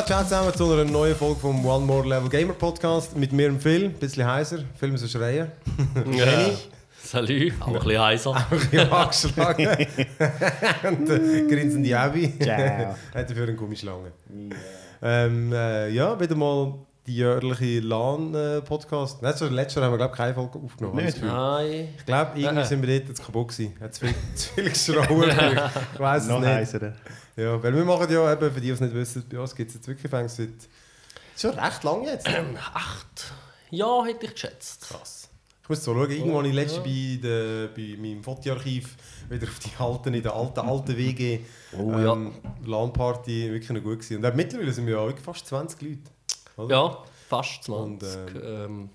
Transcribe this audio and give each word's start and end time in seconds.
Ja, 0.00 0.06
ciao 0.06 0.22
zusammen 0.22 0.54
zu 0.54 0.72
einer 0.72 0.84
neuen 0.84 1.14
Folge 1.14 1.40
vom 1.40 1.62
One 1.66 1.84
More 1.84 2.08
Level 2.08 2.30
Gamer 2.30 2.54
Podcast. 2.54 3.14
Mit 3.18 3.32
mir 3.32 3.48
im 3.48 3.60
Phil, 3.60 3.84
ein 3.84 3.92
bisschen 3.92 4.26
heiser. 4.26 4.60
Phil 4.78 4.90
muss 4.92 5.02
so 5.02 5.08
schreien. 5.08 5.52
Ja. 6.16 6.26
Salut, 7.02 7.52
auch 7.60 7.66
ein 7.66 7.72
bisschen 7.74 8.00
heiser. 8.00 8.34
Ein 8.34 8.58
bisschen 8.58 8.90
angeschlagen. 8.90 9.66
Und 10.88 11.10
äh, 11.10 11.46
grinsende 11.46 11.98
Abby. 11.98 12.32
Ciao. 12.38 12.96
Hat 13.14 13.28
dafür 13.30 13.42
eine 13.42 13.54
Gummischlange. 13.54 14.12
Ähm, 15.02 15.52
äh, 15.52 15.90
ja, 15.90 16.18
wieder 16.18 16.34
mal 16.34 16.74
die 17.06 17.16
jährliche 17.16 17.80
LAN-Podcast. 17.80 19.18
So 19.36 19.46
letztes 19.48 19.74
Jahr 19.74 19.84
haben 19.84 19.92
wir, 19.92 19.98
glaube 19.98 20.12
ich, 20.12 20.16
keine 20.18 20.32
Folge 20.34 20.58
aufgenommen. 20.64 21.04
Gefühl. 21.04 21.28
Nein. 21.28 21.88
Ich 21.98 22.06
glaube, 22.06 22.30
irgendwie 22.40 22.60
Äh. 22.60 22.64
sind 22.64 22.86
wir 22.86 22.98
dort 22.98 23.08
jetzt 23.10 23.22
kaputt 23.24 23.48
gewesen. 23.48 23.74
Hat 23.80 23.94
zu 23.94 24.06
viel, 24.06 24.14
zu 24.34 24.48
viel 24.54 24.70
geschraubt. 24.70 25.10
Ich 25.94 26.00
weiß 26.00 26.22
es 26.22 26.28
Noch 26.30 26.40
nicht. 26.40 26.72
Ja, 27.40 27.62
weil 27.62 27.74
wir 27.74 27.84
machen 27.84 28.10
ja 28.12 28.32
eben, 28.32 28.52
für 28.52 28.60
die, 28.60 28.66
die 28.66 28.72
es 28.72 28.80
nicht 28.80 28.94
wissen, 28.94 29.24
bei 29.30 29.38
uns 29.40 29.54
gibt 29.54 29.70
es 29.70 29.76
jetzt 29.76 29.88
wirklich 29.88 30.10
seit... 30.30 30.50
Schon 31.36 31.58
recht 31.58 31.84
lang 31.84 32.04
jetzt. 32.04 32.28
Acht 32.74 33.32
Jahre 33.70 34.06
hätte 34.08 34.26
ich 34.26 34.32
geschätzt. 34.32 34.88
Krass. 34.88 35.28
Ich 35.62 35.68
muss 35.68 35.82
so 35.84 35.94
schauen, 35.94 36.10
irgendwann 36.10 36.44
ich 36.44 36.52
letzte 36.52 36.80
bei, 36.80 37.18
der, 37.22 37.68
bei 37.68 37.96
meinem 37.96 38.22
Fotoarchiv 38.22 38.96
wieder 39.30 39.46
auf 39.46 39.58
die 39.60 39.70
alten, 39.78 40.12
in 40.12 40.22
der 40.22 40.34
alten, 40.34 40.60
alten 40.60 40.96
WG 40.96 41.40
Oh, 41.78 41.92
ja. 41.92 42.12
ähm, 42.12 42.32
LAN-Party 42.66 43.52
wirklich 43.52 43.70
noch 43.70 43.82
gut 43.82 44.00
gewesen. 44.00 44.22
Und 44.24 44.36
mittlerweile 44.36 44.72
sind 44.72 44.86
wir 44.86 44.94
ja 44.96 45.12
fast 45.22 45.46
20 45.46 45.80
Leute. 45.80 45.98
oder? 46.56 46.74
Ja, 46.74 46.98
fast 47.28 47.64
20. 47.64 48.18
Und, 48.18 48.42
ähm, 48.44 48.90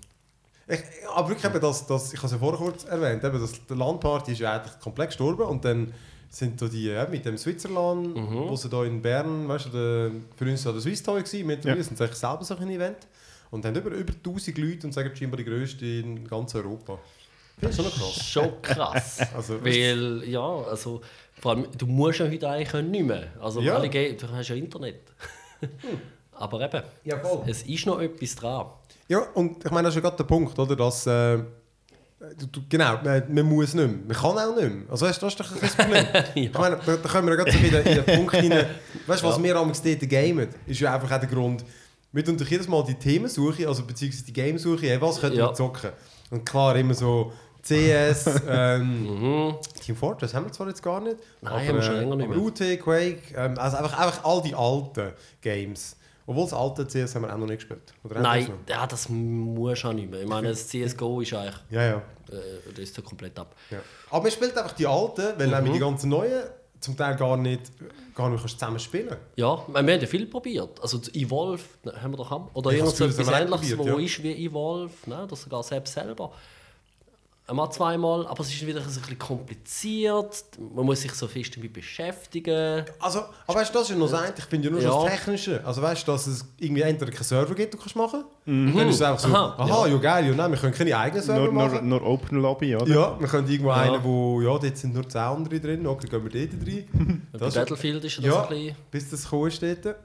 Ich, 0.68 0.80
aber 1.14 1.28
wirklich 1.30 1.50
eben 1.50 1.60
das, 1.60 1.86
das, 1.86 2.12
ich 2.12 2.18
habe 2.18 2.26
es 2.26 2.32
ja 2.32 2.38
vorher 2.38 2.58
kurz 2.58 2.84
erwähnt, 2.84 3.24
eben 3.24 3.40
das, 3.40 3.52
die 3.52 3.74
LAN-Party 3.74 4.32
ist 4.32 4.38
ja 4.40 4.52
eigentlich 4.60 4.78
komplett 4.78 5.08
gestorben 5.08 5.42
und 5.44 5.64
dann 5.64 5.92
sind 6.38 6.60
da 6.60 6.66
die 6.68 6.84
ja, 6.86 7.06
mit 7.06 7.24
dem 7.24 7.38
Switzerland, 7.38 8.14
Mhm. 8.16 8.48
wo 8.48 8.56
sie 8.56 8.68
da 8.68 8.84
in 8.84 9.00
Bern, 9.00 9.48
weißt 9.48 9.66
du, 9.66 9.70
der, 9.70 10.10
für 10.36 10.44
uns 10.50 10.64
war 10.66 10.72
der 10.72 10.82
Swiss 10.82 11.02
Toy 11.02 11.22
gewesen, 11.22 11.46
mittlerweile 11.46 11.80
Ja. 11.80 11.84
sind 11.84 11.96
sie 11.98 12.04
eigentlich 12.04 12.18
selber 12.18 12.44
so 12.44 12.56
ein 12.56 12.70
Event 12.70 12.98
und 13.50 13.64
haben 13.64 13.74
über, 13.76 13.90
über 13.90 14.12
1000 14.12 14.58
Leute 14.58 14.86
und 14.86 14.92
sagen 14.92 15.10
scheinbar 15.14 15.38
die 15.38 15.44
grösste 15.44 15.86
in 15.86 16.26
ganz 16.28 16.54
Europa. 16.54 16.98
Finde 17.58 17.70
ich 17.70 17.76
schon 17.76 17.84
noch 17.86 17.94
krass. 17.96 18.26
schon 18.26 18.62
krass. 18.62 19.18
Also, 19.34 19.64
Weil, 19.64 20.22
ja, 20.28 20.40
also, 20.46 21.00
vor 21.40 21.52
allem, 21.52 21.66
du 21.76 21.86
musst 21.86 22.18
ja 22.18 22.26
heute 22.30 22.48
eigentlich 22.50 22.82
nicht 22.84 23.06
mehr. 23.06 23.28
Also, 23.40 23.60
Ja. 23.62 23.76
alle 23.76 23.88
Ga- 23.88 24.12
du 24.12 24.28
hast 24.30 24.48
ja 24.48 24.56
Internet. 24.56 25.00
Aber 26.32 26.60
eben, 26.60 26.82
Ja, 27.04 27.18
voll. 27.18 27.44
es 27.46 27.62
ist 27.62 27.86
noch 27.86 27.98
etwas 28.00 28.34
dran. 28.34 28.66
Ja, 29.08 29.20
und 29.34 29.64
ich 29.64 29.70
meine, 29.70 29.84
das 29.88 29.92
ist 29.94 29.96
ja 29.96 30.00
gerade 30.02 30.18
der 30.18 30.24
Punkt, 30.24 30.58
oder? 30.58 30.76
Dass, 30.76 31.06
äh, 31.06 31.38
genau, 32.68 32.98
man, 33.04 33.22
man 33.34 33.44
muss 33.46 33.74
nicht 33.74 33.86
mehr. 33.86 33.96
Man 34.06 34.16
kann 34.16 34.38
auch 34.38 34.56
nicht 34.56 34.74
mehr. 34.74 34.90
Also 34.90 35.06
weißt, 35.06 35.22
das 35.22 35.32
ist 35.34 35.40
doch 35.40 35.50
ein 35.50 35.68
Problem. 35.68 36.06
Ich 36.34 36.52
meine, 36.52 36.78
da, 36.84 36.96
da 36.96 37.08
kommen 37.08 37.28
wir 37.28 37.36
ja 37.36 37.42
gerade 37.44 37.52
so 37.52 37.62
wieder 37.62 37.84
in 37.84 38.04
den 38.04 38.04
Punkt 38.04 38.34
rein. 38.34 38.66
Weißt 39.06 39.22
du, 39.22 39.26
was 39.28 39.36
Ja. 39.36 39.42
wir 39.42 39.56
am 39.56 39.72
dort 39.72 40.08
gamen, 40.08 40.48
ist 40.66 40.80
ja 40.80 40.94
einfach 40.94 41.10
auch 41.12 41.20
der 41.20 41.28
Grund, 41.28 41.64
wir 42.12 42.24
tun 42.24 42.36
doch 42.38 42.46
jedes 42.46 42.66
Mal 42.68 42.82
die 42.84 42.94
Themensuche, 42.94 43.68
also 43.68 43.82
beziehungsweise 43.84 44.24
die 44.24 44.32
Gamesuche, 44.32 44.86
hey, 44.86 45.00
was 45.00 45.20
könnten 45.20 45.38
Ja. 45.38 45.48
wir 45.48 45.54
zocken? 45.54 45.90
Und 46.30 46.44
klar, 46.46 46.74
immer 46.76 46.94
so 46.94 47.32
CS, 47.62 48.26
ähm, 48.48 49.02
Mhm. 49.48 49.54
Team 49.84 49.96
Fortress 49.96 50.32
haben 50.32 50.46
wir 50.46 50.52
zwar 50.52 50.68
jetzt 50.68 50.82
gar 50.82 51.00
nicht, 51.00 51.16
Nein, 51.42 51.52
haben 51.68 51.74
wir 51.74 51.82
schon 51.82 51.96
länger 51.96 52.16
nicht 52.16 52.26
aber 52.26 52.34
mehr. 52.36 52.44
UT, 52.44 52.58
Quake, 52.82 53.22
ähm, 53.36 53.58
also 53.58 53.76
einfach, 53.76 53.98
einfach 53.98 54.24
all 54.24 54.40
die 54.42 54.54
alten 54.54 55.12
Games. 55.42 55.96
Obwohl 56.26 56.44
das 56.44 56.52
alte 56.54 56.84
CS 56.86 57.14
haben 57.14 57.22
wir 57.22 57.32
auch 57.32 57.38
noch 57.38 57.46
nicht 57.46 57.58
gespielt. 57.58 57.94
Oder 58.04 58.20
Nein, 58.20 58.50
das 58.66 58.76
ja, 58.76 58.86
das 58.86 59.08
muss 59.08 59.84
auch 59.84 59.92
nicht 59.92 60.10
mehr. 60.10 60.22
Ich 60.22 60.28
meine, 60.28 60.48
das 60.48 60.66
CSGO 60.68 61.20
ist 61.20 61.32
eigentlich, 61.32 61.54
Ja, 61.70 61.82
ja. 61.84 61.96
äh, 62.30 62.70
das 62.70 62.78
ist 62.80 62.96
ja 62.96 63.02
komplett 63.02 63.38
ab. 63.38 63.54
Ja. 63.70 63.78
Aber 64.10 64.22
man 64.22 64.32
spielt 64.32 64.56
einfach 64.58 64.72
die 64.72 64.86
alten, 64.86 65.22
weil 65.38 65.46
nämlich 65.46 65.70
Mhm. 65.70 65.72
die 65.74 65.78
ganzen 65.78 66.08
neuen 66.10 66.42
zum 66.80 66.96
Teil 66.96 67.16
gar 67.16 67.36
nicht, 67.36 67.72
gar 68.14 68.28
nicht 68.28 68.40
kannst 68.40 68.58
zusammen 68.58 68.78
spielen 68.78 69.16
Ja, 69.36 69.62
wir 69.66 69.78
haben 69.78 69.88
ja 69.88 70.06
viel 70.06 70.26
probiert. 70.26 70.80
Also 70.82 70.98
das 70.98 71.14
Evolve 71.14 71.62
ne, 71.84 72.02
haben 72.02 72.12
wir 72.12 72.16
doch 72.18 72.30
haben. 72.30 72.48
Oder 72.54 72.70
Ich 72.70 72.80
habe 72.80 72.88
irgend 72.90 72.96
so 72.96 73.06
das 73.06 73.16
Gefühl, 73.16 73.20
etwas 73.22 73.26
das 73.26 73.34
haben 73.34 73.48
wir 73.48 73.56
ähnliches, 73.56 73.74
auch 73.74 73.78
wo 73.78 73.84
probiert, 73.90 74.10
ist 74.10 74.22
wie 74.22 74.44
Evolve, 74.46 74.92
ne? 75.06 75.24
oder 75.24 75.36
sogar 75.36 75.62
selbst 75.62 75.94
selber. 75.94 76.32
Einmal, 77.48 77.70
zweimal, 77.70 78.26
aber 78.26 78.40
es 78.40 78.48
ist 78.48 78.66
wieder 78.66 78.80
ein 78.80 78.86
bisschen 78.86 79.16
kompliziert. 79.16 80.44
Man 80.74 80.84
muss 80.84 81.00
sich 81.02 81.12
so 81.12 81.28
fest 81.28 81.54
damit 81.56 81.72
beschäftigen. 81.72 82.84
Also, 82.98 83.20
aber 83.46 83.60
weißt 83.60 83.72
du, 83.72 83.78
das 83.78 83.82
ist 83.84 83.90
ja 83.90 83.96
noch 83.96 84.10
das 84.10 84.20
eine. 84.20 84.34
Ich 84.36 84.44
finde 84.46 84.66
ja 84.68 84.72
nur 84.72 84.82
Ja. 84.82 84.90
das 84.90 85.04
Technische. 85.12 85.64
Also 85.64 85.80
weißt 85.80 86.08
du, 86.08 86.12
dass 86.12 86.26
es 86.26 86.44
irgendwie 86.58 86.82
entweder 86.82 87.12
keinen 87.12 87.22
Server 87.22 87.54
gibt, 87.54 87.72
den 87.72 87.78
du 87.78 87.84
kannst 87.84 87.94
machen 87.94 88.24
Dann 88.46 88.88
ist 88.88 88.96
es 88.96 89.02
einfach 89.02 89.20
so, 89.20 89.28
aha, 89.28 89.54
Mhm. 89.64 89.70
Aha, 89.70 89.86
ja. 89.86 89.96
geil, 89.98 90.26
ja, 90.26 90.34
nein, 90.34 90.50
wir 90.50 90.58
können 90.58 90.74
keine 90.74 90.96
eigenen 90.96 91.22
Server 91.22 91.44
Nur, 91.44 91.52
nur, 91.52 91.68
machen. 91.68 91.88
nur 91.88 92.02
Open 92.02 92.40
Lobby, 92.40 92.74
oder? 92.74 92.86
ja, 92.92 93.20
wir 93.20 93.28
können 93.28 93.48
irgendwo 93.48 93.70
Ja. 93.70 93.76
einen, 93.76 94.02
wo, 94.02 94.40
ja, 94.42 94.48
dort 94.58 94.76
sind 94.76 94.94
nur 94.94 95.08
10 95.08 95.20
andere 95.20 95.60
drin, 95.60 95.86
okay, 95.86 96.08
gehen 96.08 96.24
wir 96.24 96.46
dort 96.48 96.66
rein. 96.66 97.22
Bei 97.32 97.38
Das- 97.38 97.54
Battlefield 97.54 98.04
ist 98.04 98.18
das 98.18 98.24
Ja, 98.24 98.42
ein 98.42 98.48
bisschen... 98.48 98.76
bis 98.90 99.10
das 99.10 99.22
gekommen 99.22 99.46
ist 99.48 99.62
dort. 99.62 99.96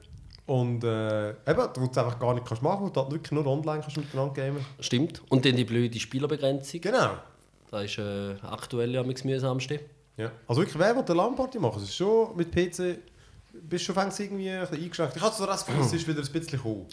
Und 0.46 0.84
äh, 0.84 1.30
eben, 1.30 1.36
wo 1.74 1.80
du 1.86 1.90
es 1.90 1.98
einfach 1.98 2.18
gar 2.18 2.34
nicht 2.34 2.46
kannst 2.46 2.62
machen, 2.62 2.84
wo 2.84 2.88
du 2.88 3.00
halt 3.00 3.10
wirklich 3.12 3.32
nur 3.32 3.46
online 3.46 3.80
kannst 3.80 3.96
miteinander 3.96 4.34
gamen. 4.34 4.64
Stimmt. 4.80 5.22
Und 5.28 5.44
dann 5.44 5.56
die 5.56 5.64
blöde 5.64 5.98
Spielerbegrenzung. 5.98 6.80
Genau. 6.80 7.10
Das 7.72 7.84
ist 7.84 7.98
äh, 7.98 8.34
aktuell 8.42 8.94
am 8.98 9.06
mühsamsten. 9.06 9.78
Ja. 10.18 10.30
Also 10.46 10.60
wirklich, 10.60 10.78
wer 10.78 10.94
will 10.94 11.02
eine 11.02 11.14
LAN-Party 11.14 11.58
machen? 11.58 11.78
Es 11.82 11.88
ist 11.88 11.96
schon 11.96 12.36
mit 12.36 12.50
PC, 12.52 12.98
bist 13.62 13.82
du 13.82 13.86
schon 13.86 13.94
fängst 13.94 14.20
irgendwie 14.20 14.50
ein 14.50 14.60
bisschen 14.60 14.84
eingeschränkt. 14.84 15.16
Ich 15.16 15.22
habe 15.22 15.34
so 15.34 15.46
das 15.46 15.64
Gefühl, 15.64 15.80
es 15.82 15.92
ist 15.94 16.06
wieder 16.06 16.20
ein 16.20 16.30
bisschen 16.32 16.58
gekommen. 16.58 16.86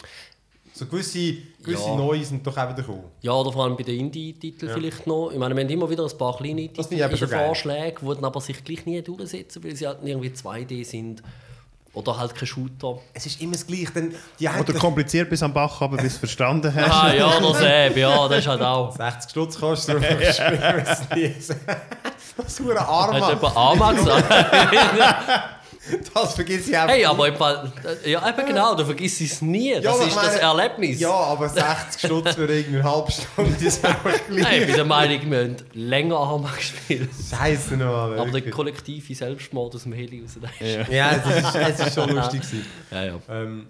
So 0.72 0.86
gewisse, 0.86 1.34
gewisse 1.62 1.82
Ja. 1.86 1.96
Neue 1.96 2.24
sind 2.24 2.46
doch 2.46 2.56
auch 2.56 2.68
wieder 2.70 2.76
gekommen. 2.80 3.04
Ja, 3.20 3.32
oder 3.32 3.52
vor 3.52 3.64
allem 3.64 3.76
bei 3.76 3.82
den 3.82 4.00
Indie-Titeln 4.00 4.70
Ja. 4.70 4.74
vielleicht 4.74 5.06
noch. 5.06 5.30
Ich 5.32 5.38
meine, 5.38 5.54
wir 5.54 5.64
haben 5.64 5.70
immer 5.70 5.90
wieder 5.90 6.06
ein 6.06 6.16
paar 6.16 6.34
kleine 6.38 6.72
Titel. 6.72 7.26
Vorschlägen, 7.26 7.98
die 8.00 8.14
dann 8.14 8.24
aber 8.24 8.40
sich 8.40 8.64
gleich 8.64 8.86
nie 8.86 9.02
durchsetzen, 9.02 9.62
weil 9.62 9.76
sie 9.76 9.86
halt 9.86 9.98
irgendwie 10.02 10.30
2D 10.30 10.82
sind. 10.84 11.22
Oder 11.92 12.16
halt 12.16 12.34
kein 12.36 12.46
Shooter. 12.46 12.98
Es 13.12 13.26
ist 13.26 13.40
immer 13.40 13.52
das 13.52 13.66
Gleiche. 13.66 13.90
Denn 13.92 14.14
die 14.38 14.48
Oder 14.48 14.72
kompliziert 14.74 15.28
bis 15.28 15.42
am 15.42 15.52
Bach, 15.52 15.80
aber 15.80 15.96
bis 15.96 16.14
du 16.14 16.18
verstanden 16.20 16.72
hast. 16.72 16.92
Ah 16.92 17.12
ja, 17.12 17.40
das 17.40 17.60
eben, 17.60 17.98
ja, 17.98 18.28
das 18.28 18.38
ist 18.38 18.46
halt 18.46 18.62
auch. 18.62 18.94
60 18.94 19.30
Stutz 19.30 19.58
kostet, 19.58 20.00
du 20.00 20.06
es 20.06 20.38
nie. 21.14 21.34
Das 22.36 22.58
ist 22.58 22.60
ein 22.60 22.78
Arm. 22.78 23.12
Hat 23.12 23.34
jemand 23.34 23.56
Arma 23.56 23.92
gesagt? 23.92 24.24
Das 26.14 26.34
vergiss 26.34 26.68
ich 26.68 26.76
auch. 26.76 26.88
hey, 26.88 27.04
aber 27.04 27.28
im 27.28 27.36
Fall, 27.36 27.72
ja, 28.04 28.28
eben 28.28 28.46
genau, 28.46 28.74
du 28.74 28.84
vergisst 28.84 29.20
es 29.20 29.40
nie. 29.42 29.74
Das 29.74 29.86
aber 29.86 30.02
ist 30.02 30.08
ich 30.08 30.14
das 30.14 30.26
meine- 30.26 30.40
Erlebnis. 30.40 31.00
Ja, 31.00 31.10
aber 31.12 31.48
60 31.48 32.00
Stutz 32.06 32.34
für 32.34 32.46
irgendwie 32.46 32.78
eine 32.80 32.90
halbe 32.90 33.10
Stunde 33.12 33.64
ist 33.64 33.84
auch 33.86 33.94
Nein, 34.04 34.14
ich 34.18 34.28
bin 34.28 34.36
gleich. 34.44 34.74
der 34.74 34.84
Meinung, 34.84 35.30
wir 35.30 35.38
haben 35.38 35.56
länger 35.74 36.16
Arma 36.16 36.50
gespielt. 36.56 37.10
Scheiße 37.30 37.76
noch, 37.76 37.86
Alter, 37.94 38.22
Aber 38.22 38.40
der 38.40 38.50
kollektive 38.50 39.14
Selbstmord 39.14 39.74
aus 39.74 39.82
dem 39.84 39.92
Heli 39.92 40.22
raus, 40.22 40.36
das 40.40 40.50
ist... 40.60 40.88
Ja. 40.88 41.10
Ja, 41.10 41.10
es 41.12 41.44
ist, 41.44 41.54
es 41.80 41.86
ist 41.86 41.94
schon 41.94 42.10
lustig 42.10 42.40
gewesen. 42.42 42.66
Ja, 42.90 43.04
ja. 43.04 43.18
Ähm, 43.28 43.66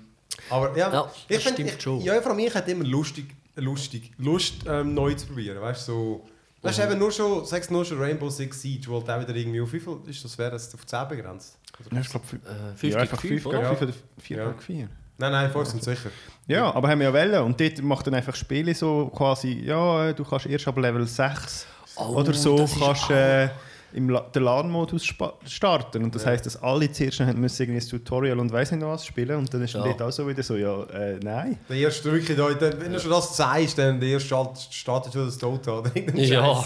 aber 0.48 0.76
ja, 0.76 0.92
Ja, 0.92 1.10
ich 1.28 1.36
das 1.36 1.42
finde, 1.44 1.56
stimmt 1.62 1.74
ich, 1.76 1.82
schon. 1.82 2.00
ja, 2.02 2.20
vor 2.20 2.32
allem 2.32 2.38
ich 2.40 2.54
hätte 2.54 2.70
immer 2.70 2.84
lustig, 2.84 3.26
lustig, 3.56 4.10
Lust 4.18 4.54
ähm, 4.68 4.94
neu 4.94 5.14
zu 5.14 5.26
probieren, 5.26 5.60
weißt 5.60 5.88
du, 5.88 5.92
so... 5.92 6.26
Weißt 6.62 6.78
Mhm. 6.78 6.82
du, 6.82 6.88
eben 6.90 6.98
nur 6.98 7.10
schon, 7.10 7.46
sagst 7.46 7.70
nur 7.70 7.86
schon 7.86 7.98
Rainbow 7.98 8.28
Six 8.28 8.60
Siege, 8.60 8.86
wo 8.88 8.96
halt 9.00 9.08
auch 9.08 9.20
wieder 9.26 9.34
irgendwie 9.34 9.62
auf 9.62 9.72
wie 9.72 9.80
viel 9.80 9.96
ist 10.06 10.22
das, 10.22 10.36
wäre 10.36 10.50
das 10.50 10.74
auf 10.74 10.84
10 10.84 11.08
begrenzt? 11.08 11.56
Ja, 11.92 12.00
ich 12.00 12.08
glaube, 12.08 12.26
Äh, 12.26 12.76
5 12.76 12.82
ja, 12.82 12.88
gegen 12.88 12.96
einfach 13.00 13.20
5, 13.20 13.32
5 13.42 13.46
oder? 13.46 13.58
gegen 13.58 13.70
Ja. 13.70 13.74
5 13.76 13.90
oder 13.90 13.98
4 14.22 14.36
Ja. 14.36 14.44
gegen 14.50 14.60
4. 14.60 14.88
Nein, 15.18 15.32
nein, 15.32 15.50
vorher 15.50 15.70
sind 15.70 15.82
sicher. 15.84 16.10
Ja, 16.46 16.74
aber 16.74 16.88
haben 16.88 16.98
wir 17.00 17.08
ja 17.08 17.12
wollen. 17.12 17.42
Und 17.44 17.60
dort 17.60 17.82
macht 17.82 18.06
dann 18.06 18.14
einfach 18.14 18.34
Spiele 18.34 18.74
so 18.74 19.10
quasi, 19.14 19.62
ja, 19.66 20.08
äh, 20.08 20.14
du 20.14 20.24
kannst 20.24 20.46
erst 20.46 20.66
ab 20.66 20.78
Level 20.78 21.06
6 21.06 21.66
Oh, 21.96 22.14
oder 22.14 22.32
so 22.32 22.66
kannst 22.78 23.10
äh, 23.10 23.48
im 23.92 24.08
La 24.08 24.20
den 24.20 24.44
LAN-Modus 24.44 25.12
starten. 25.44 26.04
Und 26.04 26.14
das 26.14 26.24
heisst, 26.24 26.46
dass 26.46 26.62
alle 26.62 26.90
zuerst 26.92 27.20
haben 27.20 27.40
müssen 27.40 27.62
irgendwie 27.62 27.80
das 27.80 27.88
Tutorial 27.88 28.38
und 28.38 28.50
weiss 28.52 28.70
nicht 28.70 28.80
noch 28.80 28.88
was 28.92 29.04
spielen. 29.04 29.36
Und 29.36 29.52
dann 29.52 29.62
ist 29.62 29.74
dann 29.74 29.82
Ja. 29.84 29.88
dort 29.88 30.02
auch 30.02 30.12
so 30.12 30.26
wieder 30.28 30.42
so, 30.42 30.56
ja, 30.56 30.84
äh, 30.84 31.18
nein. 31.22 31.58
Der 31.68 31.76
erste 31.76 32.10
wirklich, 32.12 32.38
wenn 32.38 32.92
du 32.92 33.00
schon 33.00 33.10
das 33.10 33.36
sagst, 33.36 33.76
dann 33.78 34.00
der 34.00 34.10
erste 34.10 34.28
Start- 34.28 34.58
startet 34.70 35.12
schon 35.12 35.26
das 35.26 35.36
Total 35.36 35.82
Ja. 36.14 36.64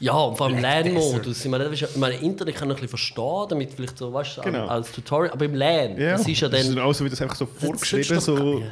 Ja, 0.00 0.14
und 0.14 0.36
vor 0.36 0.46
allem 0.46 0.56
Black 0.58 0.86
LAN-Modus. 0.86 1.44
Ich 1.44 1.50
meine, 1.50 1.64
das 1.64 1.74
ist 1.74 1.82
ich 1.90 1.96
meine, 1.96 2.14
Internet 2.16 2.54
kann 2.56 2.68
ich 2.70 2.76
ein 2.76 2.80
bisschen 2.80 2.88
verstehen, 2.88 3.46
damit 3.50 3.72
vielleicht 3.74 3.98
so, 3.98 4.12
weißt 4.12 4.38
du, 4.38 4.40
Genau. 4.42 4.66
als 4.66 4.90
Tutorial, 4.92 5.32
aber 5.32 5.44
im 5.44 5.54
LAN, 5.54 5.98
Ja, 6.00 6.12
das 6.12 6.26
ist 6.26 6.40
ja 6.40 6.48
das 6.48 6.60
ist 6.60 6.68
dann... 6.68 6.76
dann 6.76 6.84
auch 6.86 6.92
so, 6.94 7.04
wie 7.04 7.10
das 7.10 7.20
einfach 7.20 7.36
so 7.36 7.44
das 7.44 7.62
vorgeschrieben, 7.64 8.16
ist 8.16 8.28
doch- 8.28 8.36
so... 8.38 8.62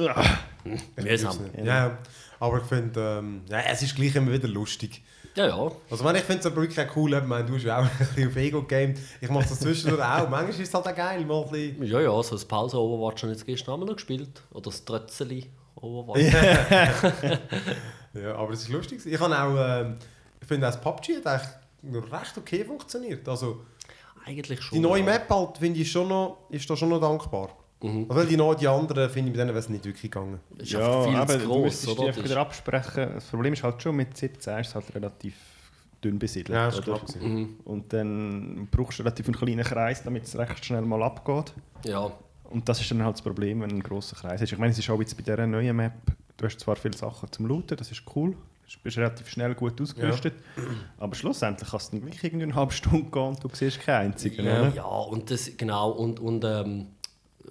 Ja, 0.00 0.14
mühsam. 0.96 1.38
Ja, 1.58 1.64
ja. 1.64 1.98
Aber 2.40 2.58
ich 2.58 2.64
finde, 2.64 3.18
ähm, 3.18 3.42
ja, 3.48 3.60
es 3.70 3.82
ist 3.82 3.94
gleich 3.94 4.14
immer 4.16 4.32
wieder 4.32 4.48
lustig. 4.48 5.02
Ja, 5.36 5.46
ja. 5.48 5.54
Also 5.54 5.72
ich, 5.96 6.02
meine, 6.02 6.18
ich 6.18 6.24
finde 6.24 6.40
es 6.40 6.46
aber 6.46 6.56
wirklich 6.62 6.80
auch 6.80 6.96
cool, 6.96 7.12
ich 7.14 7.22
meine, 7.24 7.44
du 7.44 7.54
hast 7.54 7.64
ja 7.64 7.78
auch 7.78 7.82
ein 8.00 8.06
bisschen 8.14 8.28
auf 8.28 8.36
Ego 8.36 8.62
gamed. 8.62 8.98
Ich 9.20 9.28
mache 9.30 9.48
das 9.48 9.60
zwischendurch 9.60 10.00
auch. 10.04 10.28
Manchmal 10.28 10.48
ist 10.50 10.60
es 10.60 10.74
halt 10.74 10.86
auch 10.86 10.94
geil, 10.94 11.24
mal 11.24 11.42
ein 11.44 11.50
bisschen... 11.50 11.84
Ja, 11.84 12.00
ja, 12.00 12.22
so 12.22 12.34
das 12.34 12.44
Pause-Overwatch 12.44 13.22
habe 13.22 13.32
ich 13.32 13.38
jetzt 13.38 13.46
gestern 13.46 13.80
noch 13.80 13.94
gespielt. 13.94 14.30
Oder 14.52 14.62
das 14.62 14.84
Trötzeli 14.84 15.46
Overwatch. 15.76 16.32
Ja, 18.14 18.36
aber 18.36 18.52
es 18.52 18.60
ist 18.62 18.68
lustig. 18.68 19.04
Ich, 19.04 19.18
habe 19.20 19.34
auch, 19.36 19.80
ähm, 19.80 19.96
ich 20.44 20.48
finde 20.48 20.66
das 20.66 20.78
PUBG 20.78 21.16
hat 21.16 21.26
eigentlich 21.26 21.48
noch 21.82 22.12
recht 22.12 22.36
okay 22.36 22.64
funktioniert. 22.64 23.26
Also 23.28 23.62
Eigentlich 24.26 24.60
schon. 24.60 24.76
die 24.76 24.80
neue 24.82 25.00
ja. 25.00 25.06
Map 25.06 25.30
halt, 25.30 25.56
finde 25.58 25.80
ich, 25.80 25.90
schon 25.90 26.08
noch, 26.08 26.38
ist 26.50 26.68
da 26.68 26.76
schon 26.76 26.90
noch 26.90 27.00
dankbar. 27.00 27.48
Mhm. 27.82 28.06
Also, 28.08 28.14
weil 28.14 28.26
die, 28.26 28.36
noch- 28.36 28.54
die 28.54 28.68
anderen, 28.68 29.08
finde 29.10 29.30
ich, 29.30 29.36
bei 29.36 29.42
denen 29.42 29.50
wäre 29.54 29.58
es 29.58 29.68
nicht 29.70 29.84
wirklich 29.84 30.10
gegangen. 30.10 30.40
Ist 30.58 30.72
Ja, 30.72 31.02
viel 31.04 31.16
aber 31.16 31.32
zu 31.32 31.38
du 31.38 31.46
gross, 31.46 31.62
müsstest 31.64 31.98
oder? 31.98 32.12
dich 32.12 32.24
wieder 32.24 32.36
absprechen. 32.40 33.10
Das 33.14 33.24
Problem 33.24 33.52
ist 33.54 33.62
halt 33.62 33.82
schon, 33.82 33.96
mit 33.96 34.16
17 34.16 34.58
ist 34.58 34.68
es 34.68 34.74
halt 34.74 34.94
relativ 34.94 35.34
dünn 36.02 36.18
besiedelt. 36.18 36.50
Ja, 36.56 36.70
das 36.70 36.78
ist. 37.14 37.22
Mhm. 37.22 37.56
Und 37.64 37.90
dann 37.92 38.68
brauchst 38.70 38.98
du 38.98 39.02
relativ 39.02 39.26
einen 39.26 39.36
kleinen 39.36 39.64
Kreis, 39.64 40.02
damit 40.02 40.24
es 40.24 40.36
recht 40.36 40.62
schnell 40.64 40.82
mal 40.82 41.02
abgeht. 41.02 41.54
Ja. 41.86 42.10
Und 42.50 42.68
das 42.68 42.80
ist 42.82 42.90
dann 42.90 43.02
halt 43.02 43.14
das 43.14 43.22
Problem, 43.22 43.62
wenn 43.62 43.70
ein 43.70 43.82
grosser 43.82 44.16
Kreis 44.16 44.40
ist. 44.42 44.52
Ich 44.52 44.58
meine, 44.58 44.72
es 44.72 44.78
ist 44.78 44.88
auch 44.90 45.00
jetzt 45.00 45.16
bei 45.16 45.22
dieser 45.22 45.46
neuen 45.46 45.74
Map, 45.74 45.94
du 46.36 46.44
hast 46.46 46.60
zwar 46.60 46.76
viele 46.76 46.96
Sachen 46.96 47.30
zum 47.32 47.46
Looten, 47.46 47.76
das 47.76 47.90
ist 47.90 48.02
cool, 48.14 48.30
du 48.32 48.36
bist 48.82 48.96
relativ 48.98 49.28
schnell 49.28 49.54
gut 49.54 49.80
ausgerüstet, 49.80 50.34
aber 50.98 51.14
schlussendlich 51.14 51.68
kannst 51.70 51.92
du 51.92 52.00
gleich 52.00 52.22
irgendwie 52.24 52.44
eine 52.44 52.54
halbe 52.54 52.72
Stunde 52.72 53.10
gehen 53.10 53.22
und 53.22 53.42
du 53.44 53.48
siehst 53.52 53.80
keinen 53.80 54.12
einzigen, 54.12 54.44
Ja. 54.44 54.60
oder? 54.60 54.74
Ja, 54.74 54.84
und 54.84 55.30
das, 55.30 55.56
genau, 55.56 55.90
und, 55.90 56.18
und 56.20 56.44
ähm, 56.44 56.86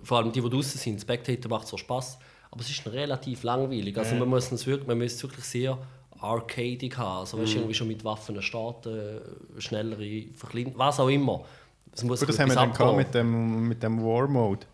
vor 0.03 0.17
allem 0.17 0.31
die, 0.31 0.41
die 0.41 0.49
draußen 0.49 0.79
sind, 0.79 0.99
Spectator 1.01 1.49
macht 1.49 1.67
zwar 1.67 1.79
Spaß, 1.79 2.17
aber 2.51 2.61
es 2.61 2.69
ist 2.69 2.85
relativ 2.87 3.43
langweilig. 3.43 3.97
Also 3.97 4.15
man 4.15 4.27
muss 4.29 4.51
es 4.51 4.65
wirklich, 4.67 4.87
man 4.87 4.97
muss 4.97 5.13
es 5.13 5.23
wirklich 5.23 5.45
sehr 5.45 5.77
arcadig 6.19 6.97
haben. 6.97 7.19
Also 7.21 7.37
du, 7.37 7.43
irgendwie 7.43 7.73
schon 7.73 7.87
mit 7.87 8.03
Waffen 8.03 8.41
starten, 8.41 9.19
schnellere, 9.57 10.25
verklein, 10.35 10.71
was 10.75 10.99
auch 10.99 11.09
immer. 11.09 11.43
Es 11.91 12.03
muss 12.03 12.19
Gut, 12.19 12.29
das 12.29 12.39
haben 12.39 12.49
wir 12.49 12.55
dann 12.55 12.73
gehabt 12.73 12.97
mit 12.97 13.13
dem, 13.13 13.67
mit 13.67 13.83
dem 13.83 14.01
War-Mode. 14.03 14.65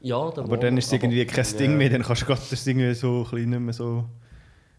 Ja, 0.00 0.30
der 0.30 0.44
Aber 0.44 0.56
dann 0.56 0.76
ist 0.76 0.86
es 0.86 0.92
irgendwie 0.92 1.24
kein 1.24 1.44
Ja. 1.44 1.58
Ding 1.58 1.76
mehr, 1.76 1.90
dann 1.90 2.02
kannst 2.02 2.22
du 2.22 2.26
das 2.26 2.66
irgendwie 2.66 2.94
so 2.94 3.18
ein 3.18 3.30
bisschen 3.30 3.50
nicht 3.50 3.60
mehr 3.60 3.72
so 3.74 4.04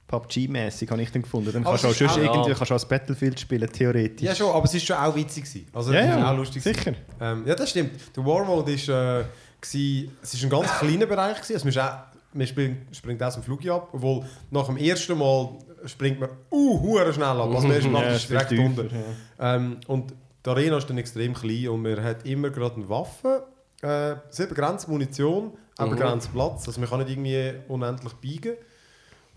PUBG-mäßig, 0.07 0.89
habe 0.89 1.01
ich 1.01 1.11
dann 1.11 1.21
gefunden. 1.21 1.51
Dann 1.51 1.63
kannst 1.63 1.83
du 1.83 1.87
auch, 1.89 1.93
sonst 1.93 2.11
auch- 2.13 2.17
irgendwie 2.17 2.49
ja. 2.49 2.55
kannst 2.55 2.71
auch 2.71 2.75
das 2.75 2.87
Battlefield 2.87 3.39
spielen, 3.39 3.69
theoretisch. 3.71 4.25
Ja 4.27 4.33
schon, 4.33 4.49
aber 4.53 4.65
es 4.65 4.73
ist 4.73 4.85
schon 4.85 4.95
auch 4.97 5.15
witzig 5.15 5.43
gewesen. 5.43 5.67
Also 5.73 5.93
Ja, 5.93 6.05
ja, 6.05 6.31
auch 6.31 6.37
lustig. 6.37 6.63
sicher. 6.63 6.93
Ähm, 7.19 7.43
ja, 7.45 7.55
das 7.55 7.69
stimmt. 7.69 7.91
Der 8.15 8.25
War 8.25 8.45
Mode 8.45 8.71
ist, 8.73 8.87
äh, 8.87 9.23
gsi- 9.61 10.09
es 10.21 10.33
ist 10.33 10.43
ein 10.43 10.49
ganz 10.49 10.69
kleiner 10.79 11.05
Bereich 11.05 11.35
gewesen. 11.41 11.53
Also 11.53 11.65
man, 11.65 11.69
ist 11.69 11.77
auch, 11.79 11.97
man 12.33 12.47
springt, 12.47 12.95
springt 12.95 13.21
aus 13.23 13.33
dem 13.33 13.43
Flug 13.43 13.65
ab, 13.67 13.89
obwohl 13.91 14.23
nach 14.51 14.67
dem 14.67 14.77
ersten 14.77 15.17
Mal 15.17 15.49
springt 15.85 16.19
man 16.19 16.29
uh, 16.51 16.79
hure 16.81 17.11
schnell 17.13 17.25
ab. 17.25 17.53
Also 17.53 17.67
man 17.67 17.77
ist 17.77 17.85
Ja, 17.91 18.17
direkt 18.29 18.49
viel 18.49 18.59
unter. 18.61 18.83
tiefer, 18.83 18.95
ja. 19.39 19.55
Ähm, 19.55 19.77
und 19.87 20.13
die 20.45 20.49
Arena 20.49 20.77
ist 20.77 20.89
dann 20.89 20.97
extrem 20.97 21.33
klein 21.33 21.67
und 21.69 21.81
man 21.81 22.01
hat 22.01 22.25
immer 22.25 22.49
gerade 22.49 22.75
eine 22.75 22.87
Waffe, 22.87 23.45
äh, 23.81 24.15
sehr 24.29 24.47
begrenzte 24.47 24.89
Munition, 24.89 25.51
auch 25.77 25.85
Mhm. 25.85 25.89
begrenzt 25.91 26.31
Platz. 26.33 26.65
Also 26.67 26.79
man 26.79 26.89
kann 26.89 26.99
nicht 26.99 27.09
irgendwie 27.11 27.53
unendlich 27.67 28.13
biegen. 28.13 28.53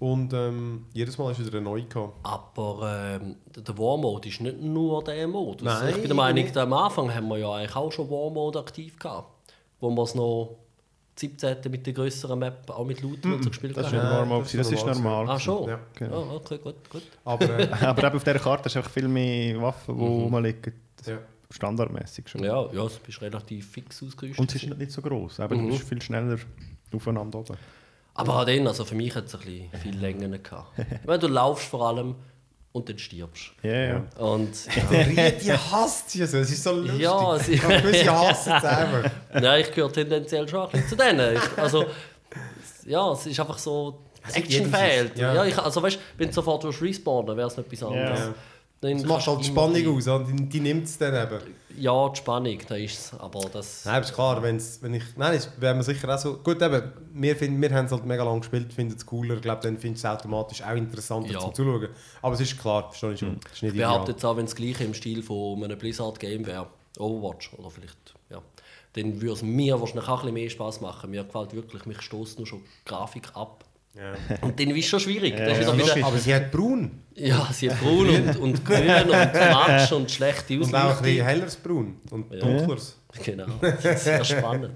Und 0.00 0.32
ähm, 0.32 0.86
jedes 0.94 1.16
Mal 1.18 1.30
ist 1.30 1.38
wieder 1.40 1.50
eine 1.58 1.60
neue 1.60 1.84
gehabt. 1.84 2.14
Aber 2.22 3.18
ähm, 3.22 3.36
der 3.54 3.76
War-Mode 3.78 4.28
ist 4.28 4.40
nicht 4.40 4.60
nur 4.60 5.04
der 5.04 5.28
Modus. 5.28 5.62
Nein, 5.62 5.90
ich 5.90 5.96
bin 5.96 6.04
der 6.06 6.14
Meinung, 6.14 6.42
nicht. 6.42 6.56
am 6.56 6.72
Anfang 6.72 7.14
haben 7.14 7.28
wir 7.28 7.36
ja 7.38 7.52
eigentlich 7.52 7.76
auch 7.76 7.92
schon 7.92 8.08
War-Mode 8.10 8.58
aktiv 8.58 8.98
gehabt. 8.98 9.28
Wo 9.78 9.90
wir 9.90 10.02
es 10.02 10.14
noch 10.14 10.56
17. 11.16 11.58
mit 11.70 11.86
der 11.86 11.92
größeren 11.92 12.38
Map 12.38 12.70
auch 12.70 12.84
mit 12.86 13.02
Looten 13.02 13.30
und 13.34 13.42
so 13.44 13.50
gespielt 13.50 13.76
Das 13.76 13.92
Ja, 13.92 14.20
normal, 14.24 14.40
das 14.40 14.52
das 14.52 14.66
ist 14.68 14.72
ist 14.72 14.86
normal 14.86 14.94
normal. 15.26 15.36
Ah, 15.36 15.38
schon? 15.38 15.68
Ja, 15.68 15.80
genau. 15.94 16.22
Ah, 16.22 16.34
okay, 16.36 16.58
gut, 16.64 16.76
gut. 16.90 17.02
Aber 17.24 17.58
äh, 17.58 17.68
Aber 17.84 18.04
eben 18.06 18.16
auf 18.16 18.24
dieser 18.24 18.38
Karte 18.38 18.64
hast 18.64 18.76
du 18.76 18.82
viel 18.82 19.06
mehr 19.08 19.60
Waffen, 19.60 19.98
die 19.98 20.04
rumliegen. 20.04 20.72
ja. 21.06 21.18
Standardmäßig 21.50 22.28
schon. 22.28 22.44
Ja, 22.44 22.62
ja, 22.62 22.84
du 22.84 22.90
bist 23.04 23.20
relativ 23.20 23.70
fix 23.72 24.02
ausgerüstet. 24.02 24.38
Und 24.38 24.54
es 24.54 24.62
ist 24.62 24.78
nicht 24.78 24.92
so 24.92 25.02
groß, 25.02 25.40
aber 25.40 25.56
du 25.56 25.62
Mhm. 25.62 25.68
bist 25.70 25.82
viel 25.88 26.00
schneller 26.00 26.38
aufeinander 26.94 27.40
oben. 27.40 27.56
Aber 28.14 28.40
auch 28.40 28.44
dann, 28.44 28.66
also 28.66 28.84
für 28.84 28.94
mich 28.94 29.14
hat 29.14 29.26
es 29.26 29.34
ein 29.34 29.40
bisschen 29.40 29.70
viel 29.82 29.96
Längen 29.96 30.42
gehabt. 30.42 30.68
Weil 31.04 31.18
du 31.18 31.26
laufst 31.28 31.68
vor 31.68 31.88
allem 31.88 32.16
und 32.72 32.88
dann 32.88 32.98
stirbst. 32.98 33.50
Ja, 33.62 33.72
ja. 33.72 34.02
Und 34.18 34.52
Der 34.90 35.30
die 35.32 35.52
hasst 35.52 36.10
sie 36.10 36.24
so. 36.26 36.38
Es 36.38 36.50
ist 36.50 36.62
so 36.62 36.72
lustig. 36.72 37.00
Ja, 37.00 37.38
sie- 37.38 37.56
sie 37.56 38.08
hassen 38.10 38.52
es 38.56 38.64
einfach. 38.64 39.10
Nein, 39.34 39.60
ich 39.62 39.72
gehöre 39.72 39.92
tendenziell 39.92 40.46
schon 40.48 40.66
ein 40.66 40.70
bisschen 40.70 40.88
zu 40.88 40.96
denen. 40.96 41.36
Ich, 41.36 41.58
also, 41.58 41.86
ja, 42.86 43.12
es 43.12 43.26
ist 43.26 43.40
einfach 43.40 43.58
so, 43.58 44.02
Action 44.32 44.70
fehlt. 44.72 45.18
Ja. 45.18 45.34
Ja. 45.34 45.44
ich, 45.46 45.58
also 45.58 45.82
weißt, 45.82 45.98
wenn 46.18 46.28
du 46.28 46.34
sofort 46.34 46.64
respawnen 46.82 47.36
wäre 47.36 47.48
es 47.48 47.56
nicht 47.56 47.72
etwas 47.72 47.88
anderes. 47.88 48.18
Ja. 48.20 48.34
Dann 48.82 48.96
Das 48.96 49.06
macht 49.06 49.26
halt 49.26 49.40
die 49.40 49.44
Spannung 49.44 49.96
aus. 49.96 50.04
Die, 50.04 50.48
die 50.48 50.60
nimmt 50.60 50.84
es 50.84 50.96
dann 50.96 51.14
eben. 51.14 51.38
Ja, 51.76 52.08
die 52.08 52.16
Spannung, 52.16 52.58
da 52.66 52.76
ist 52.76 52.98
es. 52.98 53.20
Aber 53.20 53.40
das... 53.52 53.84
Nein, 53.84 54.02
ist 54.02 54.14
klar, 54.14 54.42
wenn's, 54.42 54.78
wenn 54.80 54.94
ich. 54.94 55.02
Nein, 55.16 55.34
ist, 55.36 55.50
wäre 55.60 55.74
man 55.74 55.82
sicher 55.82 56.12
auch 56.14 56.18
so. 56.18 56.38
Gut, 56.38 56.62
eben, 56.62 56.90
wir, 57.12 57.40
wir 57.40 57.74
haben 57.74 57.84
es 57.84 57.92
halt 57.92 58.06
mega 58.06 58.24
lang 58.24 58.40
gespielt, 58.40 58.72
finden 58.72 58.96
es 58.96 59.04
cooler. 59.04 59.34
Ich 59.34 59.42
glaube, 59.42 59.60
dann 59.62 59.76
findest 59.78 60.04
du 60.04 60.08
es 60.08 60.14
automatisch 60.14 60.62
auch 60.62 60.74
interessanter 60.74 61.32
Ja. 61.32 61.40
zum 61.40 61.54
Zuschauen. 61.54 61.88
Aber 62.22 62.34
es 62.34 62.40
ist 62.40 62.58
klar, 62.58 62.84
verstehe 62.88 63.12
ich 63.12 63.20
schon. 63.20 63.38
Es 63.46 63.52
ist 63.52 63.62
nicht 63.62 63.74
Ich 63.74 63.80
behaupte 63.80 64.12
jetzt 64.12 64.24
auch, 64.24 64.36
wenn 64.38 64.46
es 64.46 64.54
gleich 64.54 64.80
im 64.80 64.94
Stil 64.94 65.22
von 65.22 65.62
einem 65.62 65.78
Blizzard-Game 65.78 66.46
wäre, 66.46 66.66
Overwatch 66.98 67.52
oder 67.58 67.70
vielleicht, 67.70 68.14
ja, 68.30 68.40
dann 68.94 69.20
würde 69.20 69.34
es 69.34 69.42
mir 69.42 69.78
wahrscheinlich 69.78 70.08
auch 70.08 70.20
ein 70.20 70.20
bisschen 70.20 70.34
mehr 70.34 70.50
Spaß 70.50 70.80
machen. 70.80 71.10
Mir 71.10 71.24
gefällt 71.24 71.54
wirklich, 71.54 71.84
mich 71.84 72.00
stoßt 72.00 72.38
nur 72.38 72.46
schon 72.46 72.60
die 72.62 72.88
Grafik 72.88 73.36
ab. 73.36 73.64
Ja. 73.94 74.12
Und 74.42 74.58
dann 74.60 74.70
ist 74.70 74.88
schon 74.88 75.00
schwierig. 75.00 75.36
Ja, 75.38 75.48
ja, 75.48 75.76
wieder. 75.78 76.06
Aber 76.06 76.18
sie 76.18 76.34
hat 76.34 76.50
braun. 76.52 77.02
ja, 77.14 77.48
sie 77.52 77.70
hat 77.70 77.80
braun 77.80 78.08
und, 78.08 78.36
und 78.36 78.64
grün 78.64 78.88
und 78.88 79.10
matsch 79.34 79.92
und 79.92 80.10
schlechte 80.10 80.60
Und 80.60 80.74
auch 80.74 80.96
ein 80.98 81.02
bisschen 81.02 81.24
helleres 81.26 81.56
Braun. 81.56 81.96
Und 82.10 82.32
Ja. 82.32 82.38
dunkleres. 82.40 82.96
Genau, 83.24 83.46
das 83.60 83.84
ist 83.84 84.04
sehr 84.04 84.24
spannend. 84.24 84.70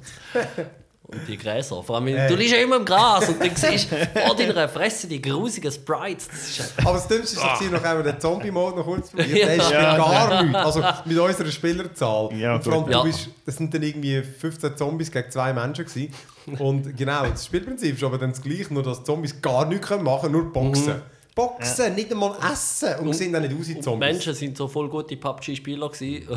Und 1.06 1.28
die 1.28 1.36
Gräser. 1.36 1.82
Vor 1.82 1.96
allem, 1.96 2.08
Äh. 2.08 2.28
du 2.28 2.34
liegst 2.34 2.54
ja 2.54 2.60
immer 2.62 2.76
im 2.76 2.84
Gras 2.84 3.28
und 3.28 3.38
dann 3.38 3.54
siehst 3.54 3.88
vor 3.90 4.34
deiner 4.36 4.68
Fresse 4.70 5.06
die 5.06 5.20
grusigen 5.20 5.70
Sprites. 5.70 6.28
Das 6.28 6.48
ist 6.48 6.58
ja- 6.58 6.64
Aber 6.86 6.94
das 6.94 7.06
Dümmste 7.08 7.36
ist, 7.36 7.42
dass 7.44 7.60
noch 7.70 7.84
einmal 7.84 8.02
den 8.02 8.18
Zombie-Mode 8.18 8.78
noch 8.78 8.84
kurz 8.86 9.10
probiert. 9.10 9.28
Ja. 9.36 9.46
Der 9.46 9.56
ist 9.56 9.70
Ja. 9.70 9.90
mit 9.92 9.98
gar 10.04 10.42
nichts. 10.42 10.58
Also 10.58 10.82
mit 11.04 11.18
unserer 11.18 11.50
Spielerzahl. 11.50 12.32
Ja, 12.34 12.54
und 12.54 12.64
vor 12.64 12.72
allem, 12.72 12.82
gut. 12.84 12.92
du 12.92 12.96
Ja. 12.96 13.02
bist, 13.02 13.28
das 13.44 13.56
sind 13.56 13.74
dann 13.74 13.82
irgendwie 13.82 14.22
15 14.22 14.76
Zombies 14.78 15.10
gegen 15.12 15.30
zwei 15.30 15.52
Menschen 15.52 15.84
gewesen. 15.84 16.12
Und 16.58 16.96
genau, 16.96 17.26
das 17.26 17.44
Spielprinzip 17.46 17.96
ist 17.96 18.02
aber 18.04 18.16
dann 18.18 18.30
das 18.30 18.40
gleiche, 18.42 18.72
nur 18.72 18.82
dass 18.82 19.04
Zombies 19.04 19.40
gar 19.42 19.66
nichts 19.66 19.86
können 19.88 20.04
machen 20.04 20.32
nur 20.32 20.50
boxen. 20.52 21.02
Boxen, 21.34 21.94
nicht 21.96 22.12
einmal 22.12 22.32
essen. 22.52 22.94
Und, 23.00 23.12
sehen 23.12 23.32
dann 23.32 23.42
nicht 23.42 23.54
aus 23.60 23.68
wie 23.68 23.74
Und 23.74 23.82
Zombies. 23.82 24.08
Menschen 24.08 24.34
sind 24.34 24.56
so 24.56 24.68
voll 24.68 24.88
gute 24.88 25.16
PUBG-Spieler 25.16 25.88
gewesen. 25.90 26.28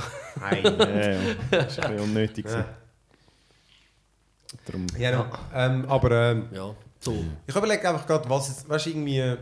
Nein. 0.41 0.63
Ja, 0.63 1.11
ja. 1.11 1.17
Das 1.51 1.77
war 1.77 1.91
unnötig. 2.01 2.45
Ja. 2.49 2.65
Darum, 4.65 4.87
Ja, 4.97 5.11
no. 5.11 5.25
ähm, 5.53 5.85
aber 5.89 6.11
ähm, 6.11 6.49
Ja, 6.53 6.73
so. 6.99 7.15
ich 7.45 7.55
überlege 7.55 7.87
einfach 7.89 8.05
gerade, 8.07 8.29
was 8.29 8.49
ist, 8.49 8.67
weißt, 8.69 8.87
irgendwie 8.87 9.35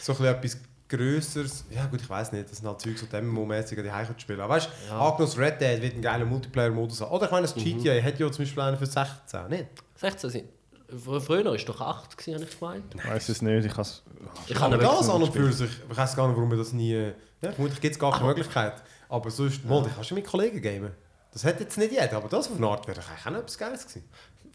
so 0.00 0.12
ein 0.18 0.24
etwas 0.26 0.58
Größeres. 0.88 1.64
Ja 1.70 1.84
gut, 1.86 2.00
ich 2.00 2.08
weiß 2.08 2.32
nicht, 2.32 2.48
das 2.50 2.58
sind 2.58 2.66
halt 2.66 2.80
Zeug 2.80 2.96
so 2.98 3.06
Demo-mäßig 3.06 3.82
die 3.82 3.90
Heim 3.92 4.06
spielen. 4.16 4.40
Aber 4.40 4.54
weißt 4.54 4.68
du, 4.88 4.94
Ja. 4.94 5.16
das 5.18 5.36
Red 5.36 5.60
Dead 5.60 5.82
wird 5.82 5.92
einen 5.94 6.02
geilen 6.02 6.28
Multiplayer-Modus 6.28 7.00
haben. 7.02 7.10
Oder 7.12 7.26
ich 7.26 7.30
meine, 7.30 7.42
das 7.42 7.54
GTA 7.54 8.02
hat 8.02 8.18
ja 8.18 8.30
zum 8.32 8.44
Beispiel 8.44 8.62
einen 8.62 8.76
für 8.78 8.86
16, 8.86 9.48
nicht? 9.48 9.66
16 9.96 10.30
sind. 10.30 10.44
Fr- 10.90 11.20
Früher 11.20 11.44
war 11.44 11.52
es 11.54 11.64
doch 11.66 11.78
8, 11.80 12.16
gewesen, 12.16 12.34
habe 12.40 12.44
ich 12.50 12.58
gemeint. 12.58 12.94
ich 12.94 13.04
weiß 13.06 13.28
es 13.28 13.42
nicht. 13.42 13.66
Ich 13.66 13.72
Ich 13.72 14.56
Aber 14.56 14.72
habe 14.74 14.78
das 14.78 15.08
an 15.10 15.22
und 15.22 15.32
für 15.32 15.52
sich, 15.52 15.68
ich 15.90 15.96
weiß 15.96 16.16
gar 16.16 16.26
nicht, 16.28 16.36
warum 16.36 16.50
wir 16.50 16.56
das 16.58 16.72
nie... 16.72 17.12
Ja, 17.42 17.52
vermutlich 17.52 17.80
gibt 17.80 17.92
es 17.94 17.98
gar 17.98 18.12
keine 18.12 18.26
Möglichkeit. 18.28 18.82
Aber 19.10 19.30
sonst, 19.30 19.64
mal, 19.66 19.82
du 19.82 19.90
kannst 19.94 20.08
ja 20.10 20.14
mit 20.14 20.26
Kollegen 20.26 20.60
gamen. 20.62 20.92
Das 21.30 21.44
hat 21.44 21.60
jetzt 21.60 21.76
nicht 21.76 21.92
jeder, 21.92 22.14
aber 22.16 22.28
das 22.28 22.48
auf 22.50 22.56
eine 22.56 22.66
Art 22.66 22.88
wäre 22.88 22.98
eigentlich 23.00 23.26
auch 23.26 23.38
etwas 23.38 23.58
Geiles 23.58 23.86
gewesen. 23.86 24.08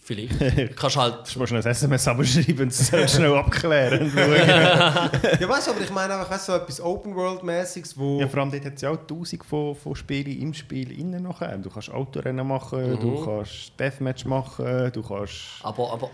Vielleicht. 0.06 0.42
Du 0.42 0.68
kannst 0.76 0.98
halt. 0.98 1.34
Du 1.34 1.40
musst 1.40 1.50
schnell 1.50 1.62
ein 1.62 1.72
SMS 1.72 2.08
abschreiben 2.08 2.64
und 2.64 2.68
es 2.74 3.12
schnell 3.12 3.34
abklären. 3.36 4.12
ja, 4.16 5.10
weißt 5.50 5.68
du, 5.68 5.72
aber 5.72 5.82
ich 5.82 5.90
meine 5.92 6.14
einfach, 6.16 6.30
weißt, 6.30 6.50
du, 6.50 6.52
so 6.52 6.58
etwas 6.58 6.82
Open-World-mäßiges, 6.82 7.98
wo... 7.98 8.20
ja, 8.20 8.28
vor 8.28 8.42
allem 8.42 8.52
dort 8.52 8.66
hat 8.66 8.74
es 8.76 8.82
ja 8.82 8.90
auch 8.92 8.98
tausend 9.08 9.46
von, 9.46 9.76
von 9.76 9.96
Spielen 9.96 10.42
im 10.42 10.54
Spiel 10.54 10.92
innen 11.00 11.24
nachher. 11.24 11.58
Du 11.58 11.70
kannst 11.70 11.90
Autorennen 11.90 12.46
machen, 12.46 13.00
du 13.00 13.08
Mhm. 13.08 13.26
kannst 13.26 13.80
Deathmatch 13.80 14.26
machen, 14.26 14.92
du 14.92 15.02
kannst... 15.02 15.36
Aber, 15.64 15.94
aber 15.94 16.10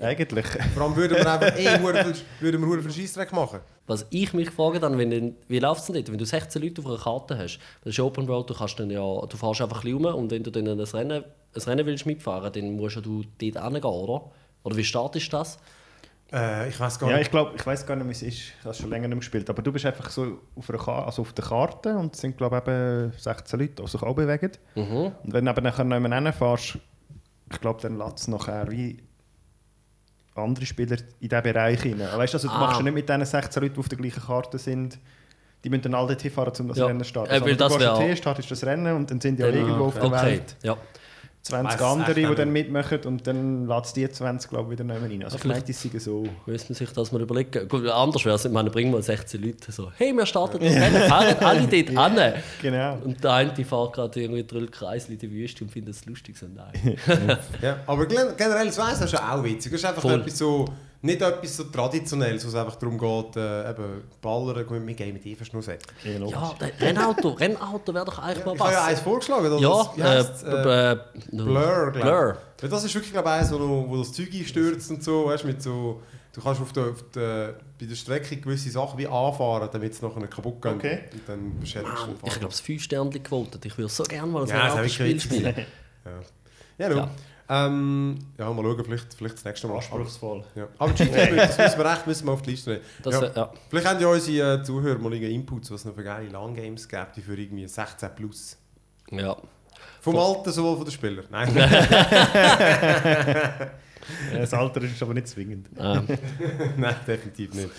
Eigentlich... 0.00 0.46
Vor 0.74 0.82
allem 0.84 0.96
würden 0.96 1.16
wir 1.18 1.30
einfach 1.32 1.56
eh 1.58 1.80
würden 2.40 2.60
wir 2.62 2.68
hure 2.68 2.82
viel 2.82 2.92
Scheissdreck 2.92 3.32
machen. 3.32 3.60
was 3.86 4.06
ich 4.10 4.32
mich 4.32 4.50
frage, 4.50 4.80
dann, 4.80 4.96
wenn 4.98 5.10
du, 5.10 5.34
wie 5.48 5.58
läuft 5.58 5.80
es 5.82 5.86
denn 5.86 5.94
dort? 5.96 6.10
Wenn 6.10 6.18
du 6.18 6.24
16 6.24 6.62
Leute 6.62 6.80
auf 6.80 6.86
einer 6.88 6.98
Karte 6.98 7.38
hast, 7.38 7.58
das 7.84 7.92
ist 7.92 8.00
Open 8.00 8.26
World, 8.26 8.50
du, 8.50 8.54
kannst 8.54 8.78
dann 8.80 8.90
ja, 8.90 9.00
du 9.00 9.36
fährst 9.36 9.60
einfach 9.60 9.84
ein 9.84 9.92
bisschen 9.92 10.04
rum 10.04 10.14
und 10.14 10.30
wenn 10.30 10.42
du 10.42 10.50
dann 10.50 10.66
ein 10.68 10.80
Rennen, 10.80 11.24
ein 11.54 11.62
Rennen 11.62 11.86
willst 11.86 12.06
mitfahren 12.06 12.52
dann 12.52 12.76
musst 12.76 12.96
ja 12.96 13.02
du 13.02 13.22
dort 13.22 13.40
hingehen, 13.40 13.84
oder? 13.84 14.30
Oder 14.62 14.76
wie 14.76 14.84
startest 14.84 15.26
du 15.32 15.36
das? 15.38 15.58
Äh, 16.32 16.68
ich 16.68 16.78
weiß 16.78 16.98
gar 16.98 17.10
Ja, 17.10 17.16
nicht. 17.16 17.26
ich 17.26 17.30
glaube, 17.32 17.52
ich 17.56 17.66
weiß 17.66 17.84
gar 17.86 17.96
nicht, 17.96 18.06
wie 18.06 18.12
es 18.12 18.22
ist. 18.22 18.38
Ich 18.38 18.64
habe 18.64 18.74
schon 18.74 18.88
länger 18.90 19.08
nicht 19.08 19.16
mehr 19.16 19.18
gespielt. 19.18 19.50
Aber 19.50 19.62
du 19.62 19.72
bist 19.72 19.84
einfach 19.84 20.10
so 20.10 20.38
auf, 20.54 20.70
einer 20.70 20.78
Ka 20.78 21.04
also 21.06 21.22
auf 21.22 21.32
der 21.32 21.44
Karte 21.44 21.96
und 21.96 22.14
es 22.14 22.20
sind, 22.20 22.36
glaube 22.38 22.56
ich, 22.58 22.62
eben 22.68 23.12
16 23.18 23.58
Leute, 23.58 23.82
die 23.82 23.88
sich 23.88 24.02
auch 24.02 24.14
bewegen. 24.14 24.52
Mhm. 24.76 24.82
Und 25.24 25.32
wenn 25.32 25.44
du 25.44 25.50
eben 25.50 25.64
nachher 25.64 25.82
noch 25.84 25.96
jemanden 25.96 26.24
hinfährst, 26.26 26.78
ich 27.52 27.60
glaube, 27.60 27.80
dann 27.82 27.98
lässt 27.98 28.18
es 28.18 28.28
nachher 28.28 28.70
wie 28.70 29.02
andere 30.36 30.64
Spieler 30.66 30.96
in 31.20 31.28
diesen 31.28 31.42
Bereich 31.42 31.84
rein. 31.84 31.98
Weißt 32.00 32.34
du, 32.34 32.38
also, 32.38 32.48
du 32.48 32.54
Ah. 32.54 32.60
machst 32.60 32.76
ja 32.78 32.82
nicht 32.84 32.94
mit 32.94 33.08
diesen 33.08 33.24
16 33.24 33.62
Leuten, 33.62 33.74
die 33.74 33.80
auf 33.80 33.88
der 33.88 33.98
gleichen 33.98 34.22
Karte 34.22 34.58
sind, 34.58 34.98
die 35.64 35.68
müssen 35.68 35.82
dann 35.82 35.94
alle 35.94 36.08
dort 36.08 36.22
hinfahren, 36.22 36.52
um 36.60 36.68
das 36.68 36.78
Ja. 36.78 36.86
Rennen 36.86 37.00
zu 37.00 37.08
starten. 37.08 37.30
Äh, 37.30 37.40
weil 37.40 37.58
Sondern 37.58 37.58
das 37.58 37.72
du 37.72 37.78
gehst 37.78 37.90
dorthin, 37.90 38.16
startest 38.16 38.50
das 38.50 38.64
Rennen 38.64 38.96
und 38.96 39.10
dann 39.10 39.20
sind 39.20 39.38
ja 39.40 39.46
Dann- 39.50 39.56
irgendwo 39.56 39.84
auf 39.86 39.94
der 39.94 40.04
Okay, 40.04 40.22
Welt 40.26 40.56
ja. 40.62 40.76
20 41.42 41.64
Weiss 41.72 41.80
es 41.80 41.86
andere, 41.86 42.14
die 42.14 42.34
dann 42.34 42.52
mitmachen 42.52 43.00
und 43.06 43.26
dann 43.26 43.66
lässt 43.66 43.86
es 43.86 43.92
die 43.94 44.10
20, 44.10 44.50
glaube 44.50 44.64
ich, 44.74 44.78
wieder 44.78 44.84
nicht 44.84 45.00
mehr 45.00 45.10
rein. 45.10 45.24
Also 45.24 45.36
Ja, 45.36 45.40
vielleicht 45.40 45.68
ist 45.70 45.84
es 45.94 46.04
so... 46.04 46.24
Müssen 46.44 46.68
wir 46.68 46.76
sich 46.76 46.92
das 46.92 47.12
mal 47.12 47.22
überlegen. 47.22 47.66
Gut, 47.66 47.86
anders 47.88 48.24
wäre 48.26 48.34
es, 48.36 48.44
ich 48.44 48.52
meine, 48.52 48.68
bringen 48.70 48.92
wir 48.92 49.00
16 49.00 49.42
Leute 49.42 49.72
so, 49.72 49.90
hey, 49.96 50.12
wir 50.12 50.26
starten 50.26 50.58
das 50.62 50.74
Rennen, 50.74 51.08
fahren 51.08 51.36
alle 51.40 51.66
dort 51.66 51.96
an. 51.96 52.32
Genau. 52.60 52.98
Und 53.04 53.24
der 53.24 53.32
eine 53.32 53.52
die 53.54 53.64
fährt 53.64 53.94
gerade 53.94 54.20
irgendwie 54.20 54.44
drei 54.44 54.66
Kreisel 54.66 55.12
in 55.12 55.18
die 55.18 55.30
Wüste 55.30 55.64
und 55.64 55.70
findet 55.70 55.94
es 55.94 56.04
lustig. 56.04 56.36
So, 56.36 56.46
nein. 56.46 56.96
Ja, 57.62 57.78
aber 57.86 58.04
gen- 58.06 58.36
generell, 58.36 58.66
das 58.66 58.78
weiss, 58.78 58.98
das 58.98 59.04
ist 59.06 59.12
ja 59.12 59.34
auch 59.34 59.42
witzig. 59.42 59.72
Das 59.72 59.80
ist 59.80 59.86
einfach 59.86 60.02
Voll. 60.02 60.20
etwas 60.20 60.36
so, 60.36 60.66
nicht 61.02 61.22
etwas 61.22 61.56
so 61.56 61.64
Traditionelles, 61.64 62.44
wo 62.44 62.48
es 62.48 62.54
einfach 62.54 62.76
darum 62.76 62.98
geht, 62.98 63.36
äh, 63.36 63.70
eben 63.70 64.02
ballern, 64.20 64.64
komm, 64.66 64.86
wir 64.86 64.94
gehen 64.94 65.14
mit 65.14 65.24
logisch. 66.18 66.38
Ja, 66.38 66.54
der 66.60 66.80
Rennauto, 66.80 67.28
Rennauto 67.30 67.94
wäre 67.94 68.04
doch 68.04 68.18
eigentlich 68.18 68.44
mal 68.44 68.54
Ich 68.54 68.60
habe 68.60 68.72
ja 68.72 68.78
was. 68.78 68.86
eins 68.86 69.00
vorgeschlagen, 69.00 69.46
oder? 69.46 69.58
Ja, 69.58 70.14
das, 70.14 70.42
äh, 70.42 70.48
äh, 70.48 70.92
äh, 70.92 70.98
Blur, 71.32 71.90
Blur. 71.92 72.36
Ja, 72.62 72.68
das 72.68 72.84
ist 72.84 72.94
wirklich, 72.94 73.12
glaube 73.12 73.28
ich, 73.28 73.34
eins, 73.34 73.52
wo, 73.52 73.58
du, 73.58 73.88
wo 73.88 73.96
das 73.96 74.12
Zeug 74.12 74.28
einstürzt 74.32 74.90
und 74.90 75.02
so, 75.02 75.26
weißt, 75.26 75.44
mit 75.44 75.62
so... 75.62 76.02
Du 76.32 76.40
kannst 76.40 76.60
auf 76.60 76.72
der, 76.72 76.84
auf 76.84 77.04
der, 77.12 77.56
bei 77.80 77.86
der 77.86 77.96
Strecke 77.96 78.36
gewisse 78.36 78.70
Sachen 78.70 78.96
wie 78.98 79.06
anfahren, 79.08 79.68
damit 79.72 79.94
es 79.94 80.00
nachher 80.00 80.24
kaputt 80.28 80.62
geht. 80.62 80.72
Okay. 80.74 80.98
Und 81.12 81.22
dann 81.26 81.58
beschädigst 81.58 81.92
du 81.92 82.06
Mann, 82.06 82.18
den 82.22 82.28
ich 82.28 82.38
glaube, 82.38 82.54
es 82.54 82.60
5 82.60 82.82
Sterne 82.84 83.10
gewotet. 83.10 83.64
Ich 83.64 83.76
würde 83.76 83.90
so 83.90 84.04
gerne 84.04 84.30
mal 84.30 84.42
ein 84.42 84.48
Ja, 84.48 84.66
das 84.66 84.76
habe 84.76 84.86
ich 84.86 85.00
Rennautospiel 85.00 85.44
witzig. 85.46 85.54
spielen. 85.54 85.66
Ja, 86.78 86.88
no. 86.88 86.96
Ja. 86.96 87.10
Ähm, 87.52 88.16
ja, 88.38 88.48
mal 88.52 88.62
schauen, 88.62 88.84
vielleicht, 88.84 89.12
vielleicht 89.12 89.34
das 89.34 89.44
nächste 89.44 89.66
Mal. 89.66 89.78
Anspruchsvoll. 89.78 90.44
Ja. 90.54 90.68
Aber 90.78 90.92
GTA, 90.92 91.26
das 91.34 91.58
müssen 91.58 91.78
wir 91.78 91.92
echt 91.92 92.06
müssen 92.06 92.26
wir 92.26 92.32
auf 92.32 92.42
die 92.42 92.50
Liste 92.50 92.70
nehmen. 92.70 92.82
Das, 93.02 93.20
ja. 93.20 93.32
ja. 93.34 93.52
Vielleicht 93.68 93.88
haben 93.88 94.00
ja 94.00 94.06
unsere 94.06 94.60
äh, 94.60 94.62
Zuhörer 94.62 95.00
mal 95.00 95.12
Inputs, 95.14 95.68
was 95.72 95.80
es 95.80 95.84
noch 95.84 95.96
für 95.96 96.04
geile 96.04 96.28
Long-Games 96.28 96.88
gibt, 96.88 97.16
die 97.16 97.22
für 97.22 97.36
irgendwie 97.36 97.66
16 97.66 98.08
plus. 98.14 98.56
ja. 99.10 99.36
Vom 100.00 100.16
Alter 100.16 100.52
sowohl 100.52 100.76
von 100.76 100.84
den 100.84 100.92
Spielern. 100.92 101.24
Nein. 101.30 101.52
Das 104.32 104.54
Alter 104.54 104.82
ist 104.82 105.02
aber 105.02 105.14
nicht 105.14 105.28
zwingend. 105.28 105.68
Ähm, 105.78 106.06
Nein, 106.76 106.96
definitiv 107.06 107.54
nicht. 107.54 107.70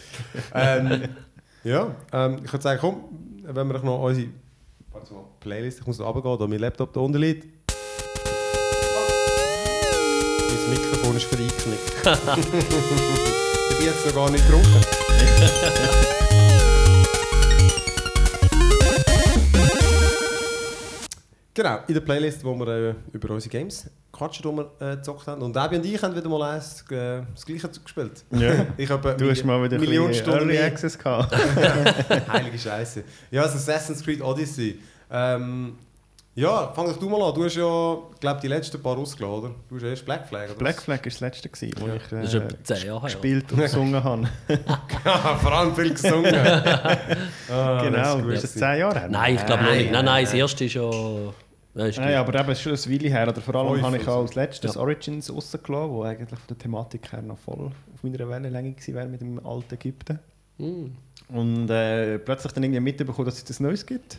ähm, 0.54 1.10
ja, 1.63 1.96
ähm, 2.13 2.40
ich 2.44 2.51
würde 2.51 2.63
sagen, 2.63 2.80
komm, 2.80 3.04
wenn 3.44 3.68
wir 3.68 3.80
noch 3.80 4.04
unsere 4.04 4.28
Playlist, 5.40 5.80
ich 5.80 5.88
muss 5.88 6.00
noch 6.00 6.08
runtergehen, 6.08 6.40
da 6.40 6.48
mein 6.48 6.60
Laptop 6.60 6.94
da 6.94 7.00
unten 7.00 7.18
liegt. 7.18 7.61
Mein 10.68 10.77
Mikrofon 10.77 11.15
ist 11.18 11.25
vereiknickt. 11.25 11.91
ich 13.70 13.77
bin 13.77 13.86
jetzt 13.86 14.06
noch 14.06 14.15
gar 14.15 14.30
nicht 14.32 14.46
getrunken. 14.46 14.82
Genau, 21.53 21.80
in 21.86 21.94
der 21.94 22.01
Playlist, 22.01 22.46
wo 22.46 22.56
wir 22.56 22.68
äh, 22.68 22.96
über 23.12 23.32
unsere 23.34 23.50
Games 23.51 23.89
quatschen, 24.13 24.50
die 24.50 24.58
wir 24.58 24.72
äh, 24.80 24.96
gezockt 24.96 25.27
haben. 25.27 25.41
Und 25.41 25.58
Abi 25.58 25.75
und 25.75 25.86
ich 25.86 26.01
haben 26.01 26.15
wieder 26.15 26.30
mal 26.30 26.41
eins, 26.53 26.82
äh, 26.89 27.24
das 27.34 27.46
Gleiche 27.46 27.68
gespielt. 27.68 28.24
Ja. 28.32 28.68
Ich 28.77 28.89
habe 28.89 29.15
Du 29.18 29.30
hast 29.30 29.44
mal 29.44 29.62
wieder 29.63 29.77
Millionen 29.77 30.13
Stunden 30.13 30.50
Early. 30.50 30.58
Access 30.60 30.98
gehabt. 30.98 31.36
Heilige 32.32 32.58
Scheiße. 32.58 33.03
Ja, 33.32 33.44
das 33.44 33.56
Assassin's 33.56 34.01
Creed 34.01 34.22
Odyssey. 34.22 34.80
Ähm, 35.12 35.75
ja, 36.36 36.72
fang 36.74 36.86
doch 36.88 36.98
du 36.98 37.10
mal 37.10 37.22
an. 37.22 37.34
Du 37.36 37.44
hast 37.44 37.56
ja, 37.56 37.98
glaube 38.20 38.40
die 38.42 38.48
letzten 38.48 38.82
paar 38.82 38.96
rausgelassen, 38.96 39.40
oder? 39.46 39.56
Du 39.70 39.76
hast 39.76 39.84
erst 39.84 40.06
Black 40.06 40.28
Flag, 40.28 40.46
oder? 40.46 40.56
Black 40.56 40.82
Flag 40.82 40.98
war 41.00 41.04
das 41.04 41.20
letzte, 41.20 41.50
gewesen, 41.50 41.74
wo 41.80 41.88
Ja. 41.88 41.96
ich 41.96 42.04
das 42.10 42.28
ist 42.28 42.34
äh, 42.34 42.38
etwa 42.38 42.64
10 42.64 42.88
Jahre 42.88 43.02
gespielt 43.06 43.52
und 43.52 43.58
gesungen 43.60 44.04
habe. 44.04 44.30
Ja, 45.06 45.36
vor 45.42 45.52
allem 45.52 45.76
viel 45.76 45.92
gesungen. 45.92 46.34
ah, 47.50 47.82
genau, 47.84 48.22
das 48.22 48.26
ist 48.26 48.34
ist 48.36 48.44
das 48.44 48.54
gut. 48.54 48.60
10 48.62 48.80
Jahre 48.80 49.00
her? 49.02 49.10
Nein, 49.10 49.36
ich 49.36 49.46
glaube 49.46 49.64
noch 49.64 49.72
nicht. 49.72 49.92
Nein, 49.92 50.06
nein, 50.06 50.24
das 50.26 50.34
erste 50.34 50.66
ist 50.66 50.74
ja... 50.74 50.90
Nein, 51.74 51.88
ist 51.90 52.00
Nein, 52.00 52.16
aber 52.16 52.38
eben, 52.40 52.50
es 52.50 52.58
ist 52.58 52.64
schon 52.84 52.94
ein 52.94 53.00
Weile 53.02 53.10
her. 53.10 53.28
Oder 53.30 53.42
vor 53.42 53.56
allem 53.56 53.74
Fünf 53.76 53.84
habe 53.86 53.98
ich 53.98 54.08
auch 54.08 54.22
als 54.22 54.36
letztes 54.36 54.76
Ja. 54.76 54.82
Origins 54.82 55.34
rausgelassen, 55.34 55.90
wo 55.92 56.04
eigentlich 56.04 56.38
von 56.40 56.48
der 56.50 56.58
Thematik 56.58 57.12
her 57.14 57.22
noch 57.22 57.38
voll 57.38 57.68
auf 57.94 58.04
meiner 58.04 58.28
Wellenlänge 58.28 58.72
gewesen 58.74 58.94
wäre 58.96 59.08
mit 59.08 59.22
dem 59.22 59.46
alten 59.46 59.74
Ägypten. 59.76 60.20
Hm. 60.58 60.92
Und 61.30 61.70
äh, 61.70 62.20
plötzlich 62.20 62.52
dann 62.52 62.64
irgendwie 62.64 62.82
mitbekommen, 62.82 63.26
dass 63.26 63.36
es 63.38 63.46
das 63.46 63.60
Neues 63.62 63.86
gibt. 63.86 64.18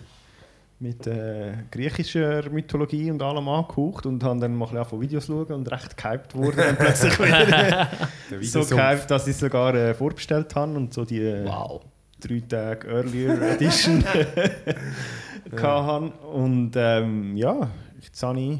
Mit 0.83 1.07
äh, 1.07 1.53
griechischer 1.71 2.51
Mythologie 2.51 3.09
und 3.13 3.23
allem 3.23 3.49
angehaucht 3.49 4.05
und 4.05 4.25
habe 4.25 4.41
dann 4.41 4.57
mal 4.57 4.65
ein 4.67 4.71
bisschen 4.73 4.85
von 4.87 5.01
Videos 5.01 5.27
schauen 5.27 5.47
und 5.53 5.71
recht 5.71 5.97
gehypt 5.97 6.35
wurde. 6.35 6.57
Und 6.71 6.77
plötzlich 6.79 7.19
wieder 7.21 7.89
Der 8.31 8.43
so 8.43 8.61
gehypt, 8.65 9.09
dass 9.09 9.29
ich 9.29 9.35
es 9.35 9.39
sogar 9.41 9.73
äh, 9.77 9.95
vorbestellt 9.95 10.53
habe 10.57 10.73
und 10.73 10.93
so 10.93 11.05
die 11.05 11.21
äh, 11.21 11.45
Wow. 11.47 11.83
drei 12.21 12.41
Tage 12.49 12.89
Earlier 12.89 13.41
Edition 13.53 14.03
hatte. 15.53 16.13
Und 16.33 16.73
ähm, 16.77 17.37
ja, 17.37 17.69
jetzt 18.01 18.21
habe 18.23 18.41
ich, 18.41 18.59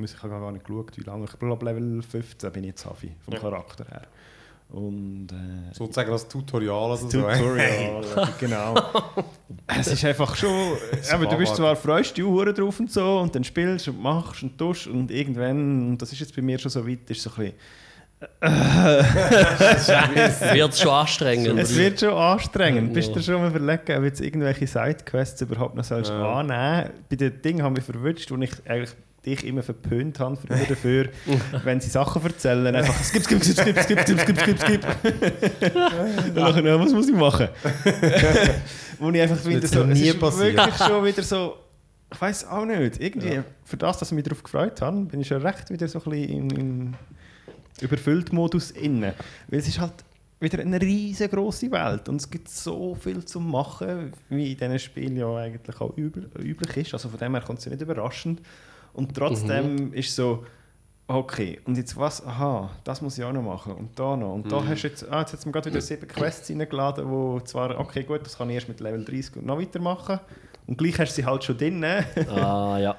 ich 0.00 0.16
habe 0.22 0.30
gar 0.30 0.50
nicht 0.52 0.64
geschaut, 0.64 0.96
wie 0.96 1.02
lange, 1.02 1.24
ich 1.26 1.38
glaube 1.38 1.64
Level 1.64 2.02
15 2.02 2.50
bin 2.52 2.64
ich 2.64 2.70
jetzt 2.70 2.86
Hafi, 2.86 3.12
vom 3.20 3.34
Ja. 3.34 3.40
Charakter 3.40 3.84
her. 3.88 4.02
Und 4.72 5.28
äh, 5.30 5.74
Sozusagen 5.74 6.10
als 6.10 6.26
Tutorial 6.26 6.86
oder 6.86 6.96
so. 6.96 7.06
Tutorial, 7.06 8.02
genau. 8.40 8.74
es 9.66 9.86
ist 9.88 10.02
einfach 10.04 10.34
schon, 10.34 10.72
eben, 11.12 11.28
du 11.28 11.36
bist 11.36 11.56
zwar 11.56 11.76
freust 11.76 12.16
dich 12.16 12.24
hure 12.24 12.54
drauf 12.54 12.80
und 12.80 12.90
so 12.90 13.18
und 13.18 13.34
dann 13.34 13.44
spielst 13.44 13.88
und 13.88 14.00
machst 14.02 14.42
und 14.42 14.56
tust 14.56 14.86
und 14.86 15.10
irgendwann, 15.10 15.90
und 15.90 15.98
das 15.98 16.10
ist 16.12 16.20
jetzt 16.20 16.34
bei 16.34 16.40
mir 16.40 16.58
schon 16.58 16.70
so 16.70 16.88
weit, 16.88 17.10
ist 17.10 17.22
so 17.22 17.30
ein 17.36 17.36
bisschen, 17.36 17.54
Wird 20.54 20.76
schon 20.78 20.90
anstrengend. 20.90 21.58
es 21.58 21.76
wird 21.76 22.00
schon 22.00 22.14
anstrengend. 22.14 22.88
Ja. 22.88 22.94
Bist 22.94 23.14
du 23.14 23.20
schon 23.20 23.40
mal 23.42 23.50
überlegen, 23.50 23.98
ob 23.98 24.04
jetzt 24.04 24.20
irgendwelche 24.20 24.66
Sidequests 24.66 25.40
überhaupt 25.40 25.74
noch 25.74 25.84
sollst 25.84 26.10
Ja. 26.10 26.34
annehmen 26.34 26.90
Bei 27.10 27.16
den 27.16 27.42
Dingen 27.42 27.62
haben 27.62 27.74
wir 27.76 27.82
verwünscht, 27.82 28.30
wo 28.30 28.36
ich 28.36 28.52
eigentlich 28.64 28.90
dich 29.24 29.46
immer 29.46 29.62
verpönt 29.62 30.18
habe 30.18 30.36
früher 30.36 30.66
dafür, 30.68 31.08
wenn 31.64 31.80
sie 31.80 31.90
Sachen 31.90 32.22
erzählen, 32.22 32.74
einfach 32.74 32.94
skip, 33.04 33.22
skip, 33.24 33.42
skip, 33.42 33.58
skip, 33.58 33.78
skip, 33.80 34.00
skip, 34.00 34.20
skip, 34.20 34.38
skip, 34.38 34.58
skip. 34.60 34.86
Und 36.24 36.34
nachher, 36.34 36.64
ja, 36.64 36.80
was 36.80 36.92
muss 36.92 37.08
ich 37.08 37.14
machen? 37.14 37.48
wo 38.98 39.10
ich 39.10 39.20
einfach 39.20 39.38
finde, 39.38 39.66
so, 39.66 39.80
noch 39.80 39.90
es 39.90 39.98
nie 40.00 40.08
ist 40.08 40.20
passiert. 40.20 40.56
wirklich 40.56 40.76
schon 40.76 41.04
wieder 41.04 41.22
so, 41.22 41.56
ich 42.12 42.20
weiß 42.20 42.46
auch 42.46 42.64
nicht, 42.64 43.00
irgendwie, 43.00 43.40
für 43.64 43.76
das, 43.76 43.98
dass 43.98 44.10
ich 44.10 44.14
mich 44.14 44.24
darauf 44.24 44.42
gefreut 44.42 44.80
habe, 44.82 45.00
bin 45.02 45.20
ich 45.20 45.28
schon 45.28 45.42
recht 45.42 45.70
wieder 45.70 45.88
so 45.88 46.00
ein 46.00 46.10
bisschen 46.10 46.50
im, 46.50 46.50
im 46.50 46.94
Überfüllt-Modus 47.80 48.72
inne. 48.72 49.14
Weil 49.48 49.60
es 49.60 49.68
ist 49.68 49.80
halt 49.80 49.94
wieder 50.40 50.58
eine 50.58 50.80
riesengroße 50.80 51.70
Welt 51.70 52.08
und 52.08 52.16
es 52.16 52.28
gibt 52.28 52.48
so 52.48 52.96
viel 52.96 53.24
zu 53.24 53.38
machen, 53.38 54.12
wie 54.28 54.52
in 54.52 54.58
diesen 54.58 54.78
Spielen 54.78 55.16
ja 55.16 55.32
eigentlich 55.36 55.80
auch 55.80 55.96
üblich 55.96 56.76
ist. 56.76 56.94
Also 56.94 57.08
von 57.08 57.18
dem 57.18 57.32
her 57.32 57.42
kommt 57.42 57.60
es 57.60 57.64
ja 57.66 57.70
nicht 57.70 57.80
überraschend. 57.80 58.40
Und 58.94 59.14
trotzdem 59.16 59.92
ist 59.94 60.14
so, 60.14 60.44
okay, 61.08 61.60
und 61.64 61.76
jetzt 61.76 61.96
was? 61.96 62.24
Aha, 62.26 62.70
das 62.84 63.00
muss 63.02 63.18
ich 63.18 63.24
auch 63.24 63.32
noch 63.32 63.42
machen 63.42 63.72
und 63.74 63.98
da 63.98 64.16
noch. 64.16 64.34
Und 64.34 64.50
da 64.50 64.64
hast 64.64 64.82
du 64.82 64.88
jetzt, 64.88 65.08
ah, 65.10 65.20
jetzt 65.20 65.32
hat 65.32 65.46
mir 65.46 65.52
gerade 65.52 65.70
wieder 65.70 65.80
sieben 65.80 66.06
Quests 66.06 66.50
reingeladen, 66.50 67.08
wo 67.10 67.40
zwar, 67.40 67.78
okay 67.78 68.02
gut, 68.04 68.20
das 68.24 68.36
kann 68.38 68.48
ich 68.50 68.56
erst 68.56 68.68
mit 68.68 68.80
Level 68.80 69.04
30 69.04 69.36
und 69.36 69.46
noch 69.46 69.58
weitermachen. 69.58 70.20
Und 70.66 70.78
gleich 70.78 70.98
hast 70.98 71.12
du 71.16 71.22
sie 71.22 71.26
halt 71.26 71.42
schon 71.44 71.58
drin. 71.58 71.80
ne? 71.80 72.04
Ah, 72.30 72.78
ja. 72.78 72.96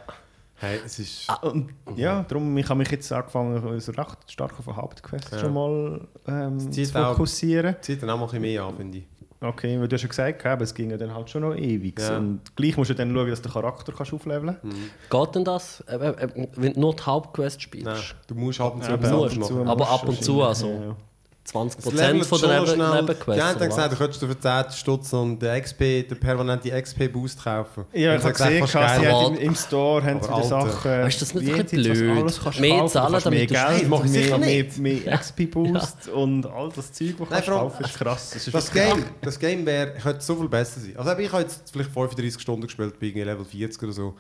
Hey, 0.56 0.80
es 0.86 1.00
ist... 1.00 1.28
Und 1.42 1.72
ja, 1.96 2.24
darum 2.28 2.56
ich 2.58 2.70
habe 2.70 2.78
mich 2.78 2.90
jetzt 2.92 3.12
angefangen, 3.12 3.80
so 3.82 3.92
recht 3.92 4.18
stark 4.32 4.58
auf 4.60 4.68
eine 4.68 4.78
Hauptquest 4.78 5.32
Ja. 5.32 5.40
schon 5.40 5.54
mal 5.54 6.02
ähm, 6.28 6.60
zu 6.72 6.82
auch- 6.96 7.12
fokussieren. 7.12 7.76
zieht 7.82 8.02
dann 8.02 8.10
auch 8.12 8.18
mal 8.18 8.24
ein 8.26 8.28
bisschen 8.30 8.42
mehr 8.44 8.64
an, 8.64 8.76
finde 8.78 8.98
ich. 9.00 9.04
Okay, 9.44 9.78
weil 9.80 9.90
du 9.90 9.96
hast 9.96 10.04
ja 10.04 10.08
gesagt, 10.08 10.46
aber 10.46 10.64
es 10.64 10.74
ging 10.74 10.90
ja 10.90 10.98
dann 10.98 11.14
halt 11.14 11.30
schon 11.30 11.42
noch 11.42 11.54
ewig. 11.54 12.00
Ja. 12.00 12.18
Und 12.18 12.40
gleich 12.56 12.78
musst 12.78 12.92
du 12.92 12.96
dann 12.96 13.14
schauen, 13.14 13.30
dass 13.30 13.42
du 13.42 13.50
den 13.50 13.54
Charakter 13.54 13.92
kannst 13.92 14.14
aufleveln 14.14 14.58
kannst. 14.62 14.78
Geht 15.10 15.36
denn 15.36 15.44
das, 15.44 15.82
äh, 15.82 15.96
äh, 15.96 16.48
wenn 16.56 16.74
du 16.74 16.80
nur 16.80 16.96
die 16.96 17.04
Hauptquest 17.04 17.62
spielst? 17.62 17.86
Nein, 17.86 18.02
du 18.28 18.36
musst 18.36 18.62
ab 18.62 18.76
und 18.76 18.84
zu 18.84 18.92
Ja, 18.92 18.96
ab 18.96 19.04
und 19.04 19.46
zu. 19.46 19.66
Aber 19.66 19.90
ab 19.90 20.08
und 20.08 20.24
zu, 20.24 20.42
also. 20.44 20.68
ja. 20.70 20.96
20% 21.46 21.78
Es 21.78 21.86
levelt 21.94 22.26
von 22.26 22.40
der 22.42 22.62
Neben 22.62 22.78
Nebenquests. 22.96 23.44
haben 23.44 23.60
dann 23.60 23.70
gesagt, 23.70 23.88
du 23.88 23.92
was? 23.92 24.00
könntest 24.00 24.22
dir 24.22 24.28
für 24.28 24.40
10 24.40 24.72
Stutz 24.78 25.14
und 25.14 25.40
den, 25.40 25.62
XP, 25.62 25.80
den 26.10 26.18
permanenten 26.20 26.72
XP-Boost 26.72 27.44
kaufen. 27.44 27.84
Ja, 27.92 28.16
ich 28.16 28.24
habe 28.24 28.32
gesehen, 28.34 28.66
sie 28.66 28.78
im, 29.28 29.36
im 29.50 29.56
Store 29.56 30.04
haben 30.04 30.22
sie 30.22 30.30
Aber 30.30 30.38
wieder. 30.38 30.48
Sachen. 30.48 30.92
Weißt 30.92 31.18
du, 31.22 31.26
das 31.26 31.30
ist 31.30 31.36
nicht 31.36 31.54
ein 31.54 31.60
was 31.66 31.72
blöd? 31.72 32.18
Alles 32.18 32.40
kannst 32.44 32.60
Mehr 32.62 32.78
kaufen. 32.80 32.92
zahlen, 32.94 33.14
Du 33.14 33.20
damit 33.20 33.52
mehr 33.52 33.68
du 33.70 33.76
Geld, 33.78 33.90
mach 33.90 34.06
ich 34.06 34.12
mehr, 34.78 35.18
XP-Boost 35.20 36.10
und 36.10 36.46
all 36.46 36.70
das 36.74 36.92
Zeug, 36.94 37.16
vor 37.18 37.30
allem- 37.32 37.44
kaufen, 37.46 37.84
ist 37.86 37.94
krass. 37.96 38.50
Das, 38.52 38.72
Game, 38.72 39.04
das 39.22 39.38
Game 39.40 39.66
wär, 39.66 39.94
könnte 39.96 40.22
so 40.22 40.36
viel 40.38 40.48
besser 40.50 40.80
sein. 40.80 40.94
Also 40.96 41.12
ich 41.18 41.32
habe 41.32 41.42
jetzt 41.44 41.72
vielleicht 41.72 41.92
35 41.92 42.42
Stunden 42.42 42.62
gespielt, 42.62 42.98
bei 43.00 43.08
Level 43.08 43.44
40 43.46 43.84
oder 43.84 43.92
so. 43.92 44.14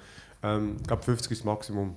Ähm, 0.43 0.75
ich 0.81 0.87
glaube 0.87 1.03
50 1.03 1.31
ist 1.31 1.39
das 1.39 1.45
Maximum. 1.45 1.95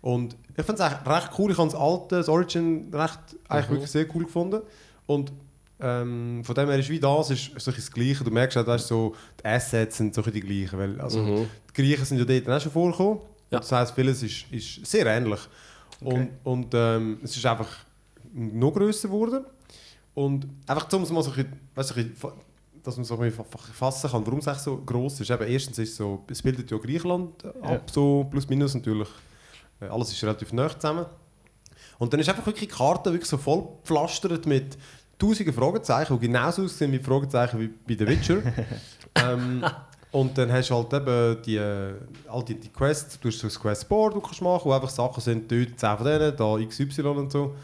Und 0.00 0.36
ich 0.56 0.64
finde 0.64 0.82
es 0.82 0.90
recht 1.06 1.30
cool. 1.38 1.50
Ich 1.52 1.58
habe 1.58 1.70
das 1.70 1.78
alte, 1.80 2.16
das 2.16 2.28
Origin, 2.28 2.88
recht, 2.92 3.18
eigentlich 3.48 3.68
Mhm. 3.68 3.74
wirklich 3.74 3.90
sehr 3.90 4.06
cool 4.14 4.24
gefunden. 4.24 4.60
Und 5.06 5.32
ähm, 5.78 6.42
von 6.42 6.54
dem 6.54 6.68
her 6.70 6.78
ist 6.78 6.88
wie 6.88 6.98
das, 7.00 7.30
ist, 7.30 7.48
ist 7.54 7.66
das 7.66 7.90
Gleiche. 7.90 8.24
Du 8.24 8.30
merkst 8.30 8.56
auch, 8.56 8.66
weißt, 8.66 8.86
so, 8.88 9.14
die 9.40 9.44
Assets 9.46 9.98
sind 9.98 10.14
so 10.14 10.22
die 10.22 10.40
gleichen. 10.40 10.78
Weil, 10.78 11.00
also, 11.00 11.18
Mhm. 11.20 11.46
Die 11.70 11.82
Griechen 11.82 12.04
sind 12.04 12.18
ja 12.18 12.24
dort 12.24 12.48
auch 12.48 12.62
schon 12.62 12.72
vorgekommen. 12.72 13.18
Ja. 13.50 13.58
Das 13.60 13.70
heisst, 13.72 13.94
vieles 13.94 14.22
ist, 14.22 14.46
ist 14.50 14.86
sehr 14.86 15.06
ähnlich. 15.06 15.40
Und, 16.00 16.28
und 16.44 16.68
ähm, 16.74 17.18
es 17.22 17.36
ist 17.36 17.44
einfach 17.46 17.68
noch 18.32 18.72
grösser 18.72 19.08
geworden. 19.08 19.44
Und 20.14 20.46
einfach, 20.66 20.90
um 20.94 21.02
es 21.02 21.10
mal 21.10 21.22
so 21.22 21.30
ein 21.30 21.36
bisschen, 21.36 21.60
weißt, 21.74 21.96
ein 21.96 22.10
bisschen, 22.10 22.32
dass 22.82 22.96
man 22.96 23.04
so 23.04 23.18
ein 23.18 23.32
fassen 23.72 24.10
kann, 24.10 24.24
warum 24.26 24.38
es 24.38 24.46
echt 24.46 24.60
so 24.60 24.78
gross 24.78 25.20
ist. 25.20 25.30
Eben, 25.30 25.46
erstens 25.46 25.78
ist 25.78 25.90
es 25.90 25.96
so, 25.96 26.24
es 26.30 26.40
bildet 26.40 26.70
ja 26.70 26.78
Griechenland 26.78 27.44
ab, 27.44 27.54
Ja. 27.64 27.80
so 27.92 28.26
plus 28.30 28.48
minus 28.48 28.74
natürlich. 28.74 29.08
Äh, 29.80 29.86
Alles 29.86 30.12
ist 30.12 30.22
relativ 30.22 30.52
nah 30.52 30.68
zusammen. 30.68 31.06
Und 31.98 32.12
dann 32.12 32.20
ist 32.20 32.28
einfach 32.28 32.46
wirklich 32.46 32.68
die 32.68 32.74
Karte 32.74 33.10
wirklich 33.12 33.28
so 33.28 33.38
voll 33.38 33.66
gepflastert 33.82 34.46
mit 34.46 34.76
tausenden 35.18 35.54
Fragezeichen, 35.54 36.18
die 36.18 36.26
genauso 36.26 36.64
aussehen 36.64 36.92
wie 36.92 36.98
Fragezeichen 36.98 37.58
wie 37.58 37.68
bei 37.68 37.96
The 37.98 38.06
Witcher. 38.06 38.42
ähm, 39.14 39.64
und 40.12 40.36
dann 40.36 40.52
hast 40.52 40.70
du 40.70 40.74
halt 40.74 40.92
eben 40.92 41.42
die, 41.42 41.56
äh, 41.56 41.94
all 42.28 42.44
die, 42.44 42.54
die 42.54 42.68
Quests, 42.68 43.18
du 43.18 43.28
hast 43.28 43.38
so 43.38 43.48
ein 43.48 43.52
Questboard, 43.52 44.14
du 44.14 44.20
kannst 44.20 44.42
machen, 44.42 44.62
wo 44.64 44.72
einfach 44.72 44.90
Sachen 44.90 45.20
sind, 45.20 45.50
dort 45.50 45.78
10 45.78 45.96
von 45.96 46.06
denen, 46.06 46.36
da 46.36 46.58
XY 46.66 47.02
und 47.02 47.32
so. 47.32 47.54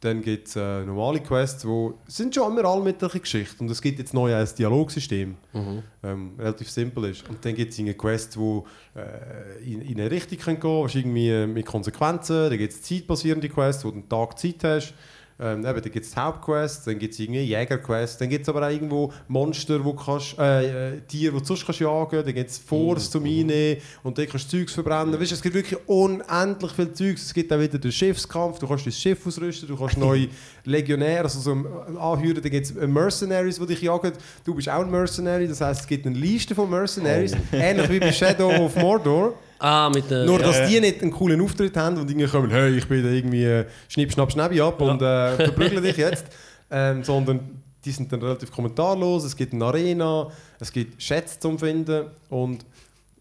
Dann 0.00 0.22
gibt 0.22 0.48
es 0.48 0.56
äh, 0.56 0.82
normale 0.86 1.20
Quests, 1.20 1.62
die 1.62 1.90
sind 2.06 2.34
schon 2.34 2.50
immer 2.56 2.66
alle 2.66 2.82
mit 2.82 3.02
einer 3.02 3.12
Geschichte. 3.12 3.56
Und 3.62 3.70
es 3.70 3.82
gibt 3.82 3.98
jetzt 3.98 4.14
neu 4.14 4.34
ein 4.34 4.48
Dialogsystem, 4.58 5.34
Mhm. 5.52 5.82
ähm, 6.02 6.32
relativ 6.38 6.70
simpel 6.70 7.04
ist. 7.04 7.28
Und 7.28 7.44
dann 7.44 7.54
gibt 7.54 7.72
es 7.74 7.78
eine 7.78 7.92
Quest, 7.92 8.36
die 8.36 8.62
äh, 8.98 9.62
in, 9.72 9.82
in 9.82 10.00
eine 10.00 10.10
Richtung 10.10 10.38
können 10.38 10.58
gehen 10.58 10.86
kann, 10.88 10.98
irgendwie 10.98 11.46
mit 11.46 11.66
Konsequenzen. 11.66 12.48
Dann 12.48 12.56
gibt 12.58 12.72
es 12.72 12.80
zeitbasierende 12.82 13.48
Quests, 13.50 13.84
wo 13.84 13.90
du 13.90 13.96
einen 13.96 14.08
Tag 14.08 14.38
Zeit 14.38 14.64
hast. 14.64 14.94
Ähm, 15.42 15.64
eben, 15.64 15.80
dann 15.80 15.92
gibt 15.92 16.04
es 16.04 16.10
die 16.10 16.20
Hauptquests, 16.20 16.84
dann 16.84 16.98
gibt 16.98 17.14
es 17.14 17.20
irgendwie 17.20 17.40
Jägerquests, 17.40 18.18
dann 18.18 18.28
gibt 18.28 18.42
es 18.42 18.48
aber 18.50 18.66
auch 18.66 18.70
irgendwo 18.70 19.10
Monster, 19.26 19.82
wo 19.82 19.94
kannst, 19.94 20.38
äh, 20.38 20.96
äh, 20.96 21.00
Tiere, 21.00 21.32
die 21.32 21.38
du 21.38 21.44
sonst 21.46 21.64
kannst 21.64 21.80
jagen 21.80 22.22
dann 22.22 22.34
gibt 22.34 22.50
es 22.50 22.58
Force 22.58 23.10
zum 23.10 23.24
Einnehmen 23.24 23.80
und 24.02 24.18
dann 24.18 24.26
kannst 24.26 24.52
du 24.52 24.58
Zeugs 24.58 24.74
verbrennen. 24.74 25.18
Weißt, 25.18 25.30
du, 25.30 25.34
es 25.36 25.40
gibt 25.40 25.54
wirklich 25.54 25.80
unendlich 25.88 26.72
viel 26.72 26.92
Zeugs. 26.92 27.22
Es 27.22 27.32
gibt 27.32 27.50
auch 27.52 27.58
wieder 27.58 27.78
den 27.78 27.90
Schiffskampf, 27.90 28.58
du 28.58 28.68
kannst 28.68 28.84
dein 28.84 28.92
Schiff 28.92 29.26
ausrüsten, 29.26 29.66
du 29.66 29.78
kannst 29.78 29.96
neue 29.96 30.28
Legionäre, 30.64 31.24
also 31.24 31.40
so 31.40 31.52
äh, 31.52 31.98
anhören, 31.98 32.42
dann 32.42 32.50
gibt 32.50 32.66
es 32.66 32.74
Mercenaries, 32.74 33.58
die 33.58 33.66
dich 33.66 33.80
jagen. 33.80 34.12
Du 34.44 34.54
bist 34.54 34.68
auch 34.68 34.80
ein 34.80 34.90
Mercenary, 34.90 35.48
das 35.48 35.62
heisst, 35.62 35.80
es 35.80 35.86
gibt 35.86 36.04
eine 36.06 36.18
Liste 36.18 36.54
von 36.54 36.68
Mercenaries, 36.68 37.34
ähnlich 37.50 37.88
wie 37.88 38.00
bei 38.00 38.12
Shadow 38.12 38.50
of 38.66 38.76
Mordor. 38.76 39.32
Ah, 39.60 39.90
mit 39.94 40.10
der... 40.10 40.24
Nur, 40.24 40.38
dass 40.38 40.58
ja. 40.58 40.66
die 40.66 40.80
nicht 40.80 41.02
einen 41.02 41.10
coolen 41.10 41.40
Auftritt 41.40 41.76
haben 41.76 41.96
und 41.98 42.10
irgendwie 42.10 42.26
kommen, 42.28 42.50
hey, 42.50 42.76
ich 42.76 42.86
bin 42.88 43.02
da 43.02 43.10
irgendwie 43.10 43.44
äh, 43.44 43.66
schnipp, 43.88 44.12
schnapp, 44.12 44.32
schnäbi 44.32 44.60
ab 44.60 44.80
und 44.80 45.00
äh, 45.02 45.36
verprügle 45.44 45.80
dich 45.80 45.96
jetzt. 45.98 46.24
Ähm, 46.70 47.04
sondern 47.04 47.62
die 47.84 47.90
sind 47.92 48.12
dann 48.12 48.22
relativ 48.22 48.50
kommentarlos, 48.52 49.24
es 49.24 49.36
gibt 49.36 49.52
eine 49.52 49.64
Arena, 49.64 50.28
es 50.58 50.70
gibt 50.72 51.02
Schätze 51.02 51.38
zum 51.40 51.58
Finden 51.58 52.06
und 52.28 52.64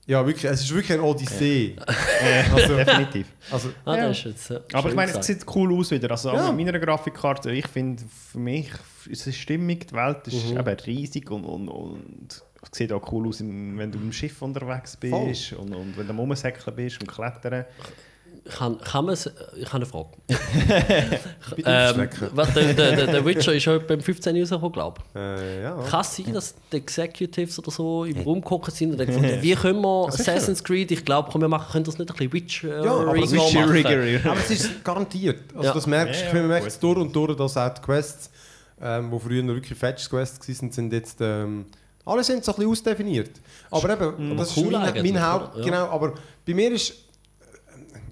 ja, 0.06 0.26
wirklich, 0.26 0.46
es 0.46 0.62
ist 0.62 0.74
wirklich 0.74 0.94
eine 0.94 1.04
Odyssee. 1.04 1.76
Also, 2.54 2.76
Definitiv. 2.76 3.28
also, 3.52 3.70
Ah, 3.86 3.96
ja. 3.96 4.10
ist 4.10 4.24
jetzt, 4.26 4.50
ja, 4.50 4.58
Aber 4.74 4.82
schön 4.82 4.90
ich 4.92 4.96
meine, 4.96 5.12
es 5.18 5.26
sieht 5.26 5.46
cool 5.56 5.74
aus 5.78 5.92
wieder. 5.92 6.10
Also 6.12 6.30
Ja. 6.34 6.48
auch 6.50 6.54
mit 6.54 6.66
meiner 6.66 6.80
Grafikkarte, 6.80 7.52
ich 7.52 7.68
finde, 7.68 8.04
für 8.32 8.40
mich 8.40 8.70
ist 9.10 9.28
es 9.28 9.36
stimmig, 9.38 9.88
die 9.88 9.94
Welt 9.96 10.28
ist 10.28 10.52
Mhm. 10.52 10.58
eben 10.60 10.78
riesig 10.86 11.30
und, 11.32 11.44
und, 11.46 11.70
und 11.70 12.44
es 12.62 12.78
sieht 12.78 12.92
auch 12.92 13.12
cool 13.12 13.28
aus, 13.28 13.40
wenn 13.42 13.92
du 13.92 14.00
im 14.00 14.12
Schiff 14.12 14.42
unterwegs 14.42 14.98
bist 14.98 15.54
und, 15.54 15.74
und 15.74 15.98
wenn 15.98 16.06
du 16.06 16.12
am 16.12 16.20
Rumsäckeln 16.20 16.76
bist 16.76 17.00
und 17.02 17.08
klettern. 17.08 17.66
Kann, 18.50 18.80
kann 18.80 19.06
man 19.06 19.14
es... 19.14 19.30
Ich 19.58 19.66
habe 19.68 19.76
eine 19.76 19.86
Frage. 19.86 20.10
Ähm, 21.66 22.10
was, 22.34 22.54
der, 22.54 22.74
der, 22.74 23.08
der, 23.08 23.26
Witcher 23.26 23.54
ist 23.54 23.64
schon 23.64 23.86
beim 23.86 24.02
15 24.02 24.38
rausgekommen, 24.40 24.72
glaube 24.72 25.02
ich. 25.02 25.20
Äh, 25.20 25.64
ja. 25.64 25.76
Kann 25.90 26.02
es 26.02 26.16
sein, 26.16 26.34
dass 26.34 26.56
die 26.72 26.78
Executives 26.78 27.60
oder 27.60 27.72
so 27.72 28.06
im 28.06 28.22
Raum 28.22 28.42
geguckt 28.42 28.72
sind 28.72 28.92
und 28.92 29.06
gefunden, 29.06 29.42
wie 29.42 29.56
können 29.56 29.82
wir. 29.82 30.08
Assassin's 30.08 30.64
Creed, 30.64 30.92
ich 30.92 31.04
glaube, 31.04 31.40
wir 31.40 31.48
machen, 31.48 31.72
können 31.72 31.86
das 31.86 31.98
nicht 31.98 32.10
ein 32.10 32.16
bisschen 32.16 32.34
Witcher 32.34 32.84
Ja, 32.84 32.92
aber 32.92 33.16
Witcher 33.16 33.68
machen? 33.68 34.22
Aber 34.26 34.40
es 34.40 34.52
ist 34.52 34.84
garantiert. 34.84 35.42
Also 35.54 35.68
Ja. 35.68 35.74
das 35.74 35.88
merkst 35.88 36.22
Ja, 36.22 36.28
ja, 36.28 36.34
du, 36.34 36.40
man 36.40 36.48
merkt 36.48 36.68
es 36.68 36.80
durch 36.80 36.98
und 36.98 37.16
durch, 37.16 37.36
dass 37.36 37.58
auch 37.58 37.74
die 37.74 37.82
Quests, 37.82 38.30
ähm, 38.82 39.12
die 39.12 39.20
früher 39.20 39.48
wirklich 39.48 39.78
Fetch-Quests 39.78 40.48
waren, 40.48 40.72
sind 40.72 40.94
jetzt... 40.94 41.18
Ähm, 41.22 41.66
alle 42.10 42.24
sind 42.24 42.44
so 42.44 42.52
ein 42.52 42.56
bisschen 42.58 42.72
ausdefiniert. 42.72 43.32
Aber 43.72 43.90
eben, 43.94 44.38
das 44.38 44.58
cool 44.58 44.66
ist 44.66 44.72
mein, 44.72 45.04
mein 45.14 45.24
Haupt... 45.28 45.58
Ja. 45.58 45.64
Genau, 45.64 45.86
aber 45.90 46.14
bei 46.46 46.54
mir 46.54 46.72
ist... 46.72 46.94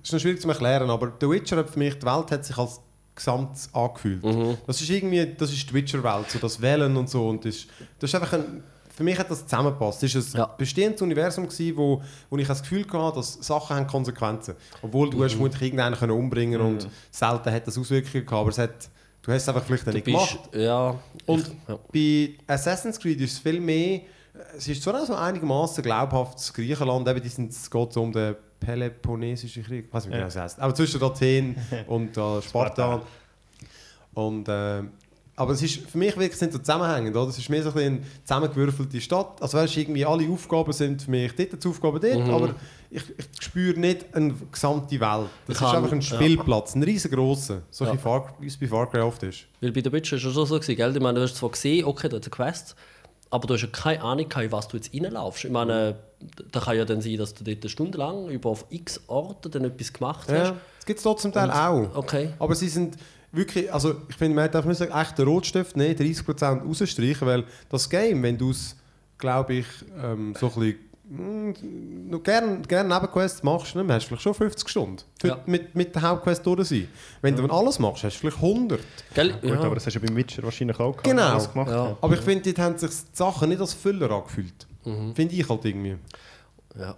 Es 0.02 0.10
ist 0.10 0.14
noch 0.14 0.20
schwierig 0.22 0.40
zu 0.42 0.48
erklären, 0.48 0.90
aber 0.90 1.12
The 1.20 1.30
Witcher 1.30 1.58
hat 1.58 1.70
für 1.70 1.80
mich, 1.80 1.96
die 2.00 2.06
Welt 2.06 2.32
hat 2.32 2.46
sich 2.46 2.58
als 2.58 2.80
gesamt 3.14 3.58
angefühlt. 3.74 4.24
Mhm. 4.24 4.58
Das 4.66 4.80
ist 4.80 4.90
irgendwie, 4.90 5.34
das 5.38 5.52
ist 5.52 5.70
die 5.70 5.74
Witcher-Welt, 5.74 6.30
so 6.32 6.40
das 6.40 6.62
Wählen 6.62 6.96
und 6.96 7.10
so. 7.10 7.28
Und 7.28 7.44
das, 7.44 7.66
das 8.00 8.12
ist 8.12 8.16
einfach 8.16 8.34
ein, 8.34 8.64
für 8.96 9.04
mich 9.04 9.18
hat 9.20 9.30
das 9.30 9.44
zusammengepasst. 9.46 10.04
Es 10.04 10.16
war 10.16 10.22
ein 10.22 10.38
Ja. 10.38 10.56
bestehendes 10.56 11.02
Universum, 11.02 11.48
gewesen, 11.48 11.76
wo, 11.76 12.02
wo 12.30 12.38
ich 12.38 12.48
das 12.48 12.62
Gefühl 12.62 12.86
hatte, 12.94 13.18
dass 13.18 13.34
Sachen 13.34 13.76
haben 13.76 13.88
Konsequenzen 13.88 14.56
Obwohl 14.82 15.10
du 15.10 15.24
hast 15.24 15.34
Mhm. 15.34 15.38
vermutlich 15.38 15.62
irgendeinen 15.64 15.96
können 15.96 16.12
umbringen 16.14 16.62
und 16.62 16.88
selten 17.12 17.52
hat 17.52 17.68
das 17.68 17.78
Auswirkungen 17.78 18.26
gehabt, 18.26 18.32
aber 18.42 18.50
es 18.50 18.58
hat, 18.60 18.90
du 19.28 19.34
hast 19.34 19.44
es 19.44 19.50
einfach 19.50 19.64
vielleicht 19.64 19.86
nicht 19.88 20.06
gemacht. 20.06 20.40
ja, 20.56 20.96
Und 21.28 21.48
ich, 21.48 21.54
ja. 21.68 21.80
bei 22.48 22.54
Assassin's 22.54 22.98
Creed 23.00 23.20
ist 23.22 23.34
es 23.34 23.40
viel 23.40 23.60
mehr, 23.60 24.02
es 24.56 24.68
ist 24.68 24.82
zwar 24.82 25.02
auch 25.02 25.06
so 25.06 25.14
einigermaßen 25.16 25.84
glaubhaftes 25.84 26.52
Griechenland, 26.54 27.08
eben 27.08 27.22
die 27.22 27.30
sind, 27.30 27.52
es 27.52 27.70
geht 27.70 27.98
um 27.98 28.12
den 28.12 28.36
Peloponnesischen 28.60 29.64
Krieg, 29.64 29.86
ich 29.88 29.94
weiß 29.94 30.06
nicht, 30.06 30.14
wie 30.16 30.20
Ja. 30.20 30.26
das 30.26 30.36
heißt, 30.36 30.60
aber 30.60 30.74
zwischen 30.74 31.04
Athen 31.04 31.56
und 31.88 32.12
äh, 32.18 32.42
Sparta. 32.42 32.42
Sparta. 32.42 33.02
Und, 34.14 34.48
äh, 34.50 34.84
aber 35.40 35.54
es 35.54 35.62
ist, 35.62 35.88
für 35.90 35.98
mich 36.00 36.18
wirklich 36.18 36.36
sind 36.38 36.52
so 36.52 36.58
zusammenhängend, 36.60 37.16
oder? 37.16 37.30
Es 37.30 37.38
ist 37.38 37.48
mehr 37.50 37.62
so 37.64 37.70
ein 37.70 37.78
eine 37.78 38.00
zusammengewürfelte 38.24 39.00
Stadt. 39.00 39.40
Also 39.42 39.58
weißt, 39.60 39.78
irgendwie 39.78 40.04
alle 40.04 40.28
Aufgaben 40.30 40.74
sind 40.74 41.04
für 41.04 41.12
mich 41.12 41.34
dort 41.36 41.64
die 41.64 41.68
Aufgaben 41.68 42.02
dort, 42.02 42.28
Mhm. 42.28 42.34
aber 42.34 42.56
ich, 42.90 43.04
ich 43.18 43.26
spüre 43.46 43.80
nicht 43.80 44.14
eine 44.16 44.34
gesamte 44.52 45.00
Welt. 45.00 45.30
Das 45.48 45.58
Ich 45.58 45.62
ist 45.62 45.74
einfach 45.74 45.92
ein 45.92 46.02
ja. 46.02 46.16
Spielplatz, 46.16 46.74
ein 46.76 46.82
riesengroßer, 46.84 47.62
so 47.70 47.86
Ja. 47.86 47.94
wie, 48.40 48.48
es 48.48 48.58
bei 48.58 48.68
Far 48.68 48.90
Cry 48.90 49.02
oft 49.02 49.22
ist. 49.24 49.46
Weil 49.62 49.72
bei 49.72 49.82
der 49.82 49.92
Witcher 49.94 50.16
ist 50.16 50.26
es 50.26 50.34
schon 50.34 50.46
so, 50.46 50.60
gell? 50.60 50.96
Ich 50.96 51.02
meine, 51.02 51.20
du 51.20 51.22
hast 51.24 51.36
zwar 51.36 51.52
gesehen, 51.52 51.86
okay, 51.86 52.10
da 52.10 52.18
ist 52.18 52.24
eine 52.24 52.32
Quest, 52.32 52.76
aber 53.30 53.46
du 53.46 53.54
hast 53.54 53.62
ja 53.62 53.68
keine 53.68 54.02
Ahnung, 54.02 54.26
in 54.42 54.52
was 54.52 54.68
du 54.70 54.78
jetzt 54.78 54.92
reinlaufst. 54.94 55.46
Ich 55.46 55.52
meine, 55.52 55.98
da 56.52 56.60
kann 56.62 56.76
ja 56.78 56.84
dann 56.86 57.02
sein, 57.02 57.18
dass 57.18 57.36
du 57.36 57.44
dort 57.44 57.62
eine 57.62 57.70
Stunde 57.70 57.98
lang 58.00 58.28
über 58.30 58.50
auf 58.50 58.66
x 58.72 59.02
Orten 59.06 59.52
dann 59.52 59.66
etwas 59.66 59.94
gemacht 59.94 60.28
hast. 60.30 60.32
Ja, 60.32 60.56
das 60.78 60.86
gibt 60.86 60.98
es 60.98 61.04
dort 61.04 61.20
zum 61.20 61.32
Teil 61.32 61.50
Und- 61.50 61.56
auch. 61.56 61.96
Okay. 61.96 62.30
Aber 62.40 62.56
sie 62.56 62.70
sind 62.70 62.96
wirklich, 63.32 63.72
also 63.74 63.96
ich 64.10 64.16
finde, 64.16 64.36
man 64.36 64.50
darf 64.52 64.66
nicht 64.66 64.78
sagen, 64.78 64.92
echt 64.92 65.18
den 65.18 65.28
Rotstift 65.28 65.76
nehmen, 65.78 65.96
30% 65.96 66.64
rausstreichen, 66.66 67.28
weil 67.28 67.44
das 67.70 67.90
Game, 67.90 68.24
wenn 68.24 68.38
du 68.38 68.52
es, 68.52 68.76
glaube 69.18 69.56
ich, 69.56 69.66
ähm, 70.02 70.34
so 70.40 70.48
ein 70.48 70.54
bisschen 70.54 70.78
mm, 71.10 72.10
noch 72.10 72.24
gerne 72.24 72.62
gern 72.68 72.88
Nebenquests 72.88 73.44
machst, 73.44 73.76
ne, 73.76 73.82
dann 73.84 73.94
hast 73.96 74.04
du 74.06 74.08
vielleicht 74.10 74.24
schon 74.24 74.34
50 74.34 74.70
Stunden 74.70 74.98
für, 75.20 75.28
Ja. 75.30 75.40
mit, 75.46 75.76
mit 75.76 75.94
der 75.96 76.02
Hauptquest 76.04 76.46
durch 76.46 76.68
sein. 76.68 76.88
Wenn 77.22 77.36
du 77.36 77.42
dann 77.44 77.52
alles 77.52 77.80
machst, 77.80 78.04
hast 78.04 78.16
du 78.16 78.20
vielleicht 78.22 78.38
100. 78.38 78.80
Gell? 79.14 79.34
Gut, 79.34 79.50
ja. 79.50 79.60
aber 79.62 79.76
das 79.76 79.86
hast 79.86 79.96
du 79.96 80.00
ja 80.00 80.06
beim 80.06 80.16
Witcher 80.16 80.44
wahrscheinlich 80.44 80.80
auch 80.80 80.92
gehabt, 80.92 81.04
Genau. 81.04 81.38
gemacht 81.48 81.70
Ja. 81.72 81.88
hat. 81.90 81.98
Aber 82.02 82.14
ich 82.14 82.22
finde, 82.22 82.44
dort 82.54 82.60
haben 82.66 82.78
sich 82.78 82.90
die 82.90 82.96
Sachen 83.14 83.50
nicht 83.50 83.62
als 83.62 83.74
Füller 83.74 84.10
angefühlt. 84.12 84.68
Mhm. 84.86 85.14
Finde 85.16 85.36
ich 85.36 85.48
halt 85.50 85.66
irgendwie. 85.66 85.96
Ja. 86.80 86.96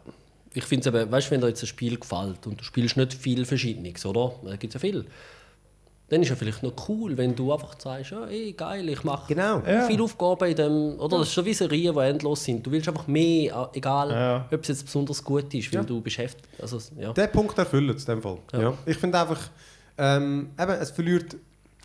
Ich 0.54 0.64
finde 0.66 0.90
es 0.90 0.96
eben, 0.96 1.12
weißt 1.12 1.28
du, 1.28 1.32
wenn 1.32 1.42
dir 1.42 1.48
jetzt 1.48 1.64
ein 1.64 1.68
Spiel 1.68 1.98
gefällt 2.00 2.46
und 2.48 2.60
du 2.60 2.64
spielst 2.64 2.98
nicht 2.98 3.14
viel 3.14 3.46
Verschiedenes, 3.46 4.04
oder? 4.06 4.34
Da 4.44 4.56
gibt 4.56 4.74
es 4.76 4.82
ja 4.82 4.88
viel. 4.90 5.06
Dann 6.10 6.24
ist 6.24 6.30
ja 6.30 6.36
vielleicht 6.36 6.64
noch 6.64 6.74
cool, 6.90 7.16
wenn 7.18 7.36
du 7.36 7.54
einfach 7.54 7.76
sagst, 7.80 8.12
ja, 8.12 8.26
ey, 8.26 8.54
geil, 8.54 8.90
ich 8.90 9.04
mache 9.04 9.34
Genau. 9.34 9.62
Ja. 9.66 9.86
viele 9.86 10.04
Aufgaben 10.04 10.50
in 10.50 10.56
dem. 10.56 11.00
Oder 11.00 11.20
das 11.20 11.28
ist 11.28 11.36
so 11.36 11.46
wie 11.46 11.54
Serien, 11.54 11.94
die 11.94 12.00
endlos 12.02 12.44
sind. 12.44 12.66
Du 12.66 12.72
willst 12.72 12.88
einfach 12.90 13.06
mehr, 13.08 13.70
äh, 13.74 13.78
egal 13.78 14.10
Ja. 14.10 14.46
ob 14.52 14.62
es 14.64 14.70
jetzt 14.70 14.86
besonders 14.86 15.24
gut 15.24 15.54
ist, 15.54 15.72
weil 15.72 15.82
Ja. 15.82 15.86
du 15.86 16.02
beschäftigt. 16.02 16.48
Also, 16.60 16.80
ja. 17.00 17.14
Der 17.14 17.28
Punkt 17.28 17.56
erfüllt 17.58 17.96
es 17.96 18.06
in 18.06 18.16
dem 18.16 18.22
Fall. 18.24 18.38
Ja. 18.54 18.60
Ja. 18.62 18.74
Ich 18.88 18.98
finde 18.98 19.20
einfach, 19.20 19.40
ähm, 19.98 20.50
eben, 20.60 20.72
es 20.72 20.90
verliert, 20.92 21.36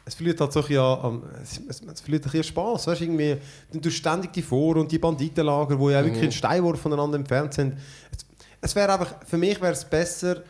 es 0.07 0.15
verliert 0.15 0.41
halt 0.41 0.53
so 0.53 0.61
ein 0.61 0.67
bisschen, 0.67 0.81
an- 0.83 1.23
es, 1.43 1.61
es, 1.69 1.83
es 1.93 2.01
verliert 2.01 2.23
ein 2.25 2.31
bisschen 2.31 2.45
Spass. 2.45 2.87
Weißt, 2.87 3.01
du, 3.01 3.05
irgendwie, 3.05 3.37
du 3.73 3.81
tust 3.81 3.97
ständig 3.97 4.33
die 4.33 4.43
Vor- 4.43 4.77
und 4.77 4.91
die 4.91 4.99
Banditenlager, 4.99 5.77
die 5.77 5.93
ja 5.93 6.03
wirklich 6.05 6.23
einen 6.23 6.33
Steinwurf 6.33 6.81
voneinander 6.81 7.17
entfernt 7.19 7.53
sind. 7.55 7.75
Es, 8.11 8.25
es 8.61 8.75
wäre 8.75 8.93
einfach, 8.93 9.15
für 9.27 9.37
mich 9.39 9.61
wäre 9.61 9.73
es 9.73 9.85
besser, 9.85 10.43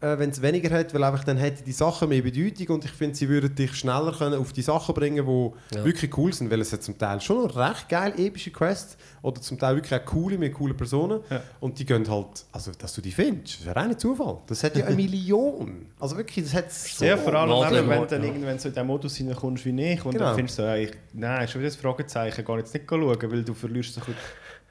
äh, 0.00 0.18
wenn 0.18 0.28
es 0.28 0.42
weniger 0.42 0.70
hat, 0.76 0.92
weil 0.92 1.02
einfach 1.04 1.24
dann 1.24 1.38
hätte 1.38 1.64
die 1.64 1.72
Sachen 1.72 2.10
mehr 2.10 2.20
Bedeutung 2.20 2.76
und 2.76 2.84
ich 2.84 2.90
finde, 2.90 3.16
sie 3.16 3.28
würden 3.30 3.54
dich 3.54 3.74
schneller 3.74 4.12
können 4.12 4.34
auf 4.38 4.52
die 4.52 4.60
Sachen 4.62 4.94
bringen, 4.94 5.24
die 5.26 5.76
Ja. 5.76 5.84
wirklich 5.84 6.16
cool 6.18 6.32
sind, 6.34 6.50
weil 6.50 6.60
es 6.60 6.70
hat 6.72 6.82
zum 6.82 6.98
Teil 6.98 7.18
schon 7.22 7.44
noch 7.44 7.56
recht 7.56 7.88
geil 7.88 8.12
epische 8.18 8.50
Quests 8.50 8.98
oder 9.22 9.40
zum 9.40 9.58
Teil 9.58 9.74
wirklich 9.76 9.98
auch 9.98 10.04
coole 10.04 10.36
mit 10.36 10.52
coolen 10.52 10.76
Personen 10.76 11.20
Ja. 11.30 11.40
und 11.60 11.78
die 11.78 11.86
gehen 11.86 12.06
halt, 12.10 12.44
also 12.52 12.72
dass 12.78 12.94
du 12.94 13.00
die 13.00 13.10
findest, 13.10 13.60
das 13.60 13.66
wäre 13.66 13.80
auch 13.80 13.86
nicht 13.86 14.00
Zufall. 14.00 14.38
Das 14.46 14.62
hat 14.64 14.76
ja 14.76 14.84
eine 14.84 14.96
Million. 14.96 15.86
Also 15.98 16.16
wirklich, 16.18 16.44
das 16.44 16.52
hat 16.54 16.70
so... 16.72 17.04
Ja, 17.04 17.16
vor 17.16 17.32
allem, 17.34 17.74
eben, 17.78 17.88
wenn 17.88 18.00
du 18.02 18.06
dann 18.06 18.22
ja. 18.22 18.28
irgendwann 18.28 18.58
so 18.58 18.68
in 18.68 18.74
den 18.74 18.86
Modus 18.86 19.16
hineinkommst 19.16 19.64
wie 19.64 19.70
ich 19.92 20.04
und 20.04 20.12
Genau. 20.12 20.26
dann 20.26 20.34
findest 20.36 20.58
du 20.58 20.62
so, 20.62 20.68
ja, 20.68 20.76
ich, 20.76 20.90
nein, 21.14 21.48
schon 21.48 21.60
wieder 21.62 21.70
das 21.70 21.76
Fragezeichen, 21.76 22.44
gar 22.44 22.58
jetzt 22.58 22.74
nicht 22.74 22.84
schauen, 22.88 23.00
weil 23.30 23.44
du 23.44 23.54
verlierst 23.54 23.94
so 23.94 24.00
ein 24.02 24.06
bisschen 24.08 24.20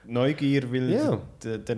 die 0.08 0.12
Neugier, 0.14 0.72
weil 0.72 0.90
Ja. 0.92 1.18
der, 1.44 1.58
der 1.58 1.76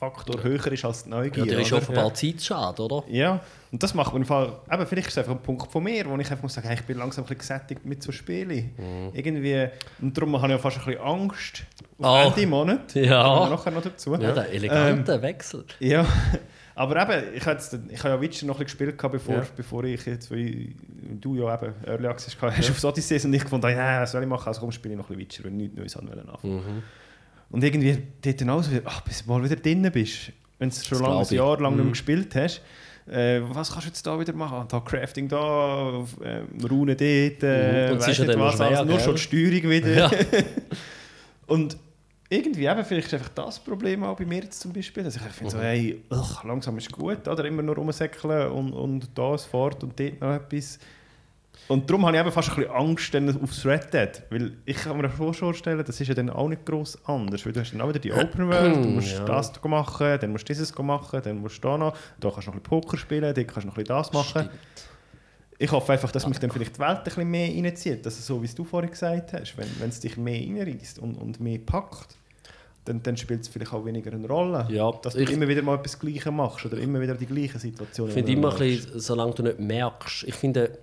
Nervfaktor 0.00 0.42
höher 0.42 0.72
ist 0.72 0.84
als 0.84 1.04
die 1.04 1.10
Neugier. 1.10 1.44
Ja, 1.44 1.50
der 1.52 1.60
ist 1.60 1.72
oder? 1.72 1.82
offenbar 1.82 2.14
Zeitschade, 2.14 2.82
oder? 2.82 3.02
Ja, 3.08 3.40
und 3.72 3.82
das 3.82 3.94
macht 3.94 4.12
man 4.12 4.22
im 4.22 4.28
Fall, 4.28 4.52
eben, 4.70 4.86
vielleicht 4.86 5.08
ist 5.08 5.14
es 5.14 5.18
einfach 5.18 5.32
ein 5.32 5.42
Punkt 5.42 5.70
von 5.70 5.82
mir, 5.82 6.04
wo 6.06 6.16
ich 6.16 6.30
einfach 6.30 6.42
muss 6.42 6.54
sagen, 6.54 6.70
ich 6.72 6.82
bin 6.82 6.98
langsam 6.98 7.24
ein 7.24 7.28
bisschen 7.28 7.58
gesättigt 7.58 7.84
mit 7.84 8.02
so 8.02 8.12
Spielen. 8.12 8.72
Mhm. 8.76 9.10
Irgendwie, 9.14 9.68
und 10.00 10.16
darum 10.16 10.36
habe 10.36 10.46
ich 10.48 10.52
ja 10.52 10.58
fast 10.58 10.78
ein 10.78 10.84
bisschen 10.84 11.00
Angst 11.02 11.64
auf 11.98 12.06
Oh. 12.06 12.28
Ende 12.28 12.46
Monat. 12.46 12.94
Ja. 12.94 13.22
Kommen 13.22 13.50
wir 13.50 13.56
nachher 13.56 13.70
noch 13.70 13.82
dazu. 13.82 14.12
Ja, 14.14 14.32
der 14.32 14.50
elegante 14.52 15.22
Wechsel. 15.22 15.64
Ja, 15.80 16.04
aber 16.74 17.02
eben, 17.02 17.34
ich 17.34 17.42
habe, 17.46 17.52
jetzt, 17.52 17.78
ich 17.88 17.98
habe 18.04 18.14
ja 18.14 18.20
Witcher 18.20 18.46
noch 18.46 18.58
ein 18.60 18.64
bisschen 18.66 18.86
gespielt, 18.86 19.10
bevor, 19.12 19.34
Ja. 19.36 19.42
bevor 19.56 19.84
ich 19.84 20.04
jetzt, 20.04 20.30
weil 20.30 20.68
du 21.20 21.36
ja 21.36 21.54
eben 21.54 21.72
Early 21.86 22.06
Access 22.06 22.38
gehabt 22.38 22.58
hast, 22.58 22.70
aufs 22.70 22.84
Odyssey 22.84 23.18
und 23.24 23.32
ich 23.32 23.42
gefunden, 23.42 23.70
ja, 23.70 24.02
was 24.02 24.12
soll 24.12 24.22
ich 24.22 24.28
machen, 24.28 24.46
also 24.48 24.60
komm, 24.60 24.72
spiele 24.72 24.94
ich 24.94 24.98
noch 24.98 25.08
ein 25.08 25.16
bisschen 25.16 25.44
Witcher, 25.44 25.44
weil 25.44 25.52
nichts 25.52 25.76
Neues 25.76 25.96
anfangen 25.96 26.26
Mhm. 26.42 26.82
Und 27.50 27.62
irgendwie 27.64 27.96
dort 28.22 28.40
dann 28.40 28.50
auch 28.50 28.62
so 28.62 28.70
wieder, 28.72 28.82
ach, 28.86 29.00
bis 29.02 29.24
du 29.24 29.30
mal 29.30 29.42
wieder 29.44 29.56
drin 29.56 29.88
bist, 29.92 30.32
wenn 30.58 30.68
du 30.70 30.74
schon 30.76 30.98
Das 30.98 31.00
lange, 31.08 31.20
ein. 31.20 31.34
Jahr 31.34 31.60
lang 31.60 31.72
nicht 31.72 31.76
mehr 31.76 31.84
Mhm. 31.86 31.90
gespielt 31.92 32.34
hast, 32.34 32.60
äh, 33.08 33.40
was 33.42 33.70
kannst 33.70 33.86
du 33.86 33.90
jetzt 33.90 34.06
da 34.06 34.18
wieder 34.18 34.32
machen? 34.32 34.66
Da 34.68 34.80
Crafting 34.80 35.28
da, 35.28 36.04
äh, 36.22 36.42
Runen 36.66 36.96
dort, 36.96 37.00
äh, 37.00 37.94
Mhm. 37.94 37.98
Dann 38.26 38.38
noch 38.38 38.44
was, 38.52 38.60
also 38.60 38.84
nur 38.84 38.98
schon 39.00 39.14
die 39.14 39.20
Steuerung 39.20 39.70
wieder. 39.70 39.88
Ja. 39.94 40.10
Und 41.46 41.76
irgendwie 42.28 42.66
eben, 42.66 42.84
vielleicht 42.84 43.06
ist 43.06 43.14
einfach 43.14 43.28
das 43.28 43.60
Problem 43.60 44.02
auch 44.02 44.16
bei 44.16 44.24
mir 44.24 44.42
jetzt 44.42 44.58
zum 44.60 44.72
Beispiel. 44.72 45.04
Also 45.04 45.20
ich 45.24 45.32
finde 45.32 45.52
so, 45.52 45.58
hey, 45.60 46.02
ugh, 46.10 46.42
langsam 46.44 46.76
ist 46.78 46.90
gut, 46.90 47.28
oder? 47.28 47.44
Immer 47.44 47.62
nur 47.62 47.76
rumsäckeln 47.76 48.50
und, 48.50 48.72
und 48.72 49.08
da 49.14 49.32
ein 49.32 49.38
Fort 49.38 49.84
und 49.84 49.98
dort 49.98 50.20
noch 50.20 50.34
etwas. 50.34 50.80
Und 51.68 51.90
darum 51.90 52.06
habe 52.06 52.16
ich 52.16 52.20
eben 52.22 52.30
fast 52.30 52.50
ein 52.50 52.54
bisschen 52.56 52.70
Angst 52.70 53.12
dann 53.14 53.42
aufs 53.42 53.66
Red 53.66 53.92
Dead. 53.92 54.22
Weil 54.30 54.52
ich 54.66 54.76
kann 54.76 54.96
mir 54.98 55.10
schon 55.10 55.32
vorstellen, 55.34 55.82
das 55.84 56.00
ist 56.00 56.06
ja 56.06 56.14
dann 56.14 56.30
auch 56.30 56.48
nicht 56.48 56.64
gross 56.64 56.96
anders. 57.06 57.44
Weil 57.44 57.52
du 57.52 57.60
hast 57.60 57.72
dann 57.72 57.80
auch 57.80 57.88
wieder 57.88 57.98
die 57.98 58.12
Open 58.12 58.48
World, 58.48 58.76
du 58.76 58.88
musst 58.88 59.12
Ja. 59.14 59.24
das 59.24 59.52
machen, 59.64 60.18
dann 60.20 60.30
musst 60.30 60.48
du 60.48 60.52
dieses 60.52 60.76
machen, 60.78 61.20
dann 61.24 61.38
musst 61.38 61.56
du 61.64 61.68
da 61.68 61.76
noch, 61.78 61.96
da 62.20 62.30
kannst 62.30 62.46
du 62.46 62.50
noch 62.52 62.56
ein 62.56 62.62
bisschen 62.62 62.80
Poker 62.80 62.96
spielen, 62.96 63.34
da 63.34 63.42
kannst 63.42 63.64
du 63.64 63.66
noch 63.68 63.76
ein 63.76 63.82
bisschen 63.82 63.96
das 63.96 64.12
machen. 64.12 64.42
Stimmt. 64.42 64.50
Ich 65.58 65.72
hoffe 65.72 65.92
einfach, 65.94 66.12
dass 66.12 66.26
mich 66.28 66.38
dann 66.38 66.50
vielleicht 66.50 66.76
die 66.76 66.80
Welt 66.80 66.98
ein 66.98 67.04
bisschen 67.04 67.30
mehr 67.30 67.48
reinzieht. 67.48 68.04
Dass 68.04 68.18
es 68.18 68.26
so, 68.26 68.42
wie 68.42 68.46
du 68.46 68.62
vorhin 68.62 68.90
gesagt 68.90 69.32
hast, 69.32 69.56
wenn, 69.56 69.68
wenn 69.80 69.88
es 69.88 70.00
dich 70.00 70.16
mehr 70.18 70.38
reinreißt 70.40 70.98
und, 70.98 71.14
und 71.16 71.40
mehr 71.40 71.58
packt, 71.58 72.16
dann, 72.84 73.02
dann 73.02 73.16
spielt 73.16 73.40
es 73.40 73.48
vielleicht 73.48 73.72
auch 73.72 73.84
weniger 73.84 74.12
eine 74.12 74.28
Rolle. 74.28 74.68
Ja, 74.70 74.92
dass 75.02 75.14
du 75.14 75.20
ich- 75.20 75.32
immer 75.32 75.48
wieder 75.48 75.62
mal 75.62 75.76
etwas 75.76 75.98
Gleiches 75.98 76.30
machst 76.30 76.64
oder 76.66 76.76
immer 76.78 77.00
wieder 77.00 77.14
die 77.14 77.26
gleichen 77.26 77.58
Situationen. 77.58 78.10
Ich 78.10 78.14
finde 78.14 78.32
immer 78.32 78.52
ein 78.52 78.58
bisschen, 78.58 79.00
solange 79.00 79.32
du 79.32 79.42
nicht 79.44 79.58
merkst, 79.58 80.24
ich 80.24 80.34
finde, 80.34 80.78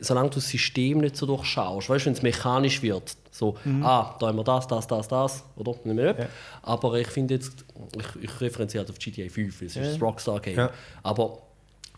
solange 0.00 0.30
du 0.30 0.34
das 0.36 0.48
System 0.48 0.98
nicht 0.98 1.16
so 1.16 1.26
durchschaust, 1.26 1.88
weißt 1.88 2.04
du, 2.04 2.06
wenn 2.06 2.12
es 2.14 2.22
mechanisch 2.22 2.82
wird, 2.82 3.16
so, 3.30 3.56
ah, 3.82 4.14
da 4.20 4.26
haben 4.28 4.36
wir 4.36 4.44
das, 4.44 4.66
das, 4.68 4.86
das, 4.86 5.08
das, 5.08 5.44
oder? 5.56 5.72
Nicht 5.84 5.96
mehr. 5.96 6.12
Mhm. 6.14 6.20
Ja. 6.20 6.26
Aber 6.62 6.94
ich 7.00 7.08
finde 7.08 7.34
jetzt, 7.34 7.64
ich, 7.96 8.24
ich 8.24 8.40
referenziere 8.40 8.84
halt 8.84 8.90
auf 8.90 8.98
GTA 8.98 9.28
5, 9.28 9.60
weil 9.60 9.66
es 9.66 9.76
ist 9.76 9.82
Ja. 9.82 9.90
das 9.92 10.00
Rockstar-Game. 10.02 10.56
Ja. 10.58 10.70
Aber 11.02 11.38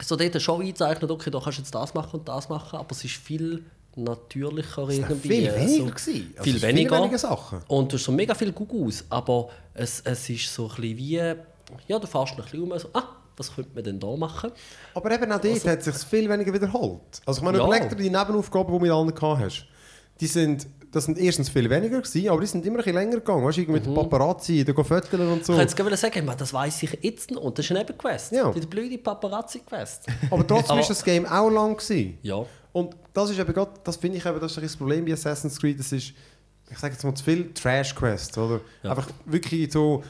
so 0.03 0.17
dort 0.17 0.41
schon 0.41 0.61
eingezeichnet, 0.61 1.11
okay, 1.11 1.31
da 1.31 1.41
kannst 1.41 1.59
du 1.59 1.63
jetzt 1.63 1.75
das 1.75 1.93
machen 1.95 2.21
und 2.21 2.29
das 2.29 2.49
machen, 2.49 2.79
aber 2.79 2.91
es 2.93 3.05
ist 3.05 3.17
viel 3.17 3.65
natürlicher 3.97 4.89
irgendwie. 4.89 5.29
Viel 5.29 5.55
weniger 5.55 5.69
so, 5.69 5.85
gewesen. 5.87 6.33
Also 6.37 6.43
viel 6.45 6.57
es 6.57 6.63
weniger. 6.63 6.99
weniger 6.99 7.19
Sachen. 7.19 7.61
Und 7.69 7.93
du 7.93 7.97
hast 7.97 8.05
so 8.05 8.13
mega 8.13 8.35
viel 8.35 8.53
Gugus, 8.53 9.05
aber 9.11 9.49
es, 9.75 10.01
es 10.05 10.29
ist 10.31 10.53
so 10.53 10.69
ein 10.69 10.69
bisschen 10.81 10.97
wie, 10.99 11.17
ja, 11.89 11.99
du 11.99 12.07
fährst 12.07 12.33
ein 12.37 12.43
bisschen 12.43 12.63
um, 12.63 12.79
so, 12.79 12.89
ah, 12.93 13.05
was 13.37 13.55
könnte 13.55 13.71
man 13.75 13.85
denn 13.85 13.99
da 14.01 14.17
machen? 14.17 14.51
Aber 14.95 15.11
eben 15.11 15.31
auch 15.33 15.41
dort 15.41 15.65
hat 15.67 15.79
es 15.79 15.85
sich 15.85 15.97
viel 16.09 16.29
weniger 16.29 16.53
wiederholt. 16.53 17.01
Also 17.27 17.39
ich 17.41 17.45
meine, 17.45 17.59
Ja. 17.59 17.65
überleg 17.67 17.89
dir 17.89 17.97
die 17.97 18.11
Nebenaufgaben, 18.11 18.73
die 18.73 18.79
du 18.79 18.83
mit 18.85 18.91
allen 18.91 19.15
gehabt 19.15 19.41
hast. 19.43 19.67
Die 20.21 20.27
sind, 20.29 20.67
das 20.93 21.07
sind 21.07 21.19
erstens 21.19 21.49
viel 21.49 21.69
weniger 21.69 22.01
gewesen, 22.01 22.29
aber 22.29 22.41
die 22.41 22.47
sind 22.47 22.65
immer 22.65 22.77
ein 22.79 22.85
bisschen 22.85 22.95
länger 22.95 23.17
gegangen. 23.17 23.45
Weißt 23.45 23.59
du, 23.59 23.63
mit 23.73 23.93
Paparazzi, 23.95 24.65
da 24.65 24.73
gehen 24.73 24.85
Fotos 24.85 25.13
und 25.13 25.45
so. 25.45 25.53
Ich 25.55 25.59
hätte 25.59 25.83
jetzt 25.83 26.01
sagen, 26.01 26.31
das 26.39 26.53
weiß 26.53 26.83
ich 26.85 26.99
jetzt 27.03 27.31
noch. 27.33 27.43
Und 27.43 27.59
das 27.59 27.65
ist 27.65 27.71
eine 27.73 27.81
Nebenquest. 27.81 28.31
Ja. 28.33 28.51
Die 28.53 28.61
blöde 28.67 28.99
Paparazzi-Quest. 28.99 30.07
Aber 30.31 30.47
trotzdem 30.47 30.79
ist 30.81 30.91
das 30.91 31.03
Game 31.05 31.27
auch 31.27 31.51
lang 31.51 31.77
gewesen. 31.77 32.19
ja. 32.23 32.45
Und 32.73 32.97
das 33.13 33.31
ist 33.31 33.39
eben 33.39 33.53
gerade, 33.53 33.71
das 33.85 33.97
finde 33.97 34.19
ich 34.19 34.27
eben, 34.27 34.41
das 34.41 34.57
ist 34.57 34.65
das 34.65 34.77
Problem 34.77 35.05
bei 35.05 35.13
Assassin's 35.13 35.61
Creed, 35.61 35.79
das 35.79 35.93
ist, 35.93 36.13
ich 36.69 36.77
sage 36.79 36.95
jetzt 36.95 37.05
mal 37.05 37.15
zu 37.15 37.23
viel 37.23 37.53
Trash-Quest, 37.55 38.37
oder? 38.37 38.61
Ja. 38.83 38.91
Einfach 38.91 39.09
wirklich 39.27 39.71
so, 39.73 40.03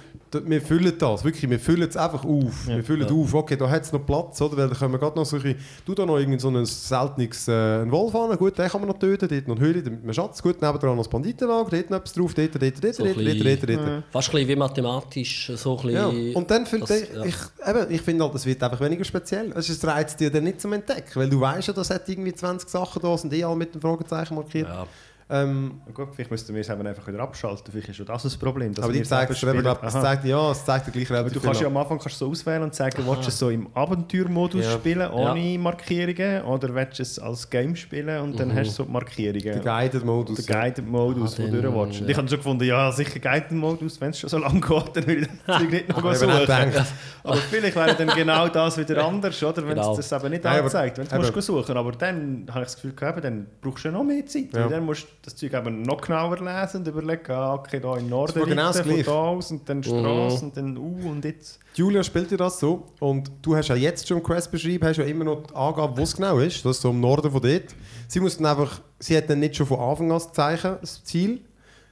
wir 0.44 0.61
füllen 0.62 0.92
das, 0.99 1.25
wirklich, 1.25 1.49
wir 1.51 1.59
füllen 1.61 1.88
es 1.88 1.97
einfach 1.97 2.25
auf. 2.25 2.66
Wir 2.66 2.83
füllen 2.85 3.09
Ja. 3.09 3.14
auf, 3.14 3.35
okay, 3.35 3.57
da 3.57 3.68
hat 3.68 3.83
es 3.83 3.92
noch 3.92 4.05
Platz, 4.05 4.40
oder? 4.40 4.57
Weil 4.57 4.68
da 4.68 4.75
können 4.75 4.92
wir 4.92 4.99
gerade 4.99 5.16
noch 5.16 5.27
solche, 5.27 5.57
du 5.85 5.94
da 5.94 6.05
noch 6.07 6.18
irgend 6.18 6.40
so 6.40 6.49
ein 6.49 6.64
seltenes, 6.64 7.49
äh, 7.49 7.90
Wolf 7.90 8.14
an, 8.14 8.37
gut, 8.37 8.59
den 8.59 8.68
kann 8.68 8.81
man 8.81 8.88
noch 8.88 8.99
töten, 8.99 9.29
dort 9.29 9.49
noch 9.49 9.57
eine 9.57 9.64
Höhle, 9.66 9.83
mit 9.83 10.03
einem 10.03 10.12
Schatz, 10.12 10.42
gut, 10.42 10.61
nebenan 10.62 10.97
noch 10.97 10.99
das 10.99 11.09
Banditenlager, 11.09 11.70
dort 11.70 11.90
noch 11.90 11.99
etwas 11.99 12.12
drauf, 12.12 12.35
dort, 12.35 12.55
dort, 12.55 12.62
dort, 12.62 12.85
dort, 12.85 12.94
So 12.94 13.05
dort, 13.05 13.16
dort, 13.16 13.25
bisschen- 13.25 13.66
dort, 13.66 13.79
dort. 13.88 14.03
Fast 14.11 14.35
ein 14.35 14.49
wie 14.49 14.57
mathematisch, 14.57 15.53
so 15.57 15.79
ein 15.79 15.90
Ja, 15.90 16.07
und 16.09 16.51
dann 16.51 16.64
das- 16.64 16.90
ich, 16.90 17.09
ja. 17.14 17.25
ich, 17.25 17.35
eben, 17.68 17.90
ich 17.90 18.01
finde 18.03 18.25
halt, 18.25 18.35
es 18.35 18.47
wird 18.47 18.62
einfach 18.62 18.81
weniger 18.81 19.05
speziell. 19.05 19.53
Es 19.57 19.85
reizt 19.85 20.20
dir 20.20 20.31
dann 20.31 20.44
nicht 20.44 20.61
zum 20.61 20.73
Entdecken, 20.73 21.11
weil 21.20 21.29
du 21.29 21.40
weißt 21.40 21.68
ja, 21.68 21.75
das 21.75 21.90
hat 21.90 22.09
irgendwie 22.09 22.33
20 22.35 22.68
Sachen 22.68 23.01
da, 23.03 23.16
sind 23.16 23.33
eh 23.33 23.44
alle 23.44 23.57
mit 23.57 23.75
dem 23.75 23.81
Fragezeichen 23.81 24.35
markiert. 24.35 24.68
Ja. 24.68 24.87
Ähm, 25.30 25.80
Gut, 25.94 26.08
vielleicht 26.14 26.30
müssten 26.30 26.52
wir 26.54 26.60
es 26.60 26.68
einfach 26.68 27.06
wieder 27.08 27.20
abschalten. 27.20 27.64
Vielleicht 27.72 27.88
ist 27.88 27.96
schon 27.96 28.04
das 28.06 28.24
ein 28.26 28.38
Problem. 28.38 28.74
dass 28.74 28.84
aber 28.84 28.92
die 28.92 29.02
zeigt 29.02 29.30
es 29.30 29.42
Aha. 29.42 29.88
zeigt, 30.02 30.24
ja, 30.26 30.50
es 30.50 30.64
zeigt 30.64 30.92
gleich 30.92 31.10
Aber 31.10 31.30
du 31.30 31.40
kannst 31.40 31.60
ja 31.62 31.66
am 31.66 31.76
Anfang 31.78 31.98
kannst 31.98 32.20
du 32.20 32.26
so 32.26 32.30
auswählen 32.30 32.62
und 32.62 32.74
sagen, 32.74 33.02
willst 33.06 33.24
du 33.24 33.28
es 33.28 33.38
so 33.38 33.48
im 33.48 33.68
Abenteuermodus 33.74 34.64
Ja. 34.64 34.72
spielen, 34.72 35.10
ohne 35.10 35.58
Markierungen, 35.58 36.42
oder 36.42 36.74
willst 36.74 36.98
du 36.98 37.02
es 37.02 37.18
als 37.18 37.48
Game 37.48 37.74
spielen 37.74 38.20
und 38.20 38.38
dann 38.38 38.54
hast 38.54 38.68
du 38.68 38.72
so 38.74 38.84
die 38.84 38.90
Markierungen. 38.92 39.42
Der 39.42 39.60
Guided-Modus. 39.60 40.44
Der 40.44 40.56
Guided-Modus, 40.56 41.34
Ah, 41.34 41.42
den 41.42 41.52
du 41.52 41.56
ja. 41.62 42.08
Ich 42.10 42.16
habe 42.16 42.28
schon 42.28 42.38
gefunden, 42.38 42.64
ja, 42.64 42.92
sicher 42.92 43.18
Guided-Modus, 43.18 44.00
wenn 44.02 44.10
es 44.10 44.18
schon 44.20 44.28
so 44.30 44.38
lange 44.38 44.60
geht, 44.60 44.96
dann 44.96 45.06
will 45.06 45.22
ich 45.22 45.28
das 45.46 45.58
Zeug 45.58 45.70
nicht 45.70 45.88
noch 45.88 46.14
suchen. 46.14 46.84
Aber 47.24 47.37
vielleicht 47.37 47.76
wäre 47.76 47.94
dann 47.94 48.08
genau 48.08 48.48
das 48.48 48.76
wieder 48.76 49.02
anders, 49.04 49.42
oder? 49.42 49.62
Wenn 49.66 49.74
Genau. 49.74 49.96
es 49.98 50.06
das 50.08 50.20
eben 50.22 50.30
nicht 50.30 50.44
Nein, 50.44 50.54
aber- 50.56 50.64
anzeigt. 50.64 50.98
Wenn 50.98 51.06
du 51.08 51.32
musst 51.32 51.42
suchen 51.46 51.76
Aber 51.76 51.92
dann 51.92 52.46
habe 52.50 52.60
ich 52.60 52.64
das 52.66 52.74
Gefühl, 52.74 52.92
gehabt, 52.94 53.24
dann 53.24 53.46
brauchst 53.62 53.84
du 53.84 53.88
ja 53.88 53.92
noch 53.94 54.04
mehr 54.04 54.26
Zeit. 54.26 54.52
Ja. 54.52 54.68
Dann 54.68 54.84
musst 54.84 55.06
das 55.24 55.37
Zeug 55.37 55.54
eben 55.54 55.82
noch 55.82 56.00
genauer 56.02 56.38
lesen 56.38 56.78
und 56.78 56.88
überlegen, 56.88 57.32
ah, 57.32 57.54
okay, 57.54 57.80
da 57.80 57.96
im 57.96 58.08
Norden 58.08 58.38
ist 58.38 58.46
genau 58.46 58.66
das 58.66 58.80
von 58.80 59.02
da 59.02 59.12
aus 59.12 59.50
und 59.50 59.68
dann 59.68 59.82
Straße 59.82 60.44
und 60.44 60.56
dann 60.56 60.76
U 60.76 61.08
und 61.08 61.24
jetzt. 61.24 61.58
Julia 61.74 62.04
spielt 62.04 62.30
dir 62.30 62.37
das 62.37 62.60
so 62.60 62.87
und 63.00 63.30
du 63.40 63.56
hast 63.56 63.68
ja 63.68 63.74
jetzt 63.74 64.06
schon 64.06 64.18
im 64.18 64.22
Quest 64.22 64.50
beschrieben, 64.50 64.87
hast 64.87 64.98
ja 64.98 65.04
immer 65.04 65.24
noch 65.24 65.46
die 65.46 65.54
Angabe, 65.54 65.96
wo 65.96 66.02
es 66.02 66.14
genau 66.14 66.38
ist. 66.38 66.64
Das 66.64 66.76
ist 66.76 66.82
so 66.82 66.90
im 66.90 67.00
Norden 67.00 67.30
von 67.30 67.40
dort. 67.40 67.74
Sie 68.06 68.20
muss 68.20 68.37
dann 68.37 68.46
einfach, 68.46 68.80
sie 68.98 69.16
hat 69.16 69.30
dann 69.30 69.40
nicht 69.40 69.56
schon 69.56 69.66
von 69.66 69.80
Anfang 69.80 70.10
an 70.10 70.18
das 70.18 70.32
Zeichen, 70.32 70.76
das 70.80 71.02
Ziel, 71.04 71.40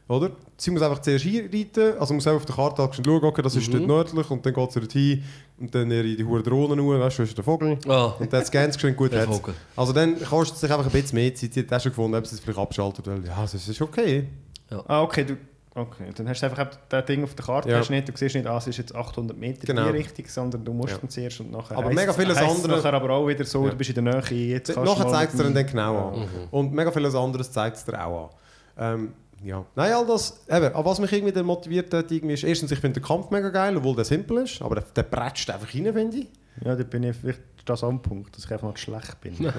oder? 0.09 0.31
Sie 0.63 0.71
muss 0.71 0.81
einfach 0.83 1.01
zuerst 1.01 1.25
hinreiten, 1.25 1.99
also 1.99 2.15
muss 2.15 2.25
einfach 2.25 2.41
auf 2.41 2.47
der 2.47 2.55
Karte 2.55 2.89
schon 2.95 3.05
schauen, 3.05 3.25
okay, 3.25 3.43
das 3.43 3.57
ist 3.57 3.67
Mhm. 3.69 3.73
dort 3.73 3.87
nördlich 3.89 4.31
und 4.31 4.47
dann 4.47 4.55
geht 4.55 4.71
sie 4.73 4.79
dort 4.81 4.93
hin 4.93 5.25
und 5.59 5.75
dann 5.75 5.91
in 5.91 6.17
die 6.17 6.25
hohen 6.25 6.41
Drohnen 6.45 6.79
raus, 6.79 7.01
weißt 7.01 7.19
du, 7.19 7.23
das 7.23 7.29
ist 7.31 7.37
der 7.39 7.45
Vogel. 7.45 7.79
Ah, 7.89 8.13
Und 8.21 8.33
dann 8.33 8.45
scans 8.45 8.77
geschwind 8.77 8.97
gut 8.97 9.11
Der 9.13 9.23
hat's. 9.23 9.37
Vogel. 9.39 9.55
Also 9.75 9.93
dann 9.93 10.21
kostet 10.23 10.55
es 10.55 10.61
sich 10.61 10.71
einfach 10.71 10.87
ein 10.87 10.93
bisschen 10.93 11.17
mehr 11.19 11.35
Zeit. 11.35 11.53
Sie 11.53 11.61
hat 11.61 11.73
auch 11.73 11.81
schon 11.81 11.91
gefunden, 11.91 12.15
ob 12.17 12.25
sie 12.29 12.37
es 12.37 12.41
vielleicht 12.41 12.61
abschaltet, 12.61 13.05
weil 13.09 13.25
ja, 13.27 13.41
das 13.43 13.55
ist 13.55 13.83
okay. 13.83 14.29
Ah, 14.87 15.03
okay, 15.03 15.25
du, 15.25 15.37
okay. 15.75 16.05
dann 16.15 16.29
hast 16.29 16.41
du 16.43 16.47
einfach 16.47 16.71
das 16.89 17.05
Ding 17.07 17.25
auf 17.25 17.35
der 17.35 17.45
Karte, 17.45 17.69
Ja. 17.69 17.79
hast 17.79 17.91
nicht, 17.91 18.09
du 18.09 18.13
siehst 18.17 18.37
nicht, 18.37 18.47
ah, 18.47 18.57
es 18.59 18.69
ist 18.69 18.77
jetzt 18.79 18.95
800 18.95 19.37
Meter 19.37 19.67
Genau. 19.67 19.87
in 19.89 19.93
die 19.95 19.99
Richtung, 19.99 20.27
sondern 20.29 20.65
du 20.65 20.73
musst 20.73 20.93
Ja. 20.93 20.99
dann 20.99 21.11
zuerst 21.11 21.41
und 21.41 21.51
nachher. 21.51 21.77
Aber 21.77 21.89
heisst- 21.89 21.97
mega 21.97 22.13
vieles 22.13 22.37
es 22.37 22.43
andere- 22.43 22.77
nachher 22.77 22.95
aber 22.95 23.11
auch 23.11 23.27
wieder 23.27 23.45
so, 23.45 23.65
Ja. 23.65 23.71
du 23.71 23.77
bist 23.77 23.91
in 23.91 24.05
der 24.05 24.15
Nähe, 24.15 24.49
jetzt 24.51 24.73
kannst 24.73 24.97
Nachher 24.97 25.11
zeigt 25.11 25.33
es 25.35 25.39
dir 25.41 25.51
dann 25.51 25.67
genau 25.67 26.09
an. 26.11 26.29
Und 26.53 26.73
mega 26.73 26.93
vieles 26.93 27.17
anderes 27.17 27.51
zeigt 27.51 27.79
es 27.79 27.85
dir 27.85 28.01
auch 28.07 28.31
an. 28.77 28.95
Ähm, 29.01 29.13
ja. 29.45 29.65
Nein, 29.75 29.93
all 29.93 30.07
das, 30.07 30.41
eben, 30.49 30.75
aber 30.75 30.91
was 30.91 30.99
mich 31.01 31.13
irgendwie 31.13 31.33
dann 31.33 31.47
motiviert 31.47 31.93
hat, 31.93 32.11
irgendwie 32.11 32.35
ist, 32.35 32.45
erstens, 32.45 32.71
ich 32.73 32.79
finde 32.79 33.01
den 33.01 33.07
Kampf 33.07 33.31
mega 33.31 33.49
geil, 33.51 33.77
obwohl 33.77 33.95
der 33.97 34.05
simpel 34.05 34.39
ist, 34.39 34.61
aber 34.63 34.77
der, 34.77 34.85
der 34.97 35.03
bretscht 35.05 35.51
einfach 35.51 35.75
rein, 35.75 35.93
finde 35.93 36.17
ich. 36.19 36.29
Ja, 36.65 36.77
da 36.77 36.85
bin 36.85 37.03
ich 37.05 37.17
vielleicht 37.17 37.41
das 37.65 37.83
am 37.85 38.01
Punkt, 38.03 38.37
dass 38.37 38.45
ich 38.45 38.53
einfach 38.53 38.69
noch 38.69 38.77
schlecht 38.77 39.21
bin. 39.21 39.37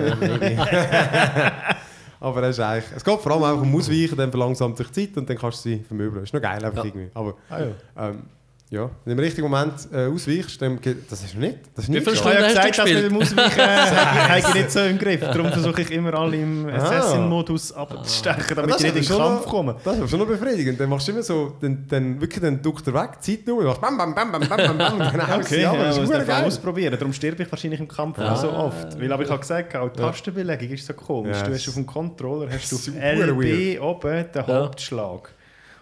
Aber 2.20 2.42
es 2.44 2.58
ist 2.58 2.64
eigentlich, 2.64 2.86
es 2.96 3.04
geht 3.04 3.20
vor 3.20 3.32
allem 3.34 3.44
einfach 3.44 3.62
um 3.64 3.76
Ausweichen, 3.76 4.16
dann 4.16 4.32
verlangsamt 4.32 4.78
sich 4.78 4.88
die 4.88 5.08
Zeit 5.08 5.18
und 5.18 5.30
dann 5.30 5.38
kannst 5.38 5.66
du 5.66 5.70
sie 5.70 5.80
vermöbeln. 5.80 6.24
Ist 6.24 6.34
noch 6.34 6.42
geil 6.42 6.64
einfach 6.64 6.78
Ja. 6.78 6.86
irgendwie. 6.86 7.12
Aber 7.14 7.36
ah, 7.50 7.60
ja. 7.60 7.68
ähm, 8.10 8.24
ja, 8.74 8.90
wenn 9.06 9.06
du 9.06 9.12
im 9.12 9.20
richtigen 9.20 9.48
Moment 9.50 9.74
äh, 9.94 10.08
ausweichst, 10.08 10.62
dann 10.62 10.82
geht, 10.82 11.12
das 11.12 11.24
ist 11.24 11.34
noch 11.36 11.42
nicht. 11.42 11.60
Das 11.76 11.86
ist 11.86 11.90
Wie 11.90 11.94
nicht 11.94 12.04
viel 12.06 12.14
Ich 12.14 12.20
schon. 12.20 12.32
habe 12.32 12.42
ja 12.42 12.48
gesagt, 12.48 12.78
du 12.78 12.82
dass 12.82 12.92
mit 12.94 13.04
dem 13.12 13.18
Ausweichen 13.22 13.60
äh, 14.34 14.40
ich 14.40 14.54
nicht 14.56 14.72
so 14.72 14.80
im 14.80 14.98
Griff. 14.98 15.20
Darum 15.22 15.52
versuche 15.52 15.82
ich 15.84 15.92
immer 15.92 16.14
alle 16.16 16.38
im 16.38 16.68
Ah. 16.68 16.76
Assassin-Modus 16.78 17.72
abzustechen, 17.74 18.56
damit 18.56 18.70
ich 18.72 18.76
ist 18.78 18.84
nicht 18.96 18.96
in 19.10 19.16
den 19.16 19.18
Kampf 19.24 19.46
komme. 19.46 19.76
Das 19.84 20.00
ist 20.00 20.10
schon 20.10 20.20
noch 20.20 20.28
befriedigend. 20.28 20.80
Dann 20.80 20.90
machst 20.90 21.08
du 21.08 21.12
immer 21.12 21.22
so, 21.24 21.54
dann, 21.62 21.86
dann 21.88 22.20
wirklich 22.20 22.42
dann 22.42 22.62
duckt 22.62 22.88
er 22.88 22.94
weg, 22.96 23.12
die 23.26 23.38
Zeit 23.38 23.48
nur, 23.48 23.60
und 23.60 23.66
machst 23.66 23.82
bam, 23.82 23.98
bam, 23.98 24.16
bam, 24.16 24.32
bam, 24.32 24.42
bam, 24.42 24.58
bam, 24.58 24.78
bam, 24.78 24.94
und 24.94 25.00
dann 25.02 25.28
haust 25.28 25.52
du 25.52 25.56
Okay, 25.56 25.62
ja. 25.62 25.76
Das 25.76 25.98
ich 25.98 26.04
ist 26.04 26.28
geil. 26.28 26.44
ausprobieren. 26.46 26.96
Darum 26.98 27.14
sterbe 27.14 27.44
ich 27.44 27.52
wahrscheinlich 27.52 27.80
im 27.80 27.88
Kampf 27.88 28.18
Ja. 28.18 28.34
auch 28.34 28.38
so 28.38 28.52
oft. 28.52 29.00
Weil, 29.00 29.12
aber 29.14 29.24
ich 29.24 29.30
habe 29.30 29.40
gesagt, 29.40 29.76
auch 29.76 29.90
die 29.90 30.00
Tastenbelegung 30.00 30.70
ist 30.70 30.88
so 30.88 30.94
komisch. 30.94 31.38
Ja, 31.38 31.44
du 31.44 31.54
hast 31.54 31.68
auf 31.68 31.76
dem 31.76 31.86
Controller 31.86 32.50
hast 32.52 32.72
du 32.72 32.76
auf 32.78 32.88
LB 32.88 33.80
oben 33.82 34.26
den 34.34 34.44
Ja. 34.48 34.48
Hauptschlag. 34.48 35.30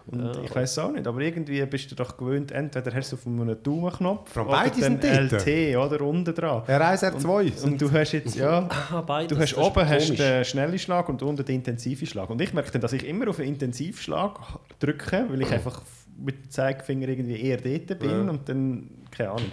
Und 0.07 0.39
ich 0.43 0.53
weiß 0.55 0.79
auch 0.79 0.91
nicht, 0.91 1.05
aber 1.07 1.19
irgendwie 1.21 1.63
bist 1.65 1.91
du 1.91 1.95
doch 1.95 2.17
gewöhnt, 2.17 2.51
entweder 2.51 2.93
hast 2.93 3.11
du 3.11 3.15
auf 3.15 3.25
einem 3.27 3.55
Daumenknopf 3.63 4.35
allem 4.35 4.47
oder 4.47 4.57
beide 4.57 4.81
dann 4.81 4.99
sind 5.01 5.31
dort. 5.31 5.47
LT 5.47 5.77
oder 5.77 6.01
unten 6.05 6.33
dran. 6.35 6.63
R1, 6.63 7.11
R2. 7.13 7.63
Und 7.63 7.81
du 7.81 7.91
hast 7.91 8.11
jetzt, 8.13 8.35
ja, 8.35 8.67
ah, 8.91 9.01
beides. 9.01 9.35
du 9.37 9.41
hast 9.41 9.55
oben 9.57 9.87
hast 9.87 10.05
komisch. 10.05 10.17
den 10.19 10.45
schnellen 10.45 10.79
Schlag 10.79 11.07
und 11.09 11.21
unten 11.21 11.45
den 11.45 11.55
intensiven 11.55 12.07
Schlag. 12.07 12.29
Und 12.29 12.41
ich 12.41 12.53
merke 12.53 12.71
dann, 12.71 12.81
dass 12.81 12.93
ich 12.93 13.07
immer 13.07 13.27
auf 13.29 13.37
den 13.37 13.47
Intensivschlag 13.47 14.39
drücke, 14.79 15.25
weil 15.29 15.41
ich 15.41 15.51
einfach 15.51 15.81
mit 16.17 16.45
dem 16.45 16.49
Zeigefinger 16.51 17.07
irgendwie 17.07 17.39
eher 17.41 17.57
dort 17.57 17.99
bin 17.99 18.09
Ja. 18.09 18.21
und 18.29 18.47
dann, 18.49 18.89
keine 19.11 19.29
Ahnung, 19.31 19.45
bin 19.45 19.51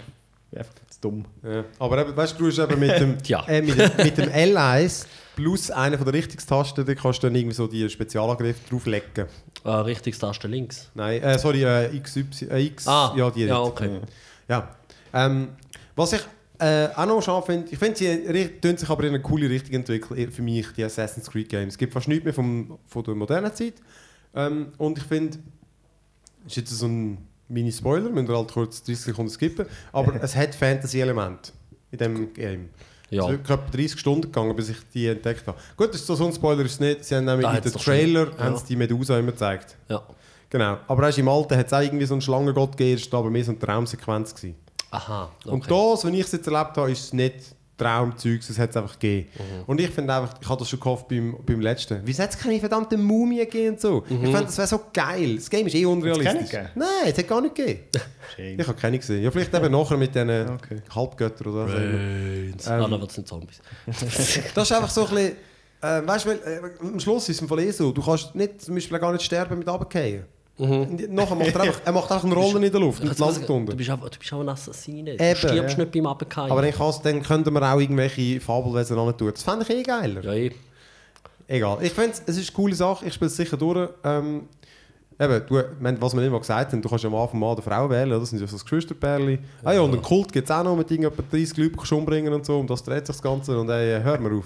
einfach 0.57 0.73
zu 0.89 1.01
dumm. 1.01 1.25
Ja. 1.43 1.63
Aber 1.79 2.01
eben, 2.01 2.15
weißt 2.15 2.33
du, 2.39 2.43
du 2.43 2.47
hast 2.49 2.59
eben 2.59 2.79
mit 2.79 2.99
dem, 2.99 3.17
Tja. 3.23 3.43
äh, 3.47 3.61
mit, 3.61 3.77
dem, 3.77 3.91
mit 4.05 4.17
dem 4.17 4.29
L1 4.29 5.05
plus 5.35 5.71
einer 5.71 5.97
von 5.97 6.05
der 6.05 6.13
Richtungstasten, 6.15 6.85
da 6.85 6.95
kannst 6.95 7.21
du 7.23 7.27
dann 7.27 7.35
irgendwie 7.35 7.55
so 7.55 7.67
die 7.67 7.89
Spezialangriffe 7.89 8.69
drauflegen. 8.69 9.25
Ah, 9.63 9.81
Richtungstaste 9.81 10.47
links. 10.47 10.89
Nein, 10.95 11.21
äh, 11.21 11.37
sorry, 11.39 11.63
äh, 11.63 11.99
XY, 11.99 12.25
äh, 12.49 12.65
X, 12.65 12.87
Ah, 12.87 13.13
ja, 13.15 13.29
die 13.31 13.45
ja, 13.45 13.59
okay. 13.59 14.01
Ja. 14.47 14.75
Ähm, 15.13 15.49
was 15.95 16.13
ich 16.13 16.21
äh, 16.59 16.87
auch 16.95 17.05
noch 17.05 17.21
scharf 17.21 17.45
finde, 17.45 17.69
ich 17.71 17.77
finde, 17.79 17.97
sie 17.97 18.59
tun 18.61 18.75
sich 18.75 18.89
aber 18.89 19.03
in 19.03 19.09
eine 19.09 19.21
coole 19.21 19.49
Richtung 19.49 19.75
entwickeln, 19.75 20.31
für 20.31 20.41
mich, 20.41 20.67
die 20.75 20.83
Assassin's 20.83 21.29
Creed 21.29 21.47
Games. 21.49 21.73
Es 21.75 21.77
gibt 21.77 21.93
fast 21.93 22.07
nichts 22.09 22.25
mehr 22.25 22.33
vom, 22.33 22.77
von 22.87 23.03
der 23.03 23.15
modernen 23.15 23.53
Zeit. 23.53 23.75
Ähm, 24.35 24.73
und 24.77 24.97
ich 24.97 25.03
finde, 25.05 25.37
das 26.43 26.51
ist 26.51 26.55
jetzt 26.57 26.69
so 26.71 26.85
ein 26.87 27.28
Mini-Spoiler, 27.49 28.09
müsst 28.09 28.29
ihr 28.29 28.35
halt 28.37 28.53
kurz 28.53 28.83
30 28.83 28.99
Sekunden 29.05 29.31
skippen, 29.31 29.65
aber 29.91 30.15
es 30.23 30.35
hat 30.35 30.55
Fantasy-Elemente 30.55 31.51
in 31.91 31.97
diesem 31.97 32.33
Game. 32.33 32.69
Ja. 33.09 33.23
Es 33.25 33.33
ist 33.33 33.39
etwa 33.39 33.57
30 33.57 33.99
Stunden 33.99 34.21
gegangen, 34.21 34.55
bis 34.55 34.69
ich 34.69 34.77
die 34.93 35.07
entdeckt 35.07 35.47
habe. 35.47 35.57
Gut, 35.75 35.89
das 35.89 35.97
ist 36.01 36.07
so, 36.07 36.15
so 36.15 36.27
ein 36.27 36.33
Spoiler 36.33 36.63
ist 36.63 36.73
es 36.73 36.79
nicht. 36.79 37.05
Sie 37.05 37.15
haben 37.15 37.25
nämlich 37.25 37.47
Da 37.47 37.55
in 37.55 37.63
den. 37.63 37.71
Trailer 37.73 38.27
Ja. 38.37 38.43
haben 38.45 38.57
sie 38.57 38.65
die 38.67 38.75
Medusa 38.75 39.17
immer 39.17 39.31
gezeigt. 39.31 39.75
Ja. 39.87 40.03
Genau. 40.51 40.77
Aber 40.87 41.01
weißt, 41.03 41.17
im 41.17 41.27
Alten 41.27 41.57
hat 41.57 41.67
es 41.67 41.73
auch 41.73 41.81
irgendwie 41.81 42.05
so 42.05 42.13
einen 42.13 42.21
Schlangengott 42.21 42.77
gegeben, 42.77 43.01
aber 43.11 43.29
mehr 43.31 43.43
so 43.43 43.51
eine 43.51 43.59
Traumsequenz. 43.59 44.35
Gewesen. 44.35 44.55
Aha. 44.91 45.31
Okay. 45.43 45.49
Und 45.49 45.69
das, 45.69 46.05
wenn 46.05 46.13
ich 46.13 46.21
es 46.21 46.31
jetzt 46.31 46.47
erlebt 46.47 46.77
habe, 46.77 46.91
ist 46.91 47.03
es 47.05 47.13
nicht 47.13 47.35
Traumzeugs, 47.79 48.49
es 48.49 48.59
hat 48.59 48.69
es 48.69 48.77
einfach 48.77 48.99
gegeben. 48.99 49.29
Mhm. 49.35 49.63
Und 49.65 49.81
ich 49.81 49.89
finde 49.89 50.13
einfach, 50.13 50.35
ich 50.39 50.47
habe 50.47 50.59
das 50.59 50.69
schon 50.69 50.79
gehofft 50.79 51.07
beim, 51.07 51.35
beim 51.45 51.61
letzten. 51.61 52.01
Wieso 52.03 52.21
hat 52.21 52.31
es 52.31 52.37
keine 52.37 52.59
verdammte 52.59 52.97
Mumie 52.97 53.37
gegeben 53.39 53.69
und 53.69 53.81
so? 53.81 54.03
Mhm. 54.07 54.25
Ich 54.25 54.31
fand, 54.31 54.47
das 54.47 54.57
wäre 54.57 54.67
so 54.67 54.81
geil. 54.93 55.37
Das 55.37 55.49
Game 55.49 55.65
ist 55.65 55.75
eh 55.75 55.85
unrealistisch. 55.85 56.33
keine 56.33 56.43
gegeben? 56.43 56.69
Nein, 56.75 56.87
es 57.05 57.17
hat 57.17 57.27
gar 57.27 57.41
nicht 57.41 57.55
gegeben. 57.55 57.79
Ich 58.37 58.67
habe 58.67 58.77
keine 58.79 58.99
gesehen. 58.99 59.23
Ja, 59.23 59.31
vielleicht 59.31 59.53
eben 59.53 59.71
nachher 59.71 59.97
mit 59.97 60.13
diesen 60.13 60.29
Okay. 60.29 60.81
Halbgöttern 60.93 61.47
oder. 61.47 61.65
Brains. 61.65 62.67
Ähm, 62.67 62.73
ah, 62.73 62.87
dann 62.87 63.01
wird 63.01 63.09
es 63.09 63.17
nicht 63.17 63.27
Zombies. 63.27 63.59
Das 64.53 64.69
ist 64.69 64.71
einfach 64.71 64.89
so 64.89 65.07
ein 65.07 65.15
bisschen... 65.15 65.35
Äh, 65.81 66.07
weißt 66.07 66.25
du, 66.25 66.29
äh, 66.31 66.61
am 66.79 66.99
Schluss 66.99 67.27
ist 67.27 67.37
es 67.37 67.41
im 67.41 67.47
Fall 67.47 67.59
eh 67.61 67.71
so, 67.71 67.91
du 67.91 68.03
kannst 68.03 68.35
nicht, 68.35 68.61
zum 68.61 68.75
Beispiel 68.75 68.99
gar 68.99 69.11
nicht 69.11 69.23
sterben 69.23 69.57
mit 69.57 69.67
runterfallen. 69.67 70.25
Nachher 70.59 71.35
macht 71.35 71.55
er 71.55 71.61
einfach, 71.61 71.81
er 71.85 71.91
macht 71.93 72.11
einfach 72.11 72.25
eine 72.25 72.35
Rolle 72.35 72.65
in 72.65 72.71
der 72.71 72.81
Luft 72.81 73.01
Also, 73.01 73.25
landet 73.25 73.47
du, 73.47 73.75
bist 73.77 73.89
auch, 73.89 74.09
du 74.09 74.19
bist 74.19 74.33
auch 74.33 74.41
ein 74.41 74.49
Assassine. 74.49 75.15
Du 75.15 75.23
Eben, 75.23 75.35
stirbst 75.37 75.77
ja. 75.77 75.83
nicht 75.83 75.91
beim 75.91 76.05
Abgehen. 76.05 76.51
Aber 76.51 76.67
kann's, 76.71 77.01
dann 77.01 77.23
könnten 77.23 77.53
wir 77.53 77.73
auch 77.73 77.79
irgendwelche 77.79 78.41
Fabelwesen 78.41 78.97
ran 78.99 79.17
tun. 79.17 79.31
Das 79.33 79.43
fände 79.43 79.65
ich 79.67 79.69
eh 79.69 79.83
geiler. 79.83 80.21
ja, 80.21 80.33
eh. 80.33 80.51
Egal. 81.47 81.79
Ich 81.81 81.93
finde 81.93 82.11
es 82.11 82.37
ist 82.37 82.49
eine 82.49 82.55
coole 82.55 82.75
Sache. 82.75 83.07
Ich 83.07 83.13
spiele 83.15 83.27
es 83.27 83.35
sicher 83.35 83.57
durch. 83.57 83.89
Ähm, 84.03 84.43
eben, 85.19 85.45
du, 85.47 86.01
was 86.01 86.15
wir 86.15 86.23
immer 86.23 86.39
gesagt 86.39 86.71
haben, 86.71 86.81
du 86.81 86.89
kannst 86.89 87.05
am 87.05 87.15
Anfang 87.15 87.39
Mann 87.39 87.49
oder 87.49 87.61
Frau 87.61 87.89
wählen. 87.89 88.19
Das 88.19 88.29
sind 88.29 88.39
ja 88.39 88.47
so 88.47 88.55
das 88.55 88.63
Geschwisterpärli. 88.63 89.39
Ah 89.63 89.73
ja, 89.73 89.81
und 89.81 89.91
einen 89.91 90.01
Kult 90.01 90.31
gibt 90.31 90.49
es 90.49 90.55
auch 90.55 90.63
noch 90.63 90.75
mit 90.75 90.89
irgendetwa 90.89 91.23
30 91.29 91.57
Leuten 91.57 91.95
umbringen 91.95 92.33
und 92.33 92.45
so. 92.45 92.59
Und 92.59 92.69
das 92.69 92.83
dreht 92.83 93.05
sich 93.05 93.15
das 93.15 93.21
Ganze. 93.21 93.59
Und 93.59 93.69
ey, 93.69 94.01
hör 94.01 94.19
mir 94.19 94.37
auf. 94.37 94.45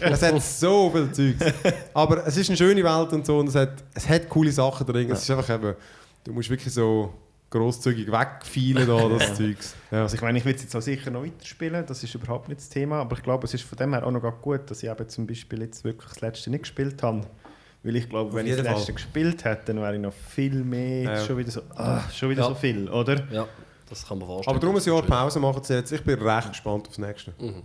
es 0.00 0.22
hat 0.22 0.40
so 0.42 0.90
viel 0.90 1.10
Zeugs. 1.12 1.54
Aber 1.94 2.26
es 2.26 2.36
ist 2.36 2.50
eine 2.50 2.56
schöne 2.56 2.84
Welt 2.84 3.12
und 3.12 3.24
so. 3.24 3.38
Und 3.38 3.48
es 3.48 3.54
hat, 3.54 3.82
es 3.94 4.08
hat 4.08 4.28
coole 4.28 4.52
Sachen 4.52 4.86
drin. 4.86 5.10
Es 5.10 5.22
ist 5.22 5.30
einfach 5.30 5.54
eben, 5.54 5.74
du 6.24 6.32
musst 6.32 6.50
wirklich 6.50 6.72
so 6.72 7.14
grosszügig 7.50 8.10
wegfielen 8.10 8.86
da, 8.86 9.08
das 9.08 9.34
Zeugs. 9.36 9.74
Ja. 9.90 10.02
Also 10.02 10.14
ich 10.14 10.22
meine, 10.22 10.38
ich 10.38 10.44
will 10.44 10.54
es 10.54 10.62
jetzt 10.62 10.76
auch 10.76 10.80
sicher 10.80 11.10
noch 11.10 11.24
weiterspielen, 11.24 11.84
das 11.84 12.02
ist 12.02 12.14
überhaupt 12.14 12.48
nicht 12.48 12.60
das 12.60 12.68
Thema, 12.68 13.00
aber 13.00 13.16
ich 13.16 13.22
glaube, 13.22 13.44
es 13.44 13.54
ist 13.54 13.64
von 13.64 13.76
dem 13.76 13.92
her 13.92 14.06
auch 14.06 14.10
noch 14.10 14.40
gut, 14.40 14.70
dass 14.70 14.82
ich 14.82 14.88
eben 14.88 15.08
zum 15.08 15.26
Beispiel 15.26 15.60
jetzt 15.62 15.84
wirklich 15.84 16.08
das 16.08 16.20
letzte 16.20 16.50
nicht 16.50 16.62
gespielt 16.62 17.02
habe. 17.02 17.22
Weil 17.82 17.96
ich 17.96 18.08
glaube, 18.08 18.32
wenn 18.34 18.46
ich 18.46 18.56
das 18.56 18.66
Fall. 18.66 18.74
letzte 18.76 18.92
gespielt 18.92 19.44
hätte, 19.44 19.66
dann 19.72 19.80
wäre 19.82 19.94
ich 19.94 20.00
noch 20.00 20.12
viel 20.12 20.62
mehr, 20.64 21.02
Ja. 21.16 21.24
schon 21.24 21.38
wieder 21.38 21.50
so, 21.50 21.62
ah, 21.76 22.02
schon 22.10 22.28
wieder 22.30 22.42
Ja. 22.42 22.48
so 22.48 22.54
viel, 22.54 22.88
oder? 22.90 23.24
ja, 23.32 23.48
das 23.88 24.06
kann 24.06 24.18
man 24.18 24.28
vorstellen. 24.28 24.54
Aber 24.56 24.60
darum 24.66 24.76
ein 24.76 24.84
Jahr 24.84 25.02
Pause 25.02 25.40
machen 25.40 25.62
sie 25.64 25.74
jetzt. 25.74 25.90
Ich 25.92 26.02
bin 26.04 26.20
recht 26.20 26.48
gespannt 26.50 26.86
aufs 26.88 26.98
nächste. 26.98 27.32
Mhm. 27.38 27.62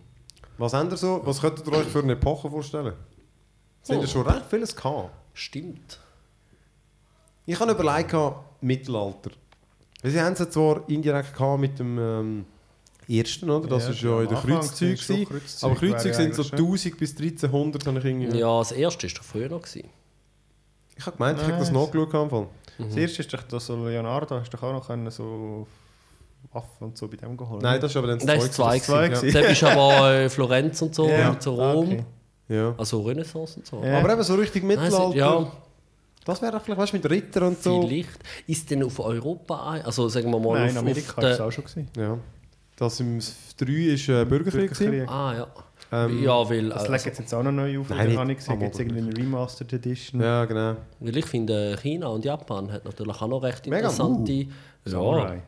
Was 0.58 0.74
habt 0.74 0.90
ihr 0.92 0.98
so? 0.98 1.22
Was 1.26 1.42
könntet 1.42 1.68
ihr 1.68 1.74
euch 1.74 1.88
für 1.88 2.00
eine 2.02 2.14
Epoche 2.14 2.50
vorstellen? 2.50 2.94
Sind 3.82 4.00
Oh. 4.00 4.08
schon 4.08 4.26
recht 4.26 4.46
vieles 4.50 4.74
gehabt? 4.76 5.10
Stimmt. 5.34 6.00
Ich 7.46 7.60
habe 7.60 7.72
überlegt, 7.74 8.10
gehabt, 8.10 8.64
Mittelalter. 8.64 9.32
Weil 10.02 10.12
Sie 10.12 10.22
haben 10.22 10.34
es 10.34 10.50
zwar 10.50 10.88
indirekt 10.90 11.34
gehabt 11.36 11.60
mit 11.60 11.78
dem 11.78 11.98
ähm, 12.00 12.46
ersten, 13.08 13.50
oder? 13.50 13.68
Das 13.68 13.84
Ja, 13.84 13.90
ist 13.92 14.02
ja 14.02 14.22
in 14.22 14.30
der 14.30 14.38
Kreuzzüge. 14.38 14.96
Kreuzzüge, 14.96 15.42
Aber 15.62 15.76
Kreuzzüge 15.76 16.04
wäre 16.06 16.14
sind 16.16 16.36
so 16.36 16.42
eigentlich 16.44 16.48
schon. 16.60 16.66
1000 16.68 16.98
bis 16.98 17.16
1300. 17.18 17.86
Habe 17.88 18.00
ich, 18.00 18.06
irgendwie... 18.06 18.38
Ja, 18.40 18.58
das 18.60 18.72
erste 18.72 19.08
war 19.08 19.14
doch 19.14 19.24
früher 19.24 19.50
noch. 19.50 19.62
Gewesen. 19.62 19.90
Ich 20.98 21.06
habe 21.06 21.18
gemeint, 21.18 21.40
ich 21.42 21.48
hätte 21.48 21.60
das 21.60 21.72
nachgeschaut. 21.72 22.14
am 22.16 22.22
Anfang. 22.24 22.48
Das 22.78 22.96
erste 22.96 23.22
ist 23.22 23.34
doch 23.34 23.44
das 23.44 23.66
so 23.66 23.86
Leonardo, 23.86 24.36
hast 24.40 24.52
du 24.52 24.58
doch 24.58 24.64
auch 24.64 24.74
noch 24.74 24.88
können, 24.88 25.10
so 25.12 25.66
Waffen 26.52 26.88
und 26.88 26.98
so 26.98 27.08
bei 27.08 27.18
dem 27.18 27.36
geholt. 27.38 27.62
Nein, 27.62 27.80
das 27.82 27.92
ist 27.92 27.98
aber 27.98 28.08
dann 28.08 28.18
das 28.20 28.28
Nein, 28.28 28.40
das 28.40 28.52
zwei. 28.52 28.78
Das 28.78 28.88
gewesen. 28.88 29.30
zwei 29.32 29.40
Dann 29.42 29.50
bist 29.50 29.62
du 29.62 29.68
aber 29.68 30.12
äh, 30.14 30.30
Florenz 30.30 30.82
und 30.82 30.96
so, 30.96 31.08
Ja. 31.10 31.30
und 31.32 31.42
so 31.42 31.60
Ah, 31.62 31.72
Rom. 31.74 31.88
okay. 31.88 32.04
Ja. 32.48 32.76
Also 32.78 33.02
Renaissance 33.02 33.58
und 33.58 33.66
so. 33.66 33.82
Ja. 33.84 34.00
Aber 34.00 34.12
eben 34.14 34.24
so 34.24 34.36
richtig 34.36 34.64
Nein, 34.64 34.78
Mittelalter. 34.80 35.10
es- 35.10 35.16
ja, 35.16 35.52
Das 36.26 36.42
wäre 36.42 36.60
vielleicht 36.60 36.80
weißt, 36.82 36.94
du, 36.94 36.98
mit 36.98 37.10
Ritter 37.10 37.48
und 37.48 37.62
so. 37.64 37.82
vielleicht. 37.88 38.20
Ist 38.48 38.70
denn 38.70 38.84
auf 38.84 39.00
Europa 39.00 39.72
ein? 39.72 39.82
Also 39.84 40.08
sagen 40.10 40.30
wir 40.32 40.40
mal 40.40 40.54
Nein, 40.54 40.64
auf, 40.66 40.72
in 40.72 40.78
Amerika 40.78 41.12
auf 41.18 41.24
war 41.24 41.32
es 41.32 41.40
auch 41.42 41.52
schon. 41.52 41.64
Gewesen. 41.64 41.90
Ja. 41.98 42.18
Das 42.78 43.00
im 43.00 43.20
3 43.58 43.66
ist 43.72 44.10
äh, 44.10 44.26
Bürgerkrieg. 44.26 44.70
gewesen. 44.72 44.92
Bürgerkrieg. 44.92 45.10
Ah 45.10 45.34
ja. 45.36 45.48
Ähm, 45.92 46.24
ja, 46.24 46.50
weil, 46.50 46.70
Das 46.70 46.80
also, 46.80 46.92
legt 46.92 47.06
jetzt, 47.06 47.20
jetzt 47.20 47.34
auch 47.34 47.44
noch 47.44 47.52
neu 47.52 47.80
auf, 47.80 47.90
Nein, 47.90 48.08
nicht 48.10 48.18
habe 48.18 48.32
ich 48.32 48.38
gesehen, 48.40 48.60
gibt 48.60 48.74
es 48.74 48.80
Abend. 48.80 48.92
irgendwie 48.92 49.12
eine 49.12 49.18
Remastered 49.18 49.74
Edition. 49.74 50.22
Ja, 50.22 50.46
genau. 50.46 50.76
weil 51.00 51.18
ich 51.18 51.26
finde, 51.26 51.78
China 51.82 52.08
und 52.08 52.26
Japan 52.26 52.72
hat 52.72 52.86
natürlich 52.86 53.22
auch 53.22 53.28
noch 53.28 53.44
recht 53.44 53.66
Mega, 53.66 53.78
interessante. 53.78 54.32
ja, 54.32 54.46
Samurai. 54.86 55.42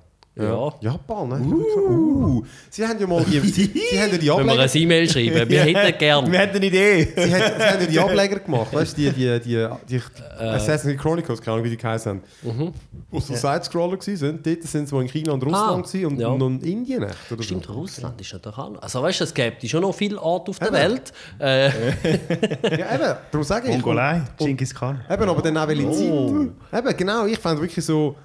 Ja. 0.43 0.73
Japan, 0.81 1.29
ne? 1.29 1.55
Uh. 1.55 2.43
Sie 2.69 2.85
haben 2.85 2.99
ja 2.99 3.07
mal 3.07 3.23
die, 3.23 3.39
sie, 3.39 3.65
sie 3.91 3.99
haben 3.99 4.11
ja 4.11 4.17
die 4.17 4.27
Wenn 4.27 4.45
wir 4.45 4.53
Ableger, 4.53 4.61
ein 4.63 4.69
E-Mail 4.77 5.09
schreiben, 5.09 5.49
wir 5.49 5.61
hätten 5.63 5.97
gern. 5.97 6.31
Wir 6.31 6.39
hätten 6.39 6.57
eine 6.57 6.65
Idee. 6.65 7.03
sie 7.15 7.21
haben, 7.21 7.53
sie 7.57 7.63
haben 7.63 7.81
ja 7.81 7.85
die 7.87 7.99
Ableger 7.99 8.39
gemacht, 8.39 8.73
weißt 8.73 8.97
du, 8.97 9.01
die, 9.01 9.11
die, 9.11 9.39
die, 9.39 9.67
die, 9.89 9.99
die 9.99 10.01
Assassin's 10.39 10.93
Creed 10.93 10.99
Chronicles, 11.01 11.41
keine 11.41 11.53
Ahnung, 11.53 11.65
wie 11.65 11.69
die 11.71 11.77
geheißen 11.77 12.09
haben. 12.11 12.21
Mhm. 12.43 12.73
Wo 13.09 13.19
so 13.19 13.33
Side-Scroller 13.33 13.97
waren, 13.97 14.39
dort 14.43 14.63
sind 14.63 14.87
sie 14.89 14.95
mal 14.95 15.01
in 15.01 15.07
China 15.07 15.31
und 15.33 15.43
Russland 15.43 15.87
Ah, 15.87 16.07
und, 16.07 16.19
ja. 16.19 16.27
und 16.27 16.41
in 16.41 16.61
Indien, 16.61 17.03
oder 17.31 17.43
Stimmt, 17.43 17.65
so. 17.65 17.73
Russland 17.73 18.19
ist 18.21 18.33
natürlich 18.33 18.57
auch 18.57 18.69
noch. 18.69 18.81
Also 18.81 19.01
weißt 19.01 19.19
du, 19.21 19.23
es 19.23 19.33
gibt 19.33 19.67
schon 19.67 19.81
noch 19.81 19.93
viele 19.93 20.21
Orte 20.21 20.51
auf 20.51 20.59
der 20.59 20.67
Eben. 20.67 20.77
Welt. 20.77 21.13
Äh, 21.39 21.69
Ja, 22.77 22.95
eben, 22.95 23.15
darum 23.31 23.43
sage 23.43 23.67
ich. 23.69 23.73
Mongolei, 23.75 24.21
Genghis 24.37 24.73
Khan. 24.75 25.01
Eben, 25.09 25.29
aber 25.29 25.41
dann 25.41 25.57
auch 25.57 25.67
welche 25.67 25.87
Oh. 25.87 26.45
Zeit. 26.71 26.85
Eben, 26.85 26.97
genau, 26.97 27.25
ich 27.25 27.39
fand 27.39 27.59
wirklich 27.59 27.83
so... 27.85 28.15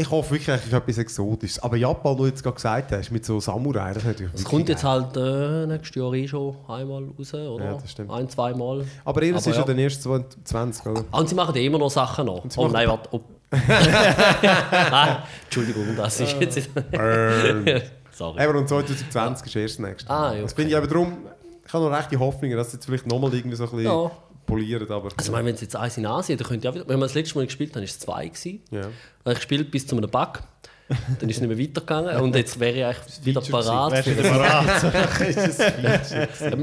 Ich 0.00 0.08
hoffe 0.10 0.30
wirklich, 0.30 0.48
es 0.48 0.64
ist 0.64 0.72
etwas 0.72 0.98
Exotisches. 0.98 1.58
Aber 1.58 1.76
Japan, 1.76 2.16
du 2.16 2.26
jetzt 2.26 2.40
gerade 2.42 2.54
gesagt 2.54 2.92
hast, 2.92 3.10
mit 3.10 3.24
so 3.24 3.40
Samurai, 3.40 3.92
das 3.92 4.04
natürlich 4.04 4.32
es 4.32 4.44
kommt 4.44 4.68
jetzt 4.68 4.84
halt 4.84 5.16
äh, 5.16 5.66
nächstes 5.66 5.96
Jahr 5.96 6.12
eh 6.14 6.28
schon 6.28 6.54
einmal 6.68 7.04
raus, 7.18 7.34
oder? 7.34 7.64
Ja, 7.64 7.74
das 7.74 7.90
stimmt. 7.90 8.10
Ein, 8.12 8.28
zweimal. 8.28 8.84
Aber 9.04 9.20
Aber 9.20 9.22
ist 9.22 9.46
ja 9.46 9.62
dann 9.62 9.78
erst 9.78 10.02
2020, 10.04 10.86
oder? 10.86 11.04
Ah, 11.10 11.18
Und 11.18 11.28
sie 11.28 11.34
machen 11.34 11.52
ja 11.56 11.62
immer 11.62 11.78
noch 11.78 11.90
Sachen 11.90 12.26
noch. 12.26 12.44
Oh 12.56 12.68
nein, 12.68 12.88
warte. 12.88 13.08
Oh. 13.10 13.20
nein, 13.50 15.16
Entschuldigung, 15.44 15.96
das 15.96 16.20
ist 16.20 16.36
jetzt. 16.40 16.70
Sorry. 18.12 18.40
Aber 18.42 18.58
und 18.58 18.68
2020 18.68 19.46
ist 19.46 19.56
erst 19.56 19.78
das 19.78 19.86
nächste. 19.86 20.10
Ah, 20.10 20.34
ja, 20.34 20.42
Das 20.42 20.52
finde 20.52 20.70
ich 20.70 20.76
aber 20.76 20.86
darum, 20.86 21.18
ich 21.66 21.72
habe 21.72 21.84
noch 21.84 21.96
recht 21.96 22.10
die 22.12 22.16
Hoffnung, 22.16 22.52
dass 22.52 22.72
jetzt 22.72 22.86
vielleicht 22.86 23.06
nochmal 23.06 23.34
irgendwie 23.34 23.56
so 23.56 23.64
ein 23.64 23.70
bisschen 23.70 23.86
Ja. 23.86 24.10
Polieren, 24.48 24.90
aber... 24.90 25.08
Also, 25.16 25.30
ich 25.30 25.30
meine, 25.30 25.46
wenn 25.46 25.54
es 25.54 25.60
jetzt 25.60 25.76
eins 25.76 25.96
in 25.96 26.06
Asien, 26.06 26.36
dann 26.38 26.48
könnte 26.48 26.66
ja 26.66 26.74
wieder. 26.74 26.88
Wenn 26.88 26.98
wir 26.98 27.04
das 27.06 27.14
letzte 27.14 27.36
Mal 27.38 27.46
gespielt 27.46 27.70
haben, 27.76 27.82
war 27.82 27.84
es 27.84 27.98
zwei. 27.98 28.26
Gewesen. 28.26 28.62
ja. 28.70 28.88
Ich 29.26 29.34
gespielt 29.34 29.70
bis 29.70 29.86
zu 29.86 29.96
einem 29.96 30.10
Bug. 30.10 30.40
Dann 30.88 31.28
ist 31.28 31.36
es 31.36 31.42
nicht 31.42 31.48
mehr 31.48 31.58
weitergegangen. 31.58 32.16
Und 32.22 32.34
jetzt 32.34 32.58
wäre 32.58 32.74
ich 32.78 32.84
eigentlich 32.84 33.24
wieder 33.26 33.40
parat. 33.42 33.92
Das- 33.92 34.22
parat? 34.22 34.84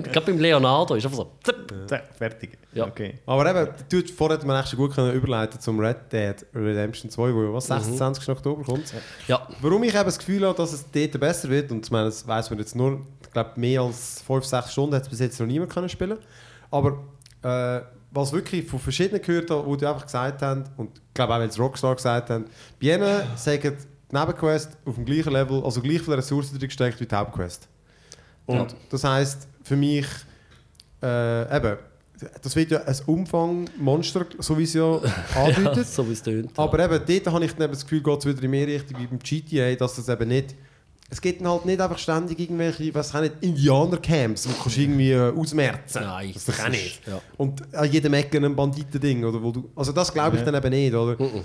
Ich 0.05 0.11
glaube, 0.11 0.21
beim 0.25 0.39
Leonardo 0.39 0.95
ist 0.95 1.05
einfach 1.05 1.17
so. 1.17 1.31
zipp. 1.43 1.71
Ja, 1.91 2.01
Fertig. 2.17 2.57
Ja. 2.73 2.87
Okay. 2.87 3.19
Aber 3.27 3.47
eben, 3.47 3.71
du, 3.87 4.01
vorher 4.13 4.37
hätte 4.37 4.47
man 4.47 4.59
echt 4.59 4.69
schon 4.69 4.79
gut 4.79 4.95
können 4.95 5.13
überleiten 5.13 5.59
zum 5.59 5.79
Red 5.79 6.11
Dead 6.11 6.43
Redemption 6.55 7.11
2, 7.11 7.33
wo 7.35 7.53
was, 7.53 7.67
26. 7.67 8.27
Oktober 8.29 8.63
kommt. 8.63 8.91
Ja, 9.27 9.47
Warum 9.61 9.83
ich 9.83 9.93
eben 9.93 10.05
das 10.05 10.17
Gefühl 10.17 10.43
habe, 10.45 10.57
dass 10.57 10.73
es 10.73 10.85
dort 10.89 11.19
besser 11.19 11.49
wird, 11.49 11.71
und 11.71 11.85
ich 11.85 11.91
meine, 11.91 12.05
das 12.05 12.27
weiss 12.27 12.49
man 12.49 12.57
jetzt 12.57 12.75
nur, 12.75 13.01
ich 13.21 13.31
glaube, 13.31 13.51
mehr 13.57 13.81
als 13.81 14.23
5-6 14.27 14.69
Stunden 14.69 14.95
hat 14.95 15.03
es 15.03 15.09
bis 15.09 15.19
jetzt 15.19 15.39
noch 15.39 15.45
niemand 15.45 15.71
können 15.71 15.87
spielen 15.89 16.17
Aber 16.71 17.03
äh, 17.45 17.81
was 18.11 18.31
wirklich 18.31 18.65
von 18.65 18.79
verschiedenen 18.79 19.21
gehört 19.21 19.49
habe, 19.51 19.65
wo 19.65 19.75
die 19.75 19.85
einfach 19.85 20.03
gesagt 20.05 20.41
haben, 20.41 20.63
und 20.77 20.97
ich 20.97 21.13
glaube 21.13 21.33
auch, 21.33 21.39
weil 21.39 21.49
es 21.49 21.59
Rockstar 21.59 21.95
gesagt 21.95 22.29
haben, 22.29 22.45
bei 22.81 22.95
ihnen 22.95 23.23
sagen 23.35 23.77
die 24.11 24.15
Nebenquest 24.15 24.77
auf 24.85 24.95
dem 24.95 25.05
gleichen 25.05 25.33
Level, 25.33 25.61
also 25.63 25.81
gleich 25.81 26.01
viele 26.01 26.17
Ressourcen 26.17 26.57
drin 26.57 26.67
gesteckt 26.69 26.99
wie 27.01 27.05
die 27.05 27.15
Hauptquest. 27.15 27.67
Und 28.45 28.55
Ja. 28.57 28.67
das 28.89 29.03
heisst 29.03 29.47
für 29.63 29.75
mich, 29.75 30.05
äh, 31.03 31.57
eben, 31.57 31.77
das 32.41 32.55
wird 32.55 32.71
ja 32.71 32.81
ein 32.83 32.95
Umfang-Monster, 33.05 34.25
so 34.39 34.57
wie 34.57 34.63
es 34.63 34.73
ja 34.73 34.99
andeutet. 35.35 35.75
ja 35.77 35.83
so 35.83 36.07
wie 36.07 36.13
es 36.13 36.23
tönt. 36.23 36.57
Aber 36.57 36.79
eben, 36.79 37.01
dort 37.05 37.33
habe 37.33 37.45
ich 37.45 37.51
dann 37.53 37.63
eben 37.63 37.73
das 37.73 37.83
Gefühl, 37.83 38.01
geht 38.01 38.19
es 38.19 38.25
wieder 38.25 38.43
in 38.43 38.51
mehr 38.51 38.67
Richtung 38.67 38.97
wie 38.99 39.07
beim 39.07 39.19
GTA, 39.19 39.75
dass 39.75 39.97
es 39.97 40.07
eben 40.07 40.27
nicht... 40.29 40.55
Es 41.15 41.21
gibt 41.21 41.45
halt 41.45 41.65
nicht 41.65 41.79
einfach 41.79 41.97
ständig 41.97 42.37
irgendwelche, 42.39 42.93
was 42.93 43.13
nicht, 43.13 43.35
Indianer-Camps, 43.39 44.49
wo 44.49 44.51
du 44.51 44.57
kannst 44.63 44.77
irgendwie 44.77 45.11
äh, 45.11 45.31
ausmerzen. 45.33 46.01
Nein, 46.03 46.33
das 46.33 46.59
auch 46.59 46.67
nicht. 46.67 47.07
Ja. 47.07 47.21
Und 47.37 47.73
an 47.73 47.89
jedem 47.89 48.13
Ecke 48.15 48.37
ein 48.37 48.53
Banditending, 48.53 49.23
oder 49.23 49.41
wo 49.41 49.49
du... 49.51 49.69
Also 49.77 49.93
das 49.93 50.11
glaube 50.11 50.35
ich 50.35 50.45
Ja. 50.45 50.51
dann 50.51 50.61
eben 50.61 50.69
nicht, 50.71 50.93
oder? 50.93 51.15
Mhm. 51.17 51.41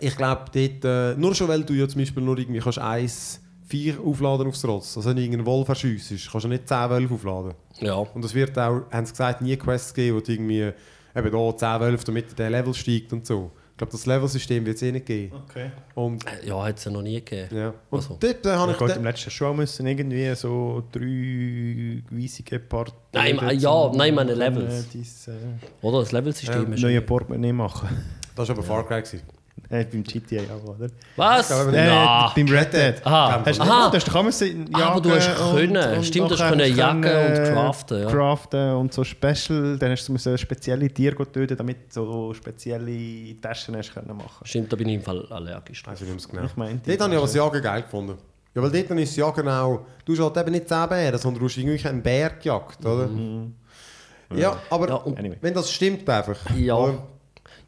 Ich 0.00 0.16
glaube 0.16 0.44
dort, 0.50 0.84
äh, 0.84 1.14
nur 1.20 1.34
schon 1.34 1.46
weil 1.48 1.62
du 1.62 1.74
ja 1.74 1.86
zum 1.86 2.00
Beispiel 2.00 2.22
nur 2.22 2.38
irgendwie 2.38 2.58
kannst 2.60 2.78
eins, 2.78 3.40
vier 3.66 4.00
aufladen 4.02 4.46
aufs 4.48 4.64
Ross, 4.64 4.96
also 4.96 5.10
wenn 5.10 5.16
du 5.16 5.22
irgendeinen 5.22 5.46
Wolf 5.46 5.68
erschiessest, 5.68 6.30
kannst 6.32 6.44
du 6.44 6.48
nicht 6.48 6.66
10, 6.66 6.88
12 6.88 7.12
aufladen. 7.12 7.52
ja. 7.80 7.96
Und 7.96 8.24
es 8.24 8.32
wird 8.34 8.56
auch, 8.58 8.80
haben 8.90 9.04
sie 9.04 9.12
gesagt, 9.12 9.42
nie 9.42 9.56
Quests 9.58 9.92
geben, 9.92 10.16
wo 10.16 10.20
du 10.20 10.32
irgendwie 10.32 10.72
eben 11.14 11.30
da 11.32 11.56
10, 11.56 11.58
12, 11.80 12.04
damit 12.04 12.38
der 12.38 12.48
Level 12.48 12.72
steigt 12.72 13.12
und 13.12 13.26
so. 13.26 13.50
Ich 13.76 13.78
glaube, 13.78 13.92
das 13.92 14.06
Levelsystem 14.06 14.64
wird 14.64 14.76
es 14.76 14.82
eh 14.82 14.90
nicht 14.90 15.04
geben. 15.04 15.36
Okay. 15.46 15.70
Und, 15.94 16.24
Äh, 16.24 16.48
Ja, 16.48 16.64
hat 16.64 16.78
es 16.78 16.84
ja 16.86 16.90
noch 16.90 17.02
nie 17.02 17.16
gegeben. 17.16 17.54
ja. 17.54 17.74
und 17.90 17.98
Also. 17.98 18.16
dort 18.18 18.46
äh, 18.46 18.50
habe 18.54 18.72
Ich 18.72 18.78
de- 18.78 18.96
im 18.96 19.04
letzten 19.04 19.30
Show 19.30 19.52
müssen 19.52 19.86
irgendwie 19.86 20.34
so 20.34 20.82
drei 20.90 22.02
weisige 22.10 22.58
Part. 22.58 22.94
Nein, 23.12 23.36
Leute 23.36 23.54
ja, 23.56 23.92
nein, 23.94 24.14
meine 24.14 24.32
äh, 24.32 24.34
Levels. 24.34 24.88
Dies, 24.88 25.28
äh, 25.28 25.32
Oder? 25.82 26.00
Das 26.00 26.12
Levelsystem 26.12 26.72
ist. 26.72 26.80
neue 26.82 27.02
Portemonnaie 27.02 27.52
machen. 27.52 27.88
Das 28.34 28.48
war 28.48 28.56
aber 28.56 28.64
Far 28.66 28.86
Cry. 28.88 29.02
Gewesen. 29.02 29.20
Äh, 29.68 29.84
beim 29.84 30.04
GTA 30.04 30.42
auch, 30.54 30.68
oder? 30.76 30.88
Was? 31.16 31.50
Ich 31.50 31.56
glaube, 31.56 31.76
Äh, 31.76 31.86
Ja. 31.88 32.32
beim 32.36 32.48
Red 32.48 32.72
Dead. 32.72 32.94
Aha. 33.04 33.42
Hast 33.44 33.58
du, 33.58 33.62
Aha. 33.64 33.90
du 33.90 33.96
hast 33.96 34.14
auch 34.14 34.22
müssen 34.22 34.66
jagen 34.70 34.74
Aber 34.84 35.00
du 35.00 35.10
hast 35.10 35.28
und- 35.40 35.56
können. 35.56 35.96
und 35.98 36.04
Stimmt, 36.06 36.30
du 36.30 36.34
hast 36.38 36.48
können 36.48 36.76
jagen 36.76 36.98
und 37.04 37.52
craften, 37.52 38.02
ja. 38.02 38.08
craften 38.08 38.70
und 38.76 38.92
so 38.94 39.02
Special. 39.02 39.76
Dann 39.78 39.90
hast 39.90 40.06
du 40.06 40.12
müssen 40.12 40.38
spezielle 40.38 40.88
Tiere 40.88 41.16
töten, 41.32 41.56
damit 41.56 41.88
du 41.88 42.04
so 42.04 42.34
spezielle 42.34 43.34
Taschen 43.40 43.76
hast 43.76 43.92
können 43.92 44.16
machen. 44.16 44.44
Stimmt, 44.44 44.72
da 44.72 44.76
bin 44.76 44.88
ich 44.88 44.94
im 44.96 45.02
Fall 45.02 45.26
allergisch 45.30 45.82
drauf. 45.82 46.00
Weiß 46.00 46.02
ich 46.16 46.28
genau. 46.28 46.44
Ich 46.44 46.56
meinte, 46.56 46.88
Dort 46.90 47.00
habe 47.00 47.12
ich 47.12 47.18
aber 47.18 47.26
das 47.26 47.34
Jagen 47.34 47.62
geil 47.62 47.82
gefunden. 47.82 48.14
Ja, 48.54 48.62
weil 48.62 48.70
dort 48.70 48.90
dann 48.90 48.98
ist 48.98 49.10
es 49.10 49.16
ja 49.16 49.30
genau, 49.30 49.84
du 50.04 50.12
hast 50.12 50.20
halt 50.22 50.36
eben 50.38 50.52
nicht 50.52 50.68
10 50.68 50.88
Bären, 50.88 51.18
sondern 51.18 51.40
du 51.40 51.46
hast 51.48 51.56
irgendwie 51.58 51.86
einen 51.88 52.02
Bär 52.02 52.30
gejagt, 52.30 52.86
oder? 52.86 53.08
Ja, 54.34 54.56
aber 54.70 54.88
Ja, 54.88 54.94
und- 54.96 55.18
Anyway. 55.18 55.36
wenn 55.40 55.54
das 55.54 55.70
stimmt 55.70 56.08
einfach. 56.08 56.36
Ja. 56.56 56.94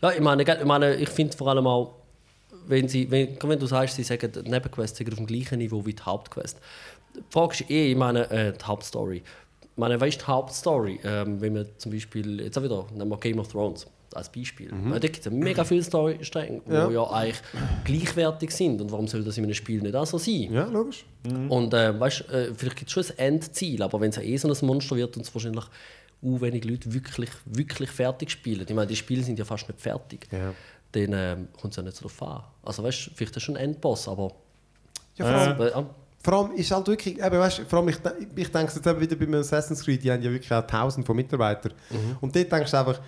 Ja, 0.00 0.12
ich 0.12 0.20
meine, 0.20 0.42
ich, 0.42 0.64
meine, 0.64 0.94
ich 0.94 1.08
finde 1.08 1.36
vor 1.36 1.48
allem 1.48 1.66
auch, 1.66 1.94
wenn, 2.66 2.88
sie, 2.88 3.10
wenn, 3.10 3.36
wenn 3.42 3.58
du 3.58 3.66
sagst, 3.66 3.96
sie 3.96 4.02
sagen, 4.04 4.30
die 4.30 4.48
Nebenquests 4.50 4.98
sind 4.98 5.10
auf 5.10 5.16
dem 5.16 5.26
gleichen 5.26 5.58
Niveau 5.58 5.84
wie 5.84 5.94
die 5.94 6.02
Hauptquest. 6.02 6.58
Die 7.16 7.22
Frage 7.30 7.54
ist 7.54 7.70
eh, 7.70 7.90
ich 7.92 7.96
meine, 7.96 8.30
äh, 8.30 8.52
die 8.52 8.64
Hauptstory. 8.64 9.22
Ich 9.62 9.76
meine, 9.76 10.00
weißt 10.00 10.20
du, 10.20 10.24
die 10.24 10.26
Hauptstory, 10.26 11.00
ähm, 11.04 11.40
wenn 11.40 11.54
wir 11.54 11.78
zum 11.78 11.92
Beispiel, 11.92 12.40
jetzt 12.40 12.58
auch 12.58 12.62
wieder, 12.62 12.86
nehmen 12.94 13.10
wir 13.10 13.18
Game 13.18 13.38
of 13.38 13.48
Thrones 13.48 13.86
als 14.14 14.30
Beispiel. 14.30 14.72
Mhm. 14.72 14.92
Da 14.92 14.98
gibt 14.98 15.18
es 15.24 15.30
mega 15.30 15.64
viele 15.64 15.82
Storystränge, 15.82 16.62
die 16.66 16.72
Ja. 16.72 16.90
ja. 16.90 17.10
eigentlich 17.10 17.40
gleichwertig 17.84 18.50
sind. 18.50 18.80
Und 18.80 18.90
warum 18.90 19.06
soll 19.06 19.22
das 19.22 19.36
in 19.38 19.44
einem 19.44 19.54
Spiel 19.54 19.80
nicht 19.82 19.94
auch 19.94 20.06
so 20.06 20.18
sein? 20.18 20.48
Ja, 20.52 20.64
logisch. 20.66 21.04
Und 21.48 21.74
äh, 21.74 21.98
weißt, 21.98 22.28
äh, 22.30 22.54
vielleicht 22.54 22.76
gibt 22.76 22.88
es 22.88 22.92
schon 22.92 23.04
ein 23.18 23.34
Endziel, 23.34 23.82
aber 23.82 24.00
wenn 24.00 24.10
es 24.10 24.18
eh 24.18 24.36
so 24.36 24.48
ein 24.48 24.66
Monster 24.66 24.96
wird 24.96 25.16
und 25.16 25.22
es 25.26 25.34
wahrscheinlich 25.34 25.64
uh, 26.22 26.40
wenig 26.40 26.64
Leute 26.64 26.92
wirklich, 26.92 27.30
wirklich 27.44 27.90
fertig 27.90 28.30
spielen, 28.30 28.64
ich 28.68 28.74
meine, 28.74 28.86
die 28.86 28.96
Spiele 28.96 29.22
sind 29.22 29.38
ja 29.38 29.44
fast 29.44 29.68
nicht 29.68 29.80
fertig, 29.80 30.28
Ja. 30.32 30.52
dann 30.92 31.12
ähm, 31.12 31.48
kommt 31.60 31.72
es 31.72 31.76
ja 31.76 31.82
nicht 31.82 31.96
so 31.96 32.02
drauf 32.08 32.22
an. 32.22 32.42
Also 32.62 32.82
weißt, 32.82 33.10
vielleicht 33.14 33.36
ist 33.36 33.42
schon 33.42 33.56
ein 33.56 33.64
Endboss, 33.70 34.08
aber... 34.08 34.32
Ja, 35.16 35.24
vor 35.26 35.34
allem, 35.34 35.60
Äh, 35.60 35.70
ja. 35.70 35.90
vor 36.22 36.32
allem 36.34 36.52
ist 36.52 36.70
halt 36.70 36.86
wirklich, 36.86 37.18
eben, 37.18 37.38
weißt, 37.38 37.60
vor 37.68 37.78
allem 37.80 37.88
ich, 37.88 37.96
ich 38.36 38.50
denke 38.52 38.72
jetzt 38.74 38.86
eben 38.86 39.00
wieder 39.00 39.16
beim 39.16 39.34
Assassin's 39.34 39.82
Creed, 39.84 40.02
die 40.02 40.10
haben 40.12 40.22
ja 40.22 40.30
wirklich 40.30 40.52
auch 40.52 40.66
tausend 40.66 41.06
von 41.06 41.16
Mitarbeitern. 41.16 41.72
Und 42.20 42.34
dort 42.34 42.50
denkst 42.52 42.70
du 42.70 42.76
einfach, 42.78 43.00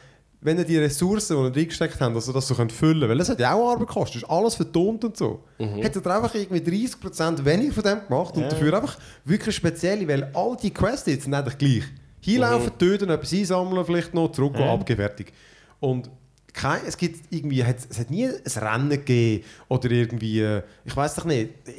wenn 0.43 0.57
ihr 0.57 0.65
die 0.65 0.79
Ressourcen, 0.79 1.37
die 1.37 1.43
ihr 1.51 1.57
reingesteckt 1.65 2.01
habt, 2.01 2.17
dass 2.17 2.27
ihr 2.27 2.33
das 2.33 2.49
so 2.49 2.55
könnt 2.55 2.73
füllen 2.73 3.01
könnt, 3.01 3.11
weil 3.11 3.19
das 3.19 3.29
hat 3.29 3.39
ja 3.41 3.53
auch 3.53 3.73
Arbeit 3.73 3.89
gekostet, 3.89 4.23
ist 4.23 4.29
alles 4.31 4.55
vertont 4.55 5.05
und 5.05 5.15
so. 5.17 5.45
Hättet 5.59 6.07
ihr 6.07 6.17
einfach 6.17 6.35
irgendwie 6.35 6.87
30% 6.87 7.45
weniger 7.45 7.73
von 7.75 7.83
dem 7.85 8.01
gemacht 8.09 8.35
und 8.37 8.45
dafür 8.51 8.73
einfach 8.75 8.99
wirklich 9.25 9.55
spezielle, 9.55 10.09
weil 10.09 10.31
all 10.35 10.57
die 10.57 10.71
Quests 10.73 11.07
jetzt 11.09 11.25
sind 11.25 11.35
eigentlich 11.35 11.59
gleich. 11.59 11.85
Hinlaufen, 12.21 12.77
töten, 12.79 13.11
etwas 13.11 13.33
einsammeln, 13.33 13.85
vielleicht 13.85 14.15
noch, 14.15 14.33
zurückgehen, 14.33 14.67
Ja. 14.67 14.73
abgefertigt. 14.75 15.33
Und 15.81 16.11
kein, 16.53 16.81
es 16.87 16.97
gibt 16.97 17.33
irgendwie, 17.33 17.65
hat, 17.65 17.77
es 17.89 17.99
hat 17.99 18.11
nie 18.11 18.27
ein 18.27 18.35
Rennen 18.45 18.91
gegeben 18.91 19.45
oder 19.69 19.91
irgendwie, 19.91 20.41
äh, 20.41 20.63
ich 20.85 20.97
weiß 20.97 21.15
doch 21.15 21.25
nicht, 21.25 21.51
äh, 21.69 21.73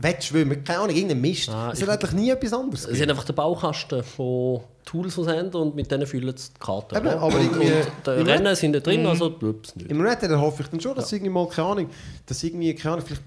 Wettschwimmen, 0.00 0.62
keine 0.64 0.80
Ahnung, 0.80 0.94
irgendein 0.94 1.20
Mist. 1.20 1.48
Ah, 1.48 1.70
es 1.72 1.82
hat 1.82 1.88
eigentlich 1.88 2.12
nie 2.12 2.30
etwas 2.30 2.52
anderes 2.52 2.82
Sie 2.84 3.02
haben 3.02 3.10
einfach 3.10 3.24
den 3.24 3.34
Baukasten 3.34 4.02
von 4.04 4.60
Tools, 4.84 5.16
die 5.16 5.26
haben, 5.26 5.48
und 5.54 5.74
mit 5.74 5.90
denen 5.90 6.06
füllen 6.06 6.36
sie 6.36 6.50
die 6.54 6.60
Karte. 6.64 6.96
Eben, 6.96 7.08
aber 7.08 7.26
und, 7.26 7.42
irgendwie- 7.42 7.72
und 7.72 8.06
die 8.06 8.30
Rennen 8.30 8.54
sind 8.54 8.72
da 8.74 8.80
drin, 8.80 9.04
also 9.06 9.26
ups, 9.26 9.74
nicht. 9.76 9.90
Im 9.90 10.00
Red 10.00 10.22
Dead 10.22 10.30
hoffe 10.30 10.62
ich 10.62 10.68
dann 10.68 10.80
schon, 10.80 10.94
dass 10.94 11.10
irgendwie 11.12 11.30
mal, 11.32 11.48
keine 11.48 11.68
Ahnung, 11.68 11.90
dass 12.26 12.42
irgendwie, 12.44 12.74
keine 12.74 12.94
Ahnung, 12.94 13.06
vielleicht 13.06 13.22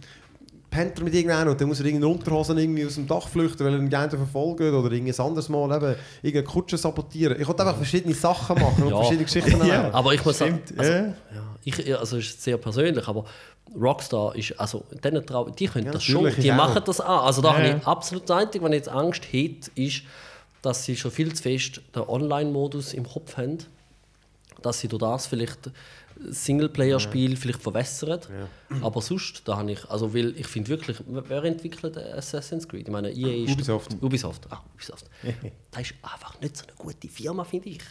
pennt 0.70 0.98
er 0.98 1.04
mit 1.04 1.14
irgendeinem 1.14 1.50
und 1.50 1.60
dann 1.62 1.68
muss 1.68 1.80
er 1.80 1.86
irgendeine 1.86 2.14
Unterhosen 2.14 2.58
irgendwie 2.58 2.86
aus 2.86 2.96
dem 2.96 3.08
Dach 3.08 3.28
flüchten, 3.28 3.66
weil 3.66 3.74
er 3.74 3.80
ihn 3.80 3.90
gerne 3.90 4.10
verfolgt 4.10 4.62
oder 4.62 4.92
irgendein 4.92 5.26
anderes 5.26 5.50
Mal 5.50 5.76
eben 5.76 5.96
irgendeine 6.22 6.44
Kutsche 6.44 6.78
sabotieren. 6.78 7.40
Ich 7.40 7.48
wollte 7.48 7.64
einfach 7.64 7.78
verschiedene 7.78 8.14
Sachen 8.14 8.60
machen 8.60 8.84
und 8.84 8.90
Ja. 8.90 8.98
verschiedene 8.98 9.24
Geschichten 9.26 9.62
Ja. 9.68 9.94
Aber 9.94 10.14
ich 10.14 10.24
muss 10.26 10.38
sagen, 10.38 10.62
also, 10.78 10.92
ja. 10.92 11.14
ich, 11.64 11.98
also 11.98 12.18
es 12.18 12.26
ist 12.26 12.44
sehr 12.44 12.58
persönlich, 12.58 13.08
aber 13.08 13.26
Rockstar 13.80 14.36
ist, 14.36 14.60
also 14.60 14.84
denen 15.04 15.26
trau, 15.26 15.50
die 15.50 15.68
können 15.68 15.86
Ja, 15.88 15.92
das 15.92 16.04
schon, 16.04 16.30
die 16.42 16.52
auch. 16.52 16.56
machen 16.56 16.82
das 16.86 17.00
an. 17.02 17.20
Also 17.20 17.42
da 17.42 17.50
Ja. 17.52 17.58
habe 17.58 17.78
ich 17.80 17.88
absolut 17.88 18.30
das 18.30 18.38
Einzige, 18.38 18.64
wenn 18.66 18.74
ich 18.74 18.78
jetzt 18.80 18.90
Angst 18.90 19.24
hätte, 19.32 19.72
ist, 19.76 20.02
dass 20.62 20.84
sie 20.84 20.96
schon 20.96 21.12
viel 21.12 21.34
zu 21.34 21.44
fest 21.44 21.82
den 21.96 22.02
Online-Modus 22.04 22.94
im 22.94 23.08
Kopf 23.08 23.38
haben, 23.38 23.58
dass 24.62 24.80
sie 24.80 24.88
durch 24.88 25.00
das 25.02 25.28
vielleicht 25.28 25.70
Singleplayer-Spiel 26.30 27.36
vielleicht 27.38 27.62
verwässern. 27.62 28.20
Aber 28.82 29.02
sonst, 29.02 29.42
da 29.46 29.58
habe 29.58 29.72
ich, 29.72 29.90
also 29.90 30.14
weil 30.14 30.38
ich 30.38 30.48
finde 30.48 30.70
wirklich, 30.70 30.98
wer 31.08 31.44
entwickelt 31.44 31.98
Assassin's 31.98 32.68
Creed? 32.68 32.88
Ich 32.88 32.92
meine, 32.92 33.12
EA 33.12 33.46
ist... 33.46 33.54
Ubisoft. 33.54 33.96
Ubisoft, 34.02 34.48
ah, 34.50 34.62
Ubisoft. 34.74 35.06
das 35.72 35.82
ist 35.82 35.94
einfach 36.02 36.40
nicht 36.42 36.58
so 36.58 36.64
eine 36.66 36.74
gute 36.78 37.08
Firma, 37.08 37.44
finde 37.44 37.70
ich. 37.70 37.82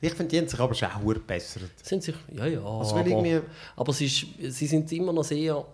Ich 0.00 0.12
finde, 0.14 0.30
die 0.30 0.38
haben 0.38 0.48
sich 0.48 0.60
aber 0.60 0.74
schon 0.74 0.88
auch 0.88 1.00
verbessert. 1.00 1.70
Sind 1.82 2.02
sich, 2.02 2.14
ja, 2.36 2.46
ja. 2.46 2.64
Also, 2.64 2.96
aber, 2.96 3.06
irgendwie- 3.06 3.40
aber 3.76 3.92
sie, 3.92 4.06
ist, 4.06 4.26
sie 4.56 4.66
sind 4.66 4.90
immer 4.92 5.12
noch 5.12 5.24
sehr. 5.24 5.64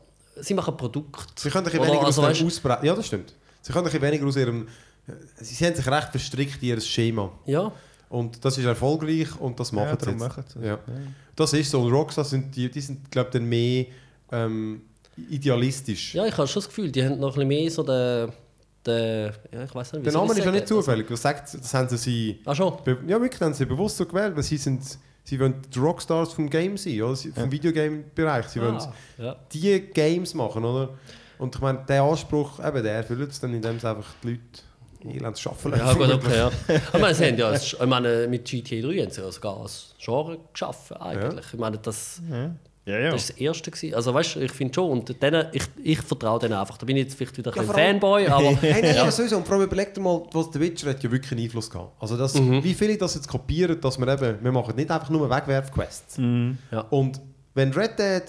Sie 0.40 0.54
machen 0.54 0.76
Produkte. 0.76 1.24
Sie 1.36 1.50
können 1.50 1.66
ein 1.66 1.72
bisschen 1.72 1.86
weniger 1.86 2.06
also, 2.06 2.22
aus 2.22 2.38
weißt-. 2.40 2.84
Ja, 2.84 2.94
das 2.94 3.06
stimmt. 3.06 3.34
Sie 3.60 3.72
können 3.72 3.86
ein 3.86 3.92
bisschen 3.92 4.02
weniger 4.02 4.26
aus 4.26 4.36
ihrem... 4.36 4.68
Sie 5.40 5.64
haben 5.64 5.74
sich 5.74 5.86
recht 5.86 6.08
verstrickt 6.10 6.62
in 6.62 6.68
ihr 6.68 6.80
Schema. 6.80 7.32
Ja, 7.46 7.72
Und 8.08 8.44
das 8.44 8.56
ist 8.56 8.64
erfolgreich 8.64 9.28
und 9.40 9.60
das 9.60 9.70
machen 9.72 9.98
sie 10.00 10.10
jetzt. 10.10 10.18
machen 10.18 10.44
sie 10.48 10.58
es. 10.60 10.64
Ja. 10.64 10.78
Das 11.36 11.52
ist 11.52 11.70
so. 11.70 11.80
Und 11.82 11.92
Rockstar 11.92 12.24
sind, 12.24 12.54
die, 12.56 12.70
die 12.70 12.80
sind, 12.80 13.10
glaube 13.10 13.28
ich, 13.28 13.32
dann 13.34 13.44
mehr 13.48 13.86
ähm, 14.32 14.82
idealistisch. 15.30 16.14
ja, 16.14 16.26
ich 16.26 16.36
habe 16.36 16.48
schon 16.48 16.60
das 16.60 16.68
Gefühl, 16.68 16.90
die 16.90 17.04
haben 17.04 17.18
noch 17.20 17.36
ein 17.36 17.48
bisschen 17.48 17.48
mehr 17.48 17.70
so 17.70 17.82
den. 17.82 18.32
den 18.86 19.32
ja, 19.52 19.64
ich 19.64 19.74
weiß 19.74 19.92
nicht, 19.92 20.00
wie 20.00 20.04
Der 20.10 20.12
Name 20.14 20.32
ist 20.32 20.44
ja 20.44 20.50
nicht 20.50 20.68
zufällig. 20.68 21.06
Was 21.10 21.22
sagt, 21.22 21.54
das 21.54 21.74
haben 21.74 21.88
sie. 21.96 22.40
Ah, 22.44 22.54
schon. 22.54 22.72
Be 22.84 22.98
ja, 23.06 23.20
wirklich, 23.20 23.40
haben 23.40 23.54
sie 23.54 23.66
bewusst 23.66 23.96
so 23.96 24.06
gewählt, 24.06 24.34
weil 24.36 24.42
sie 24.42 24.56
sind... 24.56 24.82
Sie 25.24 25.38
wollen 25.38 25.56
die 25.74 25.78
Rockstars 25.78 26.32
vom 26.32 26.48
Game 26.48 26.78
sein, 26.78 27.02
oder? 27.02 27.14
Vom 27.14 27.52
Videogame-Bereich. 27.52 28.48
Sie 28.48 28.62
wollen 28.62 28.76
Ah, 28.76 28.94
ja. 29.18 29.36
die 29.52 29.78
Games 29.92 30.32
machen, 30.32 30.64
oder? 30.64 30.94
Und 31.36 31.54
ich 31.54 31.60
meine, 31.60 31.84
der 31.86 32.02
Anspruch, 32.02 32.58
eben, 32.66 32.82
der 32.82 32.94
erfüllt 32.94 33.30
es 33.30 33.38
dann, 33.38 33.52
indem 33.52 33.78
sie 33.78 33.86
einfach 33.90 34.06
die 34.22 34.28
Leute 34.30 34.40
elend 35.04 35.46
arbeiten 35.46 35.78
ja, 35.78 35.92
gut, 35.94 36.12
okay, 36.12 36.36
ja. 36.36 36.50
Ich 36.94 37.00
meine, 37.00 37.14
sie 37.14 37.26
haben 37.26 37.38
ja, 37.38 37.52
ich 37.54 37.78
meine, 37.86 38.26
mit 38.28 38.44
GTA 38.44 38.80
3 38.86 39.02
haben 39.02 39.10
sie 39.10 39.20
ja 39.20 39.30
sogar 39.30 39.60
ein 39.60 39.66
Genre 39.98 40.38
geschaffen, 40.52 40.96
eigentlich. 40.96 41.46
Ich 41.52 41.58
meine, 41.58 41.78
das, 41.78 42.20
Ja, 42.84 42.98
ja. 42.98 43.10
das 43.10 43.22
ist 43.24 43.30
das 43.30 43.36
Erste 43.38 43.70
gewesen. 43.70 43.94
Also, 43.94 44.14
weißt 44.14 44.36
du, 44.36 44.40
ich 44.40 44.50
finde 44.52 44.72
schon, 44.74 44.90
und 44.90 45.22
denen, 45.22 45.46
ich, 45.52 45.62
ich 45.82 46.00
vertraue 46.00 46.38
denen 46.38 46.54
einfach. 46.54 46.78
Da 46.78 46.86
bin 46.86 46.96
ich 46.96 47.04
jetzt 47.04 47.16
vielleicht 47.18 47.36
wieder 47.36 47.54
ein 47.54 47.66
Ja, 47.66 47.72
Fanboy, 47.72 48.26
aber. 48.28 48.56
Hey, 48.56 48.80
nein, 48.82 48.94
ja. 48.96 49.04
ja. 49.04 49.10
sowieso. 49.10 49.36
Und 49.36 49.46
vor 49.46 49.56
allem 49.56 49.66
überleg 49.66 49.92
dir 49.92 50.00
mal, 50.00 50.22
was 50.32 50.50
der 50.50 50.60
Witcher 50.62 50.88
hat 50.88 51.02
ja 51.02 51.10
wirklich 51.12 51.32
einen 51.32 51.42
Einfluss 51.42 51.68
gehabt. 51.68 51.92
Also 52.00 52.16
das, 52.16 52.32
Mhm. 52.34 52.64
wie 52.64 52.72
viele 52.74 52.96
das 52.96 53.14
jetzt 53.14 53.28
kopieren, 53.28 53.78
dass 53.80 53.98
wir 53.98 54.08
eben, 54.08 54.42
wir 54.42 54.52
machen 54.52 54.74
nicht 54.74 54.90
einfach 54.90 55.10
nur 55.10 55.28
Wegwerf-Quests. 55.28 56.16
Ja. 56.70 56.80
Und 56.88 57.20
wenn 57.54 57.72
Red 57.74 57.98
Dead 57.98 58.22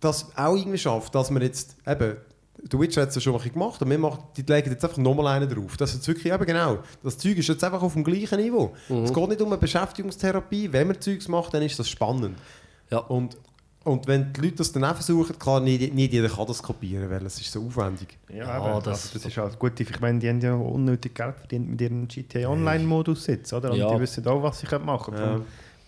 das 0.00 0.28
auch 0.34 0.56
irgendwie 0.56 0.78
schafft, 0.78 1.14
dass 1.14 1.30
wir 1.30 1.42
jetzt 1.42 1.76
eben, 1.86 2.16
der 2.62 2.78
Witcher 2.80 3.02
hat 3.02 3.08
es 3.10 3.14
ja 3.14 3.20
schon 3.20 3.32
mal 3.32 3.40
gemacht, 3.48 3.80
und 3.82 3.90
wir 3.90 3.98
machen, 3.98 4.18
die 4.36 4.42
legen 4.42 4.70
jetzt 4.70 4.84
einfach 4.84 4.98
nochmal 4.98 5.28
einen 5.40 5.48
drauf. 5.48 5.76
Das 5.76 5.90
ist 5.90 5.96
jetzt 5.96 6.08
wirklich 6.08 6.32
eben 6.32 6.44
genau, 6.46 6.78
das 7.02 7.16
Zeug 7.18 7.36
ist 7.38 7.48
jetzt 7.48 7.62
einfach 7.64 7.82
auf 7.82 7.92
dem 7.94 8.04
gleichen 8.04 8.38
Niveau. 8.40 8.72
Mhm. 8.88 9.04
Es 9.04 9.12
geht 9.12 9.28
nicht 9.28 9.40
um 9.40 9.48
eine 9.48 9.58
Beschäftigungstherapie, 9.58 10.72
wenn 10.72 10.88
man 10.88 11.00
Zeugs 11.00 11.28
macht, 11.28 11.54
dann 11.54 11.62
ist 11.62 11.78
das 11.78 11.88
spannend. 11.88 12.36
Ja. 12.90 12.98
Und, 12.98 13.36
und 13.84 14.06
wenn 14.06 14.32
die 14.32 14.40
Leute 14.42 14.56
das 14.56 14.72
dann 14.72 14.84
auch 14.84 14.94
versuchen, 14.94 15.38
klar, 15.38 15.60
nicht, 15.60 15.94
nicht 15.94 16.12
jeder 16.12 16.28
kann 16.28 16.46
das 16.46 16.62
kopieren, 16.62 17.08
weil 17.10 17.24
es 17.24 17.40
ist 17.40 17.50
so 17.52 17.62
aufwendig. 17.64 18.18
Ja, 18.28 18.36
Ja, 18.36 18.48
aber 18.50 18.82
das- 18.82 19.04
das, 19.04 19.12
das 19.12 19.24
ist 19.26 19.36
halt 19.38 19.58
gut. 19.58 19.78
Ich 19.80 20.00
meine, 20.00 20.18
die 20.18 20.28
haben 20.28 20.40
ja 20.40 20.54
unnötig 20.54 21.14
Geld 21.14 21.36
verdient 21.36 21.70
mit 21.70 21.80
ihrem 21.80 22.06
GTA 22.08 22.48
Online-Modus 22.48 23.26
jetzt, 23.28 23.52
oder? 23.52 23.70
Und 23.70 23.78
Ja. 23.78 23.94
die 23.94 24.00
wissen 24.00 24.26
auch, 24.26 24.42
was 24.42 24.60
sie 24.60 24.66
machen 24.84 25.14
Ja. 25.16 25.40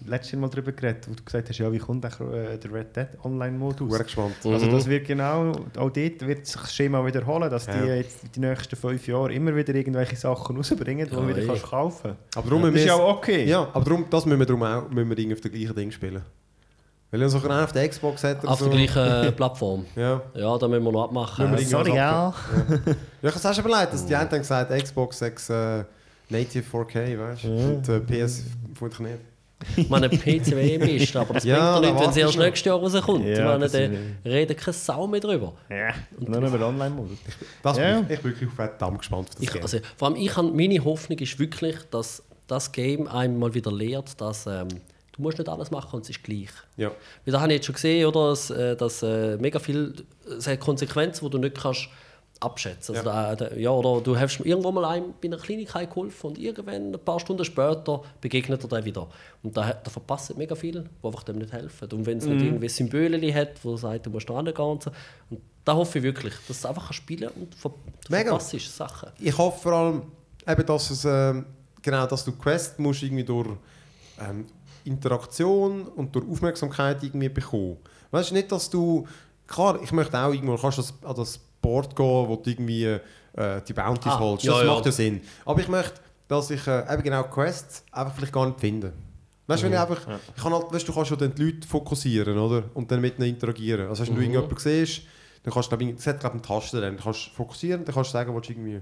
Letztes 0.06 0.38
Mal 0.38 0.48
darüber 0.50 0.72
geredet, 0.72 1.06
wo 1.08 1.14
du 1.14 1.22
gesagt 1.22 1.48
hast, 1.48 1.58
ja, 1.58 1.70
wie 1.72 1.78
kommt 1.78 2.04
äh, 2.04 2.08
der 2.58 2.72
Red 2.72 2.96
Dead 2.96 3.08
Online-Modus? 3.24 3.90
Ich 3.92 3.96
bin 3.98 4.02
gespannt. 4.06 4.34
Also 4.44 4.66
Mhm. 4.66 4.70
das 4.72 4.86
wird 4.86 5.06
genau, 5.06 5.52
auch 5.52 5.90
dort 5.90 5.96
wird 6.26 6.46
sich 6.46 6.60
das 6.60 6.74
Schema 6.74 7.04
wiederholen, 7.06 7.50
dass 7.50 7.66
die 7.66 7.72
Ja. 7.72 7.94
jetzt 7.94 8.18
die 8.34 8.40
nächsten 8.40 8.74
fünf 8.76 9.06
Jahre 9.06 9.32
immer 9.32 9.54
wieder 9.54 9.74
irgendwelche 9.74 10.16
Sachen 10.16 10.56
rausbringen, 10.56 11.06
die 11.08 11.14
Ja, 11.14 11.20
du 11.20 11.28
wieder 11.28 11.42
eh. 11.42 11.46
kannst 11.46 11.62
kaufen 11.64 12.16
Aber 12.34 12.48
darum 12.48 12.62
Das 12.62 12.70
müssen 12.72 12.76
ist 12.82 12.86
ja 12.86 12.94
auch 12.94 13.16
okay. 13.18 13.44
Ja, 13.44 13.68
aber 13.72 13.84
darum, 13.84 14.06
das 14.10 14.26
müssen 14.26 14.38
wir 14.40 14.46
darum 14.46 14.62
auch 14.62 14.88
müssen 14.90 15.08
wir 15.10 15.18
irgendwie 15.18 15.34
auf 15.34 15.40
dem 15.40 15.52
gleichen 15.52 15.74
Ding 15.76 15.90
spielen. 15.90 16.22
Weil 17.10 17.20
er 17.22 17.28
so 17.28 17.38
einen 17.42 17.50
auf 17.64 17.72
der 17.72 17.86
Xbox 17.88 18.24
hat 18.24 18.42
oder 18.42 18.52
Auf 18.52 18.58
so. 18.60 18.68
der 18.70 18.86
gleichen 18.86 19.32
Plattform. 19.36 19.84
Ja. 19.96 20.22
Ja, 20.34 20.56
da 20.56 20.66
müssen 20.66 20.82
wir 20.84 20.92
noch 20.92 21.04
abmachen. 21.04 21.50
Wir 21.52 21.66
Sorry, 21.66 21.90
ja. 21.94 22.32
Ja, 22.32 22.72
ich 23.22 23.28
habe 23.28 23.36
es 23.36 23.44
auch 23.46 23.52
schon 23.54 23.64
überlegt, 23.66 23.92
dass 23.92 24.06
die 24.06 24.16
einen 24.16 24.30
gesagt, 24.30 24.72
Xbox 24.82 25.18
6 25.18 25.50
äh, 25.50 25.84
Native 26.30 26.64
4K, 26.78 27.18
weißt 27.18 27.44
du? 27.44 27.48
Und 27.48 27.88
äh, 27.90 28.00
PS 28.00 28.44
nicht. 29.00 29.18
Ich 29.76 29.88
meine, 29.88 30.08
PC 30.08 30.50
wäre 30.52 30.60
im 30.68 30.80
Besten, 30.80 31.18
aber 31.18 31.34
das 31.34 31.44
Ja, 31.44 31.78
bringt 31.78 31.84
ja 31.84 31.90
nichts, 31.92 32.00
wenn 32.02 32.10
es 32.10 32.16
erst 32.16 32.34
ich 32.34 32.38
nächstes 32.40 32.64
Jahr 32.66 32.78
rauskommt. 32.78 33.24
Ja, 33.26 33.32
ich 33.32 33.38
meine, 33.44 33.58
das 33.60 33.72
da 33.72 33.78
ist- 33.78 33.92
redet 34.24 34.58
keine 34.58 34.72
Sau 34.74 35.06
mehr 35.06 35.20
drüber. 35.20 35.52
Ja, 35.70 35.94
nur 36.18 36.38
über 36.38 36.50
den 36.50 36.62
Online-Modus. 36.62 37.18
Das 37.62 37.76
Ja. 37.78 38.00
ich, 38.00 38.10
ich 38.10 38.20
bin 38.20 38.32
wirklich 38.32 38.50
verdammt 38.50 38.98
gespannt 38.98 39.28
auf 39.28 39.34
das 39.34 39.42
Ich, 39.42 39.52
Game. 39.52 39.62
also, 39.62 39.78
vor 39.96 40.08
allem 40.08 40.16
ich 40.16 40.36
meine 40.36 40.84
Hoffnung 40.84 41.18
ist 41.18 41.38
wirklich, 41.38 41.76
dass 41.90 42.22
das 42.46 42.70
Game 42.72 43.06
einem 43.08 43.38
mal 43.38 43.54
wieder 43.54 43.72
lehrt, 43.72 44.20
dass 44.20 44.46
ähm, 44.46 44.68
du 45.12 45.22
musst 45.22 45.38
nicht 45.38 45.48
alles 45.48 45.70
machen 45.70 45.96
und 45.96 46.02
es 46.02 46.10
ist 46.10 46.22
gleich. 46.22 46.50
ja. 46.76 46.90
Weil 47.24 47.32
da 47.32 47.40
habe 47.40 47.52
ich 47.52 47.56
jetzt 47.58 47.66
schon 47.66 47.74
gesehen, 47.74 48.06
oder, 48.06 48.30
dass, 48.30 48.50
äh, 48.50 48.76
dass 48.76 49.02
äh, 49.02 49.36
mega 49.38 49.58
viel 49.58 49.94
es 50.38 50.46
hat 50.46 50.60
Konsequenzen, 50.60 51.24
die 51.24 51.30
du 51.30 51.38
nicht 51.38 51.60
kannst 51.60 51.88
abschätzen. 52.42 52.96
Also 52.96 53.08
da, 53.08 53.34
da, 53.34 53.54
ja, 53.54 53.70
oder 53.70 54.00
du 54.00 54.18
hast 54.18 54.40
irgendwo 54.40 54.72
mal 54.72 54.84
einem 54.84 55.14
bei 55.20 55.28
einer 55.28 55.38
Kleinigkeit 55.38 55.88
geholfen 55.88 56.30
und 56.30 56.38
irgendwann, 56.38 56.92
ein 56.92 56.98
paar 57.04 57.20
Stunden 57.20 57.44
später, 57.44 58.02
begegnet 58.20 58.62
er 58.64 58.68
dir 58.68 58.84
wieder. 58.84 59.08
Und 59.42 59.56
da, 59.56 59.72
da 59.72 59.90
verpasst 59.90 60.36
mega 60.36 60.54
viel, 60.54 60.84
die 61.02 61.06
einfach 61.06 61.22
dem 61.22 61.38
nicht 61.38 61.52
helfen. 61.52 61.88
Und 61.92 62.06
wenn 62.06 62.18
es 62.18 62.26
nicht 62.26 62.42
irgendwie 62.42 62.68
Symbole 62.68 63.34
hat, 63.34 63.64
wo 63.64 63.76
sagt, 63.76 64.06
du 64.06 64.10
musst 64.10 64.28
da 64.28 64.36
hingehen 64.36 64.56
und 64.64 64.82
so. 64.82 64.90
Und 65.30 65.40
da 65.64 65.74
hoffe 65.74 65.98
ich 65.98 66.04
wirklich, 66.04 66.34
dass 66.48 66.62
du 66.62 66.68
einfach 66.68 66.92
spielen 66.92 67.30
und 67.30 67.54
ver 67.54 67.72
Mega. 68.08 68.30
verpasst 68.30 68.68
Sachen. 68.68 69.10
Ich 69.20 69.36
hoffe 69.36 69.60
vor 69.60 69.72
allem, 69.72 70.02
eben, 70.46 70.66
dass 70.66 70.90
es, 70.90 71.04
ähm, 71.04 71.46
genau, 71.80 72.06
dass 72.06 72.24
du 72.24 72.32
Quest 72.32 72.78
musst 72.78 73.02
irgendwie 73.02 73.24
durch 73.24 73.48
ähm, 74.20 74.46
Interaktion 74.84 75.86
und 75.86 76.14
durch 76.14 76.28
Aufmerksamkeit 76.28 77.02
irgendwie 77.02 77.28
bekommen. 77.28 77.76
Weißt 78.10 78.30
du 78.30 78.34
nicht, 78.34 78.50
dass 78.50 78.68
du 78.68 79.06
klar, 79.46 79.78
ich 79.82 79.92
möchte 79.92 80.18
auch 80.18 80.32
irgendwo 80.32 80.56
kannst 80.56 80.78
das, 80.78 80.94
an 81.04 81.14
das 81.14 81.40
Board 81.62 81.96
gehen, 81.96 82.28
wo 82.28 82.36
du 82.36 82.50
irgendwie 82.50 82.84
äh, 82.84 83.00
die 83.66 83.72
Bounties 83.72 84.12
Ah, 84.12 84.18
holst. 84.20 84.44
ja, 84.44 84.52
Das 84.52 84.62
ja. 84.64 84.72
macht 84.74 84.86
ja 84.86 84.92
Sinn. 84.92 85.20
Aber 85.46 85.60
ich 85.60 85.68
möchte, 85.68 85.94
dass 86.28 86.50
ich 86.50 86.66
äh, 86.66 86.92
eben 86.92 87.02
genau 87.02 87.22
Quests 87.24 87.84
einfach 87.90 88.14
vielleicht 88.14 88.32
gar 88.32 88.46
nicht 88.46 88.60
finde. 88.60 88.92
Weißt 89.46 89.62
du, 89.62 89.66
wenn 89.66 89.72
ich 89.72 89.78
einfach, 89.78 90.00
ich 90.36 90.42
kann 90.42 90.52
halt, 90.52 90.72
weißt, 90.72 90.86
du 90.88 90.92
kannst 90.92 91.08
schon 91.08 91.18
dann 91.18 91.34
die 91.34 91.42
Leute 91.44 91.66
fokussieren, 91.66 92.38
oder? 92.38 92.64
Und 92.74 92.90
dann 92.90 93.00
mit 93.00 93.18
ihnen 93.18 93.28
interagieren. 93.28 93.88
Also, 93.88 94.02
wenn 94.06 94.14
du 94.14 94.20
Mhm. 94.20 94.34
irgendjemanden 94.34 94.58
siehst, 94.58 95.02
dann 95.42 95.52
kannst 95.52 95.72
du, 95.72 95.76
glaube 95.76 95.92
ich, 95.92 95.98
es 95.98 96.06
hat, 96.06 96.20
glaube 96.20 96.34
eine 96.34 96.42
Taste 96.42 96.80
drin. 96.80 96.96
Du 96.96 97.02
kannst 97.02 97.20
fokussieren, 97.30 97.84
dann 97.84 97.94
kannst 97.94 98.10
du 98.10 98.12
sagen, 98.12 98.32
du 98.32 98.50
irgendwie, 98.52 98.80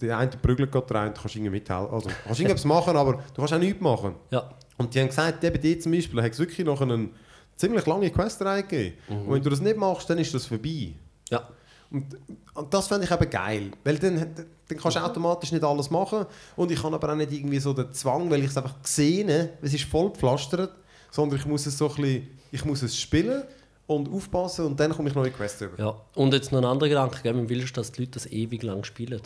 der 0.00 0.18
eine 0.18 0.30
prügelt 0.30 0.70
gerade 0.70 0.94
rein, 0.94 1.14
du 1.14 1.20
kannst 1.20 1.34
irgendwie 1.36 1.50
mithelfen. 1.50 1.92
Also, 1.94 2.08
du 2.08 2.14
kannst 2.24 2.40
irgendwas 2.40 2.64
machen, 2.66 2.96
aber 2.96 3.12
du 3.14 3.40
kannst 3.40 3.54
auch 3.54 3.58
nichts 3.58 3.80
machen. 3.80 4.14
Ja. 4.30 4.50
Und 4.76 4.94
die 4.94 5.00
haben 5.00 5.08
gesagt, 5.08 5.42
eben 5.44 5.60
die 5.60 5.78
zum 5.78 5.92
Beispiel, 5.92 6.22
hat 6.22 6.32
es 6.32 6.38
wirklich 6.38 6.66
noch 6.66 6.80
eine 6.80 7.08
ziemlich 7.56 7.86
lange 7.86 8.10
Questreihe 8.10 8.62
gegeben. 8.64 8.96
Und 9.08 9.30
wenn 9.32 9.42
du 9.42 9.50
das 9.50 9.60
nicht 9.60 9.76
machst, 9.76 10.08
dann 10.10 10.18
ist 10.18 10.34
das 10.34 10.46
vorbei. 10.46 10.92
Ja. 11.30 11.48
Und, 11.94 12.18
und 12.54 12.74
das 12.74 12.88
fände 12.88 13.04
ich 13.04 13.10
eben 13.12 13.30
geil. 13.30 13.70
Weil 13.84 13.98
dann, 13.98 14.34
dann 14.68 14.78
kannst 14.78 14.96
du 14.96 15.00
automatisch 15.00 15.52
nicht 15.52 15.62
alles 15.62 15.90
machen. 15.90 16.26
Und 16.56 16.72
ich 16.72 16.82
habe 16.82 16.96
aber 16.96 17.12
auch 17.12 17.16
nicht 17.16 17.30
irgendwie 17.30 17.60
so 17.60 17.72
den 17.72 17.92
Zwang, 17.92 18.28
weil 18.30 18.40
ich 18.40 18.50
es 18.50 18.56
einfach 18.56 18.82
gesehen 18.82 19.30
habe, 19.30 19.50
es 19.62 19.72
ist 19.72 19.84
voll 19.84 20.10
gepflastert, 20.10 20.72
sondern 21.12 21.38
ich 21.38 21.46
muss 21.46 21.66
es 21.66 21.78
so 21.78 21.88
ein 21.88 21.94
bisschen, 21.94 22.28
ich 22.50 22.64
muss 22.64 22.82
es 22.82 22.98
spielen 22.98 23.44
und 23.86 24.10
aufpassen 24.12 24.66
und 24.66 24.80
dann 24.80 24.92
komme 24.92 25.08
ich 25.08 25.14
neue 25.14 25.30
Quests 25.30 25.60
über. 25.60 25.78
Ja, 25.78 25.94
und 26.16 26.34
jetzt 26.34 26.50
noch 26.50 26.58
ein 26.58 26.64
anderer 26.64 26.88
Gedanke, 26.88 27.20
gell? 27.22 27.34
man 27.34 27.48
will, 27.48 27.64
dass 27.64 27.92
die 27.92 28.00
Leute 28.00 28.12
das 28.12 28.26
ewig 28.26 28.62
lang 28.64 28.82
spielen. 28.82 29.20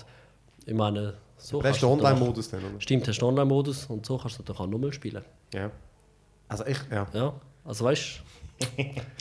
Ich 0.67 0.75
meine, 0.75 1.15
so 1.39 1.61
kannst 1.61 1.81
der 1.81 1.89
du 1.89 1.95
Online-Modus 1.95 2.51
dann, 2.51 2.61
oder? 2.61 2.81
Stimmt, 2.81 3.09
hast 3.09 3.19
du 3.19 3.27
Online-Modus 3.27 3.87
und 3.87 4.05
so 4.05 4.19
kannst 4.19 4.39
du 4.39 4.43
doch 4.43 4.61
auch 4.61 4.67
nochmal 4.67 4.93
spielen. 4.93 5.25
Ja. 5.55 5.71
Also 6.49 6.67
ich, 6.67 6.79
ja. 6.91 7.07
Ja, 7.15 7.35
also 7.65 7.85
weißt 7.85 8.23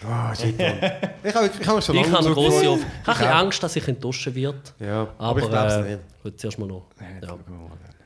Ah, 0.06 0.34
shit, 0.36 0.58
Mann. 0.58 0.78
ich 1.24 1.36
habe 1.36 1.48
ich 1.48 1.86
schon 1.86 1.96
lange 1.96 2.08
ich 2.08 2.14
habe 2.14 2.32
große. 2.34 2.58
Hoffnung. 2.70 2.80
Ich 3.04 3.08
habe 3.08 3.30
Angst, 3.36 3.62
dass 3.62 3.76
ich 3.76 3.88
enttäuscht 3.88 4.34
werde. 4.34 4.58
Ja, 4.80 5.02
aber, 5.02 5.14
Aber, 5.20 5.40
ich 5.42 5.50
glaube 5.50 5.68
es 5.68 5.74
äh, 5.76 5.98
nicht. 6.24 6.40
zuerst 6.40 6.60
mal 6.60 6.66
noch, 6.68 6.86
ja, 7.22 7.38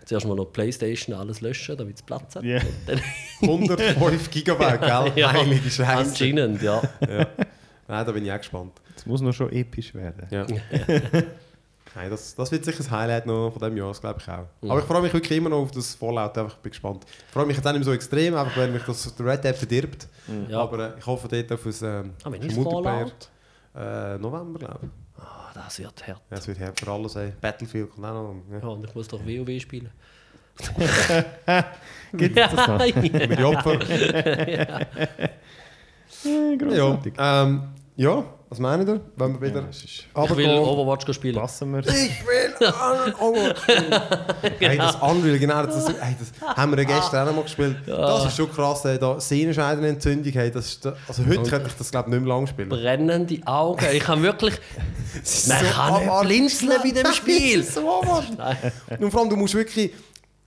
zuerst 0.06 0.28
mal 0.28 0.36
noch 0.36 0.46
die 0.46 0.52
Playstation 0.52 1.16
alles 1.16 1.42
löschen, 1.42 1.78
damit 1.78 1.96
es 1.96 2.02
Platz 2.02 2.36
hat. 2.36 2.44
Ja. 2.44 2.60
Dann, 2.86 3.00
105 3.42 4.30
Gigabyte, 4.30 4.82
gell? 4.82 5.12
ja, 5.16 5.32
Heilige 5.32 5.70
Scheiße. 5.70 6.10
anscheinend, 6.10 6.62
ja. 6.62 6.82
Nein, 7.00 8.06
da 8.06 8.12
bin 8.12 8.26
ich 8.26 8.32
auch 8.32 8.38
gespannt. 8.38 8.74
Es 8.96 9.06
muss 9.06 9.22
noch 9.22 9.34
schon 9.34 9.52
episch 9.52 9.94
werden. 9.94 10.28
Ja. 10.30 10.46
Nein, 11.96 12.10
das, 12.10 12.36
das 12.36 12.52
wird 12.52 12.64
sicher 12.64 12.78
das 12.78 12.90
Highlight 12.90 13.26
noch 13.26 13.52
von 13.52 13.60
diesem 13.60 13.78
Jahr, 13.78 13.90
das 13.90 14.00
glaube 14.00 14.20
ich 14.22 14.30
auch. 14.30 14.70
Aber 14.70 14.80
ich 14.80 14.86
freue 14.86 15.02
mich 15.02 15.14
wirklich 15.14 15.38
immer 15.38 15.50
noch 15.50 15.60
auf 15.60 15.72
das 15.72 15.94
Fallout, 15.94 16.38
einfach 16.38 16.56
bin 16.58 16.72
gespannt. 16.72 17.06
Ich 17.28 17.34
freue 17.34 17.46
mich 17.46 17.58
jetzt 17.58 17.66
auch 17.66 17.72
nicht 17.72 17.80
mehr 17.80 17.86
so 17.86 17.94
extrem, 17.94 18.36
einfach 18.36 18.56
weil 18.56 18.70
mich 18.72 18.84
das 18.84 19.14
der 19.16 19.26
Red 19.26 19.44
Dead 19.44 19.56
verdirbt. 19.56 20.08
Ja. 20.48 20.62
Aber 20.62 20.96
äh, 20.96 21.00
ich 21.00 21.06
hoffe 21.06 21.28
dort 21.28 21.52
auf 21.52 21.66
ein 21.66 21.74
ähm, 21.84 22.14
Ah, 22.24 22.30
ein 22.30 22.56
Multiplayer. 22.56 23.12
Äh, 23.76 24.18
November, 24.20 24.60
glaube 24.60 24.80
ich. 24.84 25.22
Ah, 25.22 25.52
das 25.54 25.80
wird 25.80 26.08
hart. 26.08 26.22
Ja, 26.30 26.38
es 26.38 26.48
wird 26.48 26.60
hart 26.60 26.80
für 26.80 26.92
alles. 26.92 27.16
Ey. 27.16 27.34
Battlefield 27.42 27.90
kommt 27.92 28.06
auch 28.06 28.14
noch. 28.14 28.36
Ja. 28.52 28.60
Ja, 28.60 28.68
und 28.68 28.86
ich 28.86 28.96
muss 28.96 29.08
doch 29.08 29.20
WoW 29.20 29.62
spielen. 29.62 29.90
Gibt 32.14 32.38
es 32.38 32.52
das 32.52 32.68
noch? 32.68 32.96
Mit 32.96 33.14
den 33.14 33.44
Opfern. 33.44 33.82
Ja, 36.24 36.30
ja. 36.50 36.56
grossartig. 36.56 37.14
Ähm, 37.18 37.64
ja, 38.02 38.24
was 38.50 38.60
meinen 38.60 38.88
ihr? 38.88 39.00
Wenn 39.16 39.34
wir 39.40 39.48
wieder 39.50 39.62
Ja, 39.62 39.70
ist- 39.70 39.84
Ich 39.86 40.36
will 40.38 40.50
Overwatch 40.50 41.14
spielen. 41.14 41.36
Lassen 41.36 41.72
wir 41.74 41.80
Ich 41.80 42.26
will 42.26 42.54
Overwatch. 43.20 43.62
Hey, 44.60 44.78
das 44.78 44.96
Unreal, 44.96 45.40
genau. 45.40 45.66
Das, 45.66 45.88
hey, 45.88 46.16
das 46.20 46.58
haben 46.58 46.72
wir 46.76 46.80
ja 46.80 46.84
gestern 46.84 47.22
auch 47.22 47.26
noch 47.32 47.36
mal 47.38 47.44
gespielt. 47.44 47.78
Das 47.88 48.26
ist 48.26 48.36
schon 48.36 48.52
krass. 48.52 48.84
Hey, 48.84 48.98
da 49.00 49.20
Sehnenscheidenentzündung. 49.20 50.34
Hey, 50.34 50.52
das 50.52 50.66
ist, 50.68 50.86
also 50.86 51.26
heute 51.26 51.44
könnte 51.50 51.68
ich 51.70 51.76
das 51.76 51.92
glaube 51.92 52.10
ich 52.10 52.16
nicht 52.16 52.26
mehr 52.26 52.36
lang 52.36 52.48
spielen. 52.48 52.70
Brennende 52.70 53.40
Augen. 53.46 53.86
Ich 53.94 54.04
kann 54.04 54.22
wirklich. 54.24 54.56
Man 55.48 55.64
kann 55.72 56.02
nicht 56.04 56.22
blinzeln 56.22 56.74
bei 56.84 56.92
dem 56.92 57.14
Spiel. 57.14 57.60
Das 57.62 57.68
ist 57.68 57.76
so 57.76 58.02
abartig. 58.02 58.72
Und 59.00 59.12
vor 59.12 59.22
allem, 59.22 59.30
du 59.30 59.36
musst 59.38 59.54
wirklich... 59.54 59.92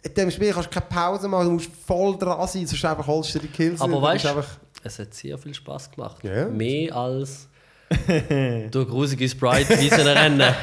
In 0.04 0.12
diesem 0.14 0.30
Spiel 0.30 0.52
kannst 0.52 0.68
du 0.68 0.80
keine 0.80 0.86
Pause 0.86 1.28
machen, 1.28 1.46
du 1.46 1.52
musst 1.52 1.70
voll 1.86 2.16
dran 2.18 2.46
sein, 2.46 2.66
sonst 2.66 2.84
einfach 2.84 3.06
holst 3.06 3.34
du 3.34 3.38
die 3.38 3.48
Kills. 3.48 3.80
Aber 3.80 4.02
weißt 4.02 4.24
du, 4.24 4.28
einfach... 4.28 4.48
es 4.82 4.98
hat 4.98 5.14
sehr 5.14 5.38
viel 5.38 5.54
Spaß 5.54 5.90
gemacht. 5.90 6.22
Ja. 6.22 6.44
Mehr 6.46 6.94
als 6.94 7.48
durch 8.70 8.88
grusige 8.88 9.28
Sprite 9.28 9.78
wie 9.80 9.88
sie 9.88 10.06
rennen. 10.06 10.38
Nein, 10.38 10.54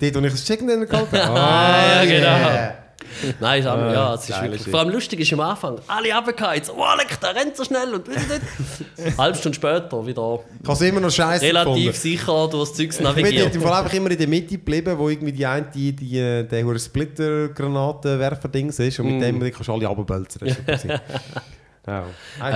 Dort, 0.00 0.14
wo 0.14 0.20
ich 0.20 0.32
das 0.32 0.44
Chicken 0.44 0.68
Dinner 0.68 0.86
geholt 0.86 1.12
habe. 1.12 1.40
Ah, 1.40 2.04
ja, 2.04 2.04
genau. 2.04 2.26
yeah. 2.26 2.85
Nein 3.40 3.60
ist, 3.60 3.66
aber- 3.66 3.92
ja, 3.92 4.14
es 4.14 4.28
ist 4.28 4.42
wirklich. 4.42 4.62
Vor 4.68 4.80
allem 4.80 4.90
lustig 4.90 5.20
ist 5.20 5.32
am 5.32 5.40
Anfang, 5.40 5.78
alle 5.86 6.14
runtergefallen. 6.14 6.62
Oh, 6.76 6.84
leck, 6.96 7.18
der 7.20 7.34
rennt 7.34 7.56
so 7.56 7.64
schnell. 7.64 7.94
Und 7.94 8.08
halbe 9.18 9.38
Stunde 9.38 9.56
später 9.56 10.06
wieder 10.06 10.40
Ich 10.62 10.68
habe 10.68 10.86
immer 10.86 11.00
noch 11.00 11.10
scheiße 11.10 11.44
relativ 11.44 11.96
sicher 11.96 12.48
durchs 12.48 12.74
Zeugs 12.74 12.96
Ich 12.96 13.04
bin 13.04 13.04
navigiert. 13.04 13.54
im 13.54 13.62
Fall 13.62 13.82
einfach 13.82 13.94
immer 13.94 14.10
in 14.10 14.18
der 14.18 14.28
Mitte 14.28 14.56
geblieben, 14.56 14.98
wo 14.98 15.08
irgendwie 15.08 15.32
die 15.32 15.46
eine, 15.46 15.66
die, 15.74 15.92
die, 15.92 16.18
äh, 16.18 16.44
der 16.44 16.78
Splitter-Granatenwerfer-Dings 16.78 18.78
ist 18.78 19.00
und 19.00 19.06
mit 19.18 19.22
dem 19.22 19.40
kannst 19.40 19.68
du 19.68 19.72
alle 19.72 19.86
runterbölzen. 19.86 20.40
Das 20.66 20.84
ist 20.84 20.90
ja. 21.86 21.86
Ja, 21.86 22.04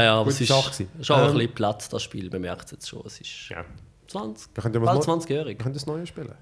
ja, 0.03 0.15
aber 0.17 0.31
es 0.31 0.41
ist 0.41 0.49
schon 0.49 0.57
auch 0.57 0.71
ein 0.73 0.89
Ähm, 1.29 1.33
bisschen 1.35 1.55
Platz, 1.55 1.89
das 1.89 2.03
Spiel. 2.03 2.29
Man 2.31 2.41
merkt 2.41 2.65
es 2.67 2.71
jetzt 2.73 2.89
schon. 2.89 3.03
Es 3.07 3.21
ist 3.21 3.49
Ja. 3.49 3.65
20, 4.09 4.49
Wir 4.57 4.63
können 4.63 4.75
ja 4.75 4.81
mal 4.81 4.87
bald 4.87 4.99
das 4.99 5.07
20-jährig. 5.07 5.57
Wir 5.57 5.63
können 5.63 5.75
das 5.75 5.87
Neue 5.87 6.05
spielen. 6.05 6.33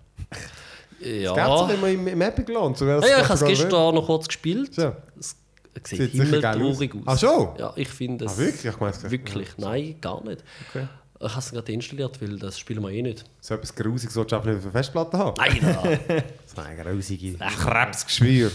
Ja. 1.01 1.33
Gäbe 1.35 1.73
es 1.73 1.79
immer 1.79 1.89
im, 1.89 2.09
im 2.09 2.21
Epic 2.21 2.51
Launch? 2.53 2.79
So 2.79 2.87
wäre 2.87 3.01
das 3.01 3.09
Ja, 3.11 3.17
ja, 3.19 3.23
ich 3.23 3.29
habe 3.29 3.35
es 3.45 3.59
gestern 3.59 3.95
noch 3.95 4.07
kurz 4.07 4.27
gespielt. 4.27 4.77
Ja. 4.77 4.97
Es 5.19 5.37
Sieht 5.85 5.99
sieht 5.99 6.11
himmeltraurig 6.13 6.93
aus. 6.95 7.03
Ach 7.07 7.19
schon? 7.19 7.49
Ja, 7.59 7.73
ich 7.77 7.89
finde 7.89 8.25
es 8.25 8.33
Ah, 8.35 8.39
wirklich? 8.39 8.65
Ich 8.65 8.81
meine, 8.81 8.93
es- 8.97 9.11
wirklich. 9.11 9.49
Nein, 9.59 9.95
gar 10.01 10.25
nicht. 10.25 10.43
Okay. 10.71 10.89
Ich 11.21 11.29
habe 11.31 11.39
es 11.41 11.51
gerade 11.53 11.73
installiert, 11.73 12.21
weil 12.21 12.37
das 12.39 12.59
spielen 12.59 12.83
wir 12.83 12.91
eh 12.91 13.03
nicht. 13.03 13.25
So 13.41 13.55
etwas 13.55 13.75
Grusiges 13.75 14.15
solltest 14.15 14.33
du 14.33 14.37
einfach 14.37 14.49
nicht 14.49 14.57
auf 14.59 14.63
der 14.65 14.73
Festplatte 14.73 15.19
haben. 15.19 15.35
Nein, 15.39 15.59
da. 15.63 15.83
So 16.47 16.63
ein 16.63 16.77
grusige 16.79 17.35
Krebsgeschwür. 17.39 18.51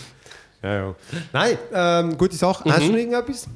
Ja, 0.61 0.73
ja. 0.75 0.95
Nein, 1.31 1.57
ähm, 1.73 2.17
gute 2.17 2.35
Sache. 2.35 2.67
Mhm. 2.67 2.71
Hast 2.73 2.81
du 2.83 2.91
noch 2.91 2.97
irgendetwas? 2.97 3.47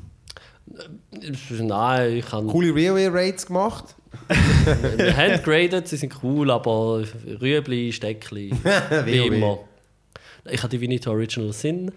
Nein, 1.50 2.12
ich 2.18 2.32
habe 2.32 2.48
Coole 2.48 2.74
Railway-Raids 2.74 3.46
gemacht? 3.48 3.96
Wir 4.97 5.16
haben 5.18 5.41
graded, 5.43 5.88
sie 5.88 5.97
sind 5.97 6.14
cool, 6.24 6.51
aber 6.51 7.03
Rüebli, 7.41 7.91
Steckli, 7.93 8.51
wie 9.05 9.28
immer. 9.28 9.60
Ich 10.49 10.60
habe 10.62 10.70
Divinity 10.70 11.10
Original 11.10 11.51
Sin 11.53 11.91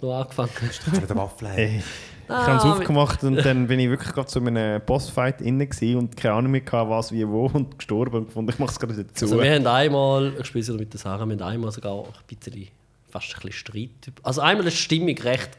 noch 0.00 0.20
angefangen. 0.20 0.50
Mit 0.92 1.08
der 1.08 1.16
Waffel. 1.16 1.48
Hey. 1.48 1.78
Ich 1.78 2.34
Ah, 2.34 2.46
habe 2.46 2.56
es 2.58 2.64
mit- 2.64 2.72
aufgemacht 2.74 3.24
und 3.24 3.36
dann 3.44 3.66
bin 3.68 3.80
ich 3.80 3.88
wirklich 3.88 4.12
gerade 4.12 4.28
zu 4.28 4.38
einem 4.38 4.82
Bossfight 4.84 5.40
innen 5.40 5.66
gewesen 5.66 5.96
und 5.96 6.14
keine 6.14 6.34
Ahnung 6.34 6.52
mehr 6.52 6.60
gehabt, 6.60 6.90
was, 6.90 7.10
wie, 7.10 7.26
wo 7.26 7.46
und 7.46 7.78
gestorben 7.78 8.16
und 8.18 8.26
gefunden, 8.26 8.50
ich 8.52 8.58
mache 8.58 8.70
es 8.72 8.78
gerade 8.78 9.02
dazu. 9.02 9.24
Also 9.24 9.40
wir 9.42 9.50
haben 9.54 9.66
einmal, 9.66 10.34
ich 10.38 10.44
spiele 10.46 10.60
es 10.60 10.68
wieder 10.68 10.78
mit 10.78 10.92
der 10.92 11.00
Sarah, 11.00 11.24
wir 11.24 11.32
haben 11.36 11.42
einmal 11.42 11.72
sogar 11.72 12.04
ein 12.04 12.36
bisschen, 12.36 12.68
fast 13.08 13.28
ein 13.34 13.40
bisschen 13.40 13.52
Streit. 13.52 14.12
Also 14.22 14.42
einmal 14.42 14.66
ist 14.66 14.76
die 14.76 14.82
Stimmung 14.82 15.16
recht 15.16 15.50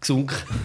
gesunken. 0.00 0.36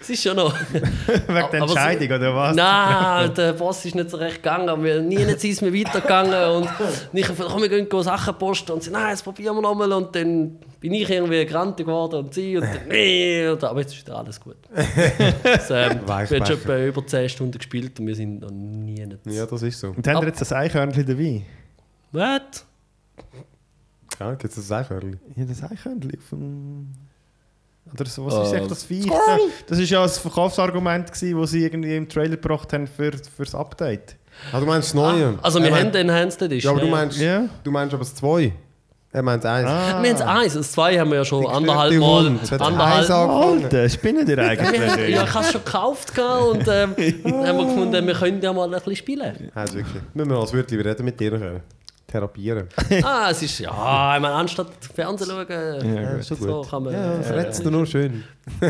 es 0.00 0.10
ist 0.10 0.22
schon 0.22 0.36
noch... 0.36 0.54
Wegen 0.72 1.26
der 1.26 1.50
so- 1.50 1.56
Entscheidung, 1.58 2.16
oder 2.16 2.34
was? 2.34 2.56
Nein, 2.56 3.34
der 3.34 3.52
Boss 3.52 3.84
ist 3.84 3.94
nicht 3.94 4.10
so 4.10 4.16
recht 4.16 4.36
gegangen. 4.42 4.82
Wir, 4.82 5.00
nie 5.00 5.24
sind 5.36 5.62
wir 5.62 5.74
weitergegangen. 5.74 6.56
Und 6.56 6.68
ich 7.12 7.28
habe 7.28 7.44
komm, 7.44 7.62
wir 7.62 7.68
gehen 7.68 8.02
Sachen 8.02 8.34
posten. 8.38 8.72
Und 8.72 8.82
sie, 8.82 8.90
nein, 8.90 9.10
jetzt 9.10 9.22
probieren 9.24 9.56
wir 9.56 9.62
nochmal. 9.62 9.92
Und 9.92 10.14
dann 10.14 10.58
bin 10.80 10.94
ich 10.94 11.08
irgendwie 11.08 11.44
grantig 11.46 11.86
geworden 11.86 12.24
und 12.24 12.34
sie. 12.34 12.56
Und 12.56 12.64
dann, 12.64 12.78
nee. 12.88 13.48
Und, 13.48 13.62
aber 13.62 13.80
jetzt 13.80 13.94
ist 13.94 14.06
wieder 14.06 14.18
alles 14.18 14.40
gut. 14.40 14.56
Das, 15.42 15.70
ähm, 15.70 16.00
wir 16.06 16.14
haben 16.14 16.46
schon 16.46 16.56
etwa 16.56 16.78
über 16.78 17.06
10 17.06 17.28
Stunden 17.28 17.58
gespielt 17.58 17.98
und 18.00 18.06
wir 18.06 18.14
sind 18.14 18.40
noch 18.40 18.50
nie 18.50 19.04
nicht. 19.06 19.18
Ja, 19.26 19.46
das 19.46 19.62
ist 19.62 19.78
so. 19.78 19.88
Und 19.88 20.06
haben 20.06 20.20
wir 20.20 20.28
jetzt 20.28 20.40
das 20.40 20.52
Eichhörnchen 20.52 21.06
dabei? 21.06 21.42
Was? 22.12 22.66
Ja, 24.18 24.30
gibt 24.34 24.56
es 24.56 24.68
das 24.68 24.72
Eichhörnchen? 24.72 25.20
Ja, 25.36 25.44
das 25.44 25.62
Eichhörnchen 25.62 26.20
vom... 26.20 26.92
Oder 27.92 28.06
so, 28.06 28.26
was 28.26 28.46
ist 28.46 28.52
Äh, 28.52 28.60
echt 28.60 28.70
das 28.70 28.84
Viech? 28.84 29.10
Das 29.66 29.78
war 29.78 29.84
ja 29.84 30.02
das 30.02 30.18
Verkaufsargument, 30.18 31.10
das 31.10 31.20
sie 31.20 31.64
irgendwie 31.64 31.96
im 31.96 32.08
Trailer 32.08 32.36
gebracht 32.36 32.72
haben 32.72 32.86
für, 32.86 33.12
für 33.12 33.44
das 33.44 33.54
Update. 33.54 34.16
Ah, 34.52 34.60
du 34.60 34.66
meinst 34.66 34.88
das 34.88 34.94
Neue? 34.94 35.38
Also 35.42 35.58
Er 35.58 35.66
wir 35.66 35.76
haben 35.78 35.92
den 35.92 36.08
Enhanced 36.08 36.40
Edition. 36.42 36.70
Ja, 36.72 36.76
aber 36.76 36.86
du 36.86 36.90
meinst, 36.90 37.20
du 37.64 37.70
meinst 37.70 37.94
aber 37.94 38.02
das 38.04 38.14
zwei. 38.14 38.52
Er 39.14 39.22
meint 39.22 39.44
eins. 39.44 39.68
Ah. 39.68 40.02
Wir 40.02 40.10
haben 40.10 40.16
es 40.16 40.22
eins, 40.22 40.54
das 40.54 40.72
zwei 40.72 40.98
haben 40.98 41.10
wir 41.10 41.18
ja 41.18 41.24
schon 41.26 41.46
anderthalb 41.46 41.92
Mal. 42.00 42.26
Anderthalb, 42.28 42.62
angefangen. 42.62 42.92
Alter, 42.92 43.88
Wir 44.26 44.36
haben, 44.38 44.40
eigentlich? 44.48 45.08
ja, 45.14 45.24
ich 45.24 45.34
habe 45.34 45.44
es 45.44 45.52
schon 45.52 45.64
gekauft 45.64 46.18
und 46.18 46.66
ähm, 46.66 46.94
haben 47.46 47.58
wir 47.58 47.66
gefunden, 47.66 48.06
wir 48.06 48.14
können 48.14 48.40
ja 48.40 48.52
mal 48.54 48.64
ein 48.64 48.70
bisschen 48.70 48.96
spielen. 48.96 49.50
Also 49.54 49.74
wirklich. 49.74 50.02
Müssen 50.14 50.30
wir 50.30 50.38
als 50.38 50.54
Wörtli 50.54 50.80
reden 50.80 51.04
mit 51.04 51.20
dir 51.20 51.30
können. 51.32 51.60
Therapieren. 52.12 52.68
Ah, 53.02 53.28
es 53.30 53.42
ist 53.42 53.58
ja, 53.58 53.70
ich 54.16 54.20
meine, 54.22 54.34
anstatt 54.34 54.68
Fernsehen 54.94 55.30
schauen, 55.30 55.94
Ja, 55.96 56.10
ist 56.16 56.28
schon 56.28 56.36
so 56.36 56.60
gut. 56.60 56.70
kann 56.70 56.82
man. 56.84 56.92
Ja, 56.92 57.14
äh, 57.18 57.22
verletzt 57.22 57.64
du 57.64 57.70
nur 57.70 57.86
schön. 57.86 58.22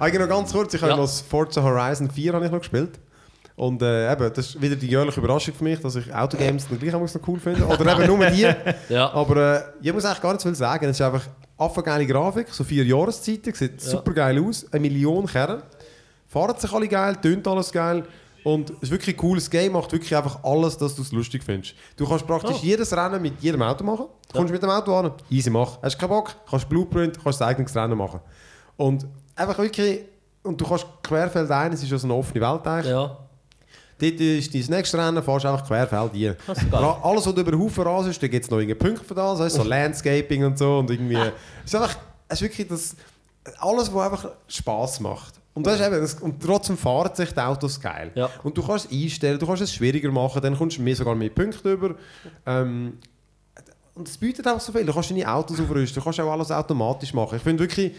Eigentlich 0.00 0.20
noch 0.20 0.28
ganz 0.28 0.52
kurz, 0.52 0.74
ich 0.74 0.80
habe 0.82 0.90
Ja. 0.92 0.96
noch 0.96 1.04
das 1.04 1.20
Forza 1.20 1.62
Horizon 1.62 2.10
4 2.10 2.32
habe 2.32 2.46
ich 2.46 2.50
noch 2.52 2.58
gespielt. 2.60 2.98
Und 3.56 3.82
äh, 3.82 4.12
eben, 4.12 4.32
das 4.34 4.46
ist 4.46 4.60
wieder 4.60 4.74
die 4.74 4.88
jährliche 4.88 5.20
Überraschung 5.20 5.54
für 5.54 5.62
mich, 5.62 5.78
dass 5.80 5.94
ich 5.94 6.12
Autogames 6.12 6.66
dann 6.68 6.78
gleich 6.78 6.92
auch 6.94 7.00
noch 7.00 7.28
cool 7.28 7.38
finde. 7.38 7.64
Oder 7.66 8.00
eben 8.00 8.06
nur 8.18 8.26
die. 8.26 8.48
ja. 8.88 9.12
Aber 9.12 9.36
äh, 9.36 9.62
ich 9.80 9.92
muss 9.92 10.04
eigentlich 10.04 10.20
gar 10.22 10.32
nicht 10.32 10.42
viel 10.42 10.54
sagen. 10.56 10.86
Es 10.86 10.98
ist 10.98 11.02
einfach 11.06 11.22
affengeile 11.56 12.04
Grafik, 12.06 12.48
so 12.50 12.64
vier 12.64 12.84
Jahreszeiten, 12.84 13.54
sieht 13.54 13.80
Ja. 13.82 13.90
super 13.90 14.12
geil 14.12 14.42
aus, 14.44 14.66
eine 14.72 14.80
Million 14.80 15.26
Kerne. 15.26 15.62
Fahren 16.26 16.58
sich 16.58 16.72
alle 16.72 16.88
geil, 16.88 17.14
tönt 17.22 17.46
alles 17.46 17.70
geil. 17.70 18.02
Und 18.44 18.70
es 18.70 18.82
ist 18.82 18.90
wirklich 18.90 19.16
ein 19.16 19.18
cooles 19.18 19.48
Game, 19.50 19.72
macht 19.72 19.90
wirklich 19.90 20.14
einfach 20.14 20.44
alles, 20.44 20.76
dass 20.76 20.94
du 20.94 21.02
es 21.02 21.10
lustig 21.12 21.42
findest. 21.42 21.74
Du 21.96 22.06
kannst 22.06 22.26
praktisch 22.26 22.56
Oh. 22.60 22.62
jedes 22.64 22.94
Rennen 22.94 23.20
mit 23.22 23.40
jedem 23.42 23.62
Auto 23.62 23.82
machen. 23.84 24.06
Du 24.30 24.36
kommst 24.38 24.52
mit 24.52 24.62
dem 24.62 24.68
Auto 24.70 24.94
an, 24.94 25.12
easy 25.30 25.48
machen. 25.50 25.78
Hast 25.82 25.94
du 25.96 25.98
keinen 26.00 26.10
Bock, 26.10 26.34
kannst 26.48 26.68
Blueprint, 26.68 27.14
kannst 27.22 27.40
das 27.40 27.48
eigenes 27.48 27.74
Rennen 27.74 27.96
machen. 27.96 28.20
Und 28.76 29.06
einfach 29.34 29.56
wirklich, 29.58 30.00
und 30.42 30.60
du 30.60 30.66
kannst 30.66 30.86
querfeld 31.02 31.50
ein, 31.50 31.72
es 31.72 31.82
ist 31.82 31.90
ja 31.90 31.96
so 31.98 32.06
eine 32.06 32.14
offene 32.14 32.40
Welt 32.46 32.66
eigentlich. 32.66 32.90
Ja. 32.92 33.16
Dort 33.98 34.20
ist 34.20 34.52
dein 34.52 34.76
nächstes 34.76 34.94
Rennen, 35.00 35.22
fährst 35.22 35.46
einfach 35.46 35.66
querfeld. 35.66 36.36
Ra- 36.72 37.00
Alles, 37.02 37.26
was 37.26 37.34
du 37.34 37.40
über 37.40 37.50
den 37.52 37.60
Haufen 37.60 37.84
rasest, 37.84 38.22
da 38.22 38.26
gibt 38.28 38.44
es 38.44 38.50
noch 38.50 38.58
irgendeine 38.58 38.90
Punkte 38.90 39.06
für 39.06 39.14
das, 39.14 39.54
so 39.54 39.62
Landscaping 39.62 40.44
und 40.44 40.58
so. 40.58 40.78
Und 40.80 40.90
irgendwie, 40.90 41.14
es 41.64 41.72
ist 41.72 41.74
einfach, 41.76 41.96
es 42.28 42.42
ist 42.42 42.42
wirklich 42.42 42.68
das, 42.68 42.96
alles, 43.58 43.94
was 43.94 44.12
einfach 44.12 44.30
Spass 44.48 45.00
macht. 45.00 45.34
Und, 45.54 45.64
das 45.66 45.78
ist 45.80 45.86
eben, 45.86 46.00
das, 46.00 46.14
und 46.14 46.42
trotzdem 46.42 46.76
fahren 46.76 47.14
sich 47.14 47.30
die 47.32 47.40
Autos 47.40 47.80
geil. 47.80 48.10
Ja. 48.16 48.28
Und 48.42 48.58
du 48.58 48.62
kannst 48.66 48.86
es 48.90 48.92
einstellen, 48.92 49.38
du 49.38 49.46
kannst 49.46 49.62
es 49.62 49.72
schwieriger 49.72 50.10
machen, 50.10 50.42
dann 50.42 50.58
kommst 50.58 50.78
du 50.78 50.82
mehr, 50.82 50.96
sogar 50.96 51.14
mehr 51.14 51.30
Punkte 51.30 51.72
über. 51.72 51.94
Ähm, 52.44 52.98
und 53.94 54.08
es 54.08 54.18
bietet 54.18 54.48
auch 54.48 54.58
so 54.58 54.72
viel. 54.72 54.84
Du 54.84 54.92
kannst 54.92 55.10
deine 55.10 55.32
Autos 55.32 55.60
aufrüsten, 55.60 55.94
du 56.00 56.04
kannst 56.04 56.18
auch 56.18 56.30
alles 56.32 56.50
automatisch 56.50 57.14
machen. 57.14 57.36
Ich 57.36 57.42
finde 57.42 57.62
wirklich, 57.62 57.92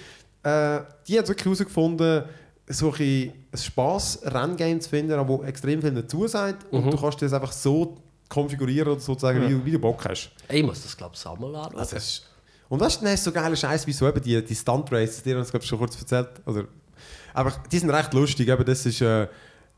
äh, 0.43 0.81
die 1.07 1.17
haben 1.17 1.27
wirklich 1.29 1.45
herausgefunden, 1.45 2.23
so 2.67 2.93
ein 2.99 3.31
Spaß-Renngame 3.53 4.79
zu 4.79 4.89
finden, 4.89 5.27
wo 5.27 5.43
extrem 5.43 5.81
viel 5.81 5.91
dazu 5.91 6.27
sagt. 6.27 6.65
Und 6.73 6.91
du 6.91 6.97
kannst 6.97 7.21
das 7.21 7.31
einfach 7.33 7.51
so 7.51 7.95
konfigurieren 8.27 8.89
oder 8.91 8.99
sozusagen, 8.99 9.41
wie, 9.47 9.53
du- 9.53 9.65
wie 9.65 9.71
du 9.71 9.79
Bock 9.79 10.03
hast. 10.05 10.31
Ich 10.49 10.63
muss 10.63 10.81
das, 10.83 10.97
glaube 10.97 11.13
ich, 11.13 11.19
sammeln. 11.21 11.55
Also, 11.55 11.95
ist, 11.95 12.25
und 12.67 12.81
hast 12.81 13.01
du 13.01 13.17
so 13.17 13.31
geile 13.31 13.55
Scheiß 13.55 13.85
wie 13.87 13.93
so 13.93 14.07
eben 14.07 14.21
die, 14.21 14.43
die 14.43 14.55
Stunt 14.55 14.91
Races, 14.91 15.21
die 15.23 15.31
haben 15.31 15.39
uns, 15.39 15.51
glaube 15.51 15.63
ich, 15.63 15.69
schon 15.69 15.77
kurz 15.79 15.97
erzählt. 15.99 16.29
Oder, 16.45 16.65
aber 17.35 17.53
die 17.71 17.79
sind 17.79 17.89
recht 17.89 18.13
lustig. 18.13 18.47
Eben, 18.47 18.65
das 18.65 18.85
ist, 18.85 19.01
äh, 19.01 19.27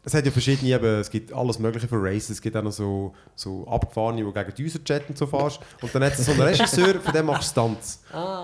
es 0.04 0.14
hat 0.14 0.26
ja 0.26 0.32
verschiedene, 0.32 0.74
eben, 0.74 1.00
es 1.02 1.10
gibt 1.10 1.34
alles 1.34 1.60
mögliche 1.60 1.88
für 1.88 2.02
Races. 2.02 2.30
Es 2.30 2.42
gibt 2.42 2.56
auch 2.56 2.64
noch 2.64 2.72
so, 2.72 3.14
so 3.36 3.68
abgefahrene, 3.68 4.24
die 4.24 4.32
gegen 4.32 4.54
die 4.56 4.66
User 4.66 4.84
chatten 4.84 5.10
und 5.10 5.18
so 5.18 5.28
fährst. 5.28 5.60
Und 5.82 5.94
dann 5.94 6.04
hat 6.04 6.14
es 6.14 6.26
so 6.26 6.32
einen 6.32 6.42
Regisseur, 6.42 7.00
von 7.02 7.14
dem 7.14 7.26
machst 7.26 7.50
du 7.50 7.62
Stunts. 7.62 8.02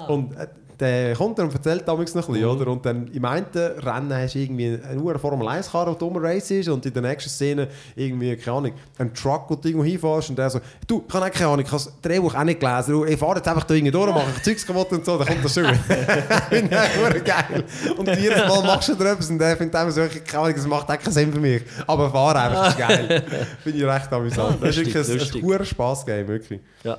Und 0.07 0.35
äh, 0.35 0.47
der 0.79 1.15
kommt 1.15 1.37
dann 1.39 1.47
und 1.47 1.53
erzählt 1.53 1.87
damals 1.87 2.15
noch 2.15 2.27
ein 2.27 2.33
bisschen, 2.33 2.49
oder? 2.49 2.71
Und 2.71 2.85
dann 2.85 3.07
im 3.07 3.25
einen 3.25 3.45
Rennen 3.53 4.13
hast 4.13 4.35
du 4.35 4.39
irgendwie 4.39 4.79
eine 4.83 4.99
Uhr 4.99 5.17
Formel 5.19 5.47
1 5.47 5.71
Karre, 5.71 5.91
die 5.93 5.99
dummer 5.99 6.23
Race 6.23 6.51
ist, 6.51 6.69
und 6.69 6.85
in 6.85 6.93
der 6.93 7.01
nächsten 7.01 7.29
Szene 7.29 7.67
irgendwie, 7.95 8.35
keine 8.35 8.57
Ahnung, 8.57 8.71
ein 8.97 9.13
Truck, 9.13 9.45
wo 9.49 9.55
du 9.55 9.67
irgendwo 9.67 9.85
hinfährst, 9.85 10.29
und 10.29 10.37
der 10.37 10.49
so, 10.49 10.59
du, 10.87 11.03
ich 11.07 11.13
habe 11.13 11.29
keine 11.29 11.47
Ahnung, 11.47 11.65
ich 11.65 11.71
habe 11.71 11.83
das 11.83 12.01
Drehbuch 12.01 12.35
auch 12.35 12.43
nicht 12.43 12.59
gelesen, 12.59 12.91
du, 12.93 13.05
ich 13.05 13.17
fahre 13.17 13.37
jetzt 13.37 13.47
einfach 13.47 13.63
da 13.63 13.73
irgendwie 13.73 13.91
durch, 13.91 14.13
mache 14.13 14.25
ich 14.35 14.43
Zeugs 14.43 14.65
kaputt 14.65 14.91
und 14.91 15.05
so, 15.05 15.17
dann 15.17 15.27
kommt 15.27 15.45
das 15.45 15.53
schon. 15.53 15.65
Finde 16.49 17.17
ich 17.17 17.23
geil. 17.23 17.63
Und 17.97 18.07
jedes 18.07 18.47
Mal 18.47 18.63
machst 18.63 18.89
du 18.89 18.95
da 18.95 19.11
etwas, 19.11 19.29
und 19.29 19.39
der 19.39 19.57
findet 19.57 19.75
einfach 19.75 19.93
so, 19.93 20.01
keine 20.01 20.43
Ahnung, 20.43 20.55
das 20.55 20.67
macht 20.67 20.89
echt 20.89 21.03
keinen 21.03 21.13
Sinn 21.13 21.33
für 21.33 21.39
mich. 21.39 21.63
Aber 21.87 22.09
fahr 22.09 22.35
einfach, 22.35 22.65
das 22.65 22.73
ist 22.73 22.79
geil. 22.79 23.23
Finde 23.63 23.77
ich 23.77 23.85
recht 23.85 24.13
amüsant. 24.13 24.61
Das 24.61 24.75
ist 24.75 24.93
wirklich 24.93 25.43
ein, 25.43 25.59
ein 25.59 25.65
Spaß-Game, 25.65 26.27
wirklich. 26.27 26.59
Ja. 26.83 26.97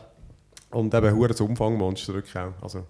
Und 0.71 0.93
eben 0.93 1.17
hure 1.17 1.35
Umfangmonster 1.35 2.15
wirklich 2.15 2.37
auch. 2.37 2.53
Also, 2.61 2.85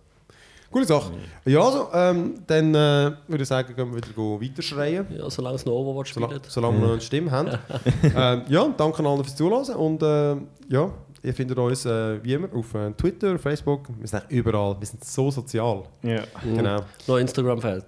coole 0.75 0.87
Sache. 0.87 1.13
Ja, 1.45 1.61
also, 1.61 1.89
ähm, 1.93 2.35
dann 2.47 2.75
äh, 2.75 3.13
würde 3.29 3.43
ich 3.43 3.49
sagen, 3.49 3.75
gehen 3.75 3.91
wir 3.91 3.97
wieder 3.97 4.13
go 4.15 4.41
weiterschreien. 4.41 5.07
ja, 5.17 5.31
solange 5.31 5.57
es 5.57 5.65
noch 5.65 5.73
Overwatch 5.73 6.11
spielt. 6.11 6.47
solange 6.49 6.79
wir 6.79 6.87
noch 6.87 6.93
eine 6.93 7.01
Stimme 7.01 7.31
haben. 7.31 7.49
ähm, 8.03 8.43
ja, 8.49 8.69
danke 8.77 9.07
allen 9.07 9.23
fürs 9.23 9.37
Zuhören. 9.37 9.77
Und 9.77 10.03
äh, 10.03 10.37
ja, 10.69 10.91
ihr 11.23 11.35
findet 11.35 11.59
uns 11.59 11.87
äh, 11.87 12.23
wie 12.25 12.35
immer 12.35 12.49
auf 12.53 12.75
äh, 12.75 12.91
Twitter, 12.93 13.39
Facebook. 13.39 13.89
Wir 14.01 14.09
sind 14.09 14.25
überall. 14.29 14.77
Wir 14.81 14.87
sind 14.87 15.05
so 15.05 15.31
sozial. 15.31 15.85
Ja. 16.03 16.23
Genau. 16.43 16.81
Noch 17.07 17.19
Instagram 17.19 17.61
fehlt. 17.61 17.85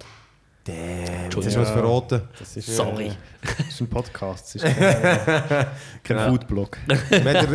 Damn, 0.67 1.29
das 1.33 1.45
ist 1.45 1.57
was 1.57 1.69
verraten. 1.71 2.21
Das 2.37 2.57
ist, 2.57 2.75
Sorry. 2.75 3.07
Äh, 3.07 3.11
das 3.41 3.67
ist 3.69 3.81
ein 3.81 3.87
Podcast. 3.89 4.55
Das 4.55 4.63
ist 4.63 4.75
kein. 6.03 6.29
Foodblog. 6.29 6.77
Jetzt 6.87 7.11
hätten 7.11 7.53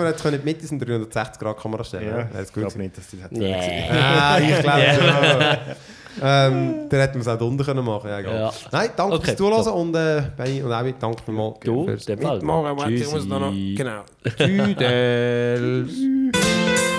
wir 0.00 0.08
jetzt 0.08 0.22
können 0.22 0.40
mit 0.44 0.62
diesen 0.62 0.78
360 0.78 1.40
Grad 1.40 1.58
Kamera 1.58 1.82
stellen. 1.82 2.06
Ja, 2.06 2.24
das 2.32 2.48
ich 2.48 2.54
glaube 2.54 2.78
nicht, 2.78 2.96
dass 2.96 3.08
die 3.08 3.20
das 3.20 3.30
Nee. 3.32 3.88
Ah, 3.90 4.38
ich 4.38 4.60
glaube 4.60 4.82
schon. 4.94 5.58
Ähm, 6.22 6.88
dann 6.88 7.00
hätten 7.00 7.14
wir 7.16 7.20
es 7.20 7.28
auch 7.28 7.38
unten 7.42 7.62
können 7.62 7.84
machen 7.84 8.08
ja. 8.08 8.20
Ja. 8.20 8.50
Nein, 8.72 8.88
danke 8.96 9.16
Okay, 9.16 9.24
fürs 9.26 9.36
Zuhören 9.36 9.68
und, 9.68 9.94
äh, 9.94 10.22
Benni 10.34 10.62
und 10.62 10.72
auch 10.72 10.82
danke 10.98 11.22
vielmals 11.22 11.58
Du, 11.62 11.84
fürs. 11.84 12.08
Mitmachen. 12.08 12.78
Warte, 12.78 12.92
Ich 12.92 13.10
muss 13.10 13.28
da 13.28 13.38
noch, 13.38 13.52
Tschüssi. 13.52 13.74
genau. 13.76 14.02
Tschüss. 15.84 16.95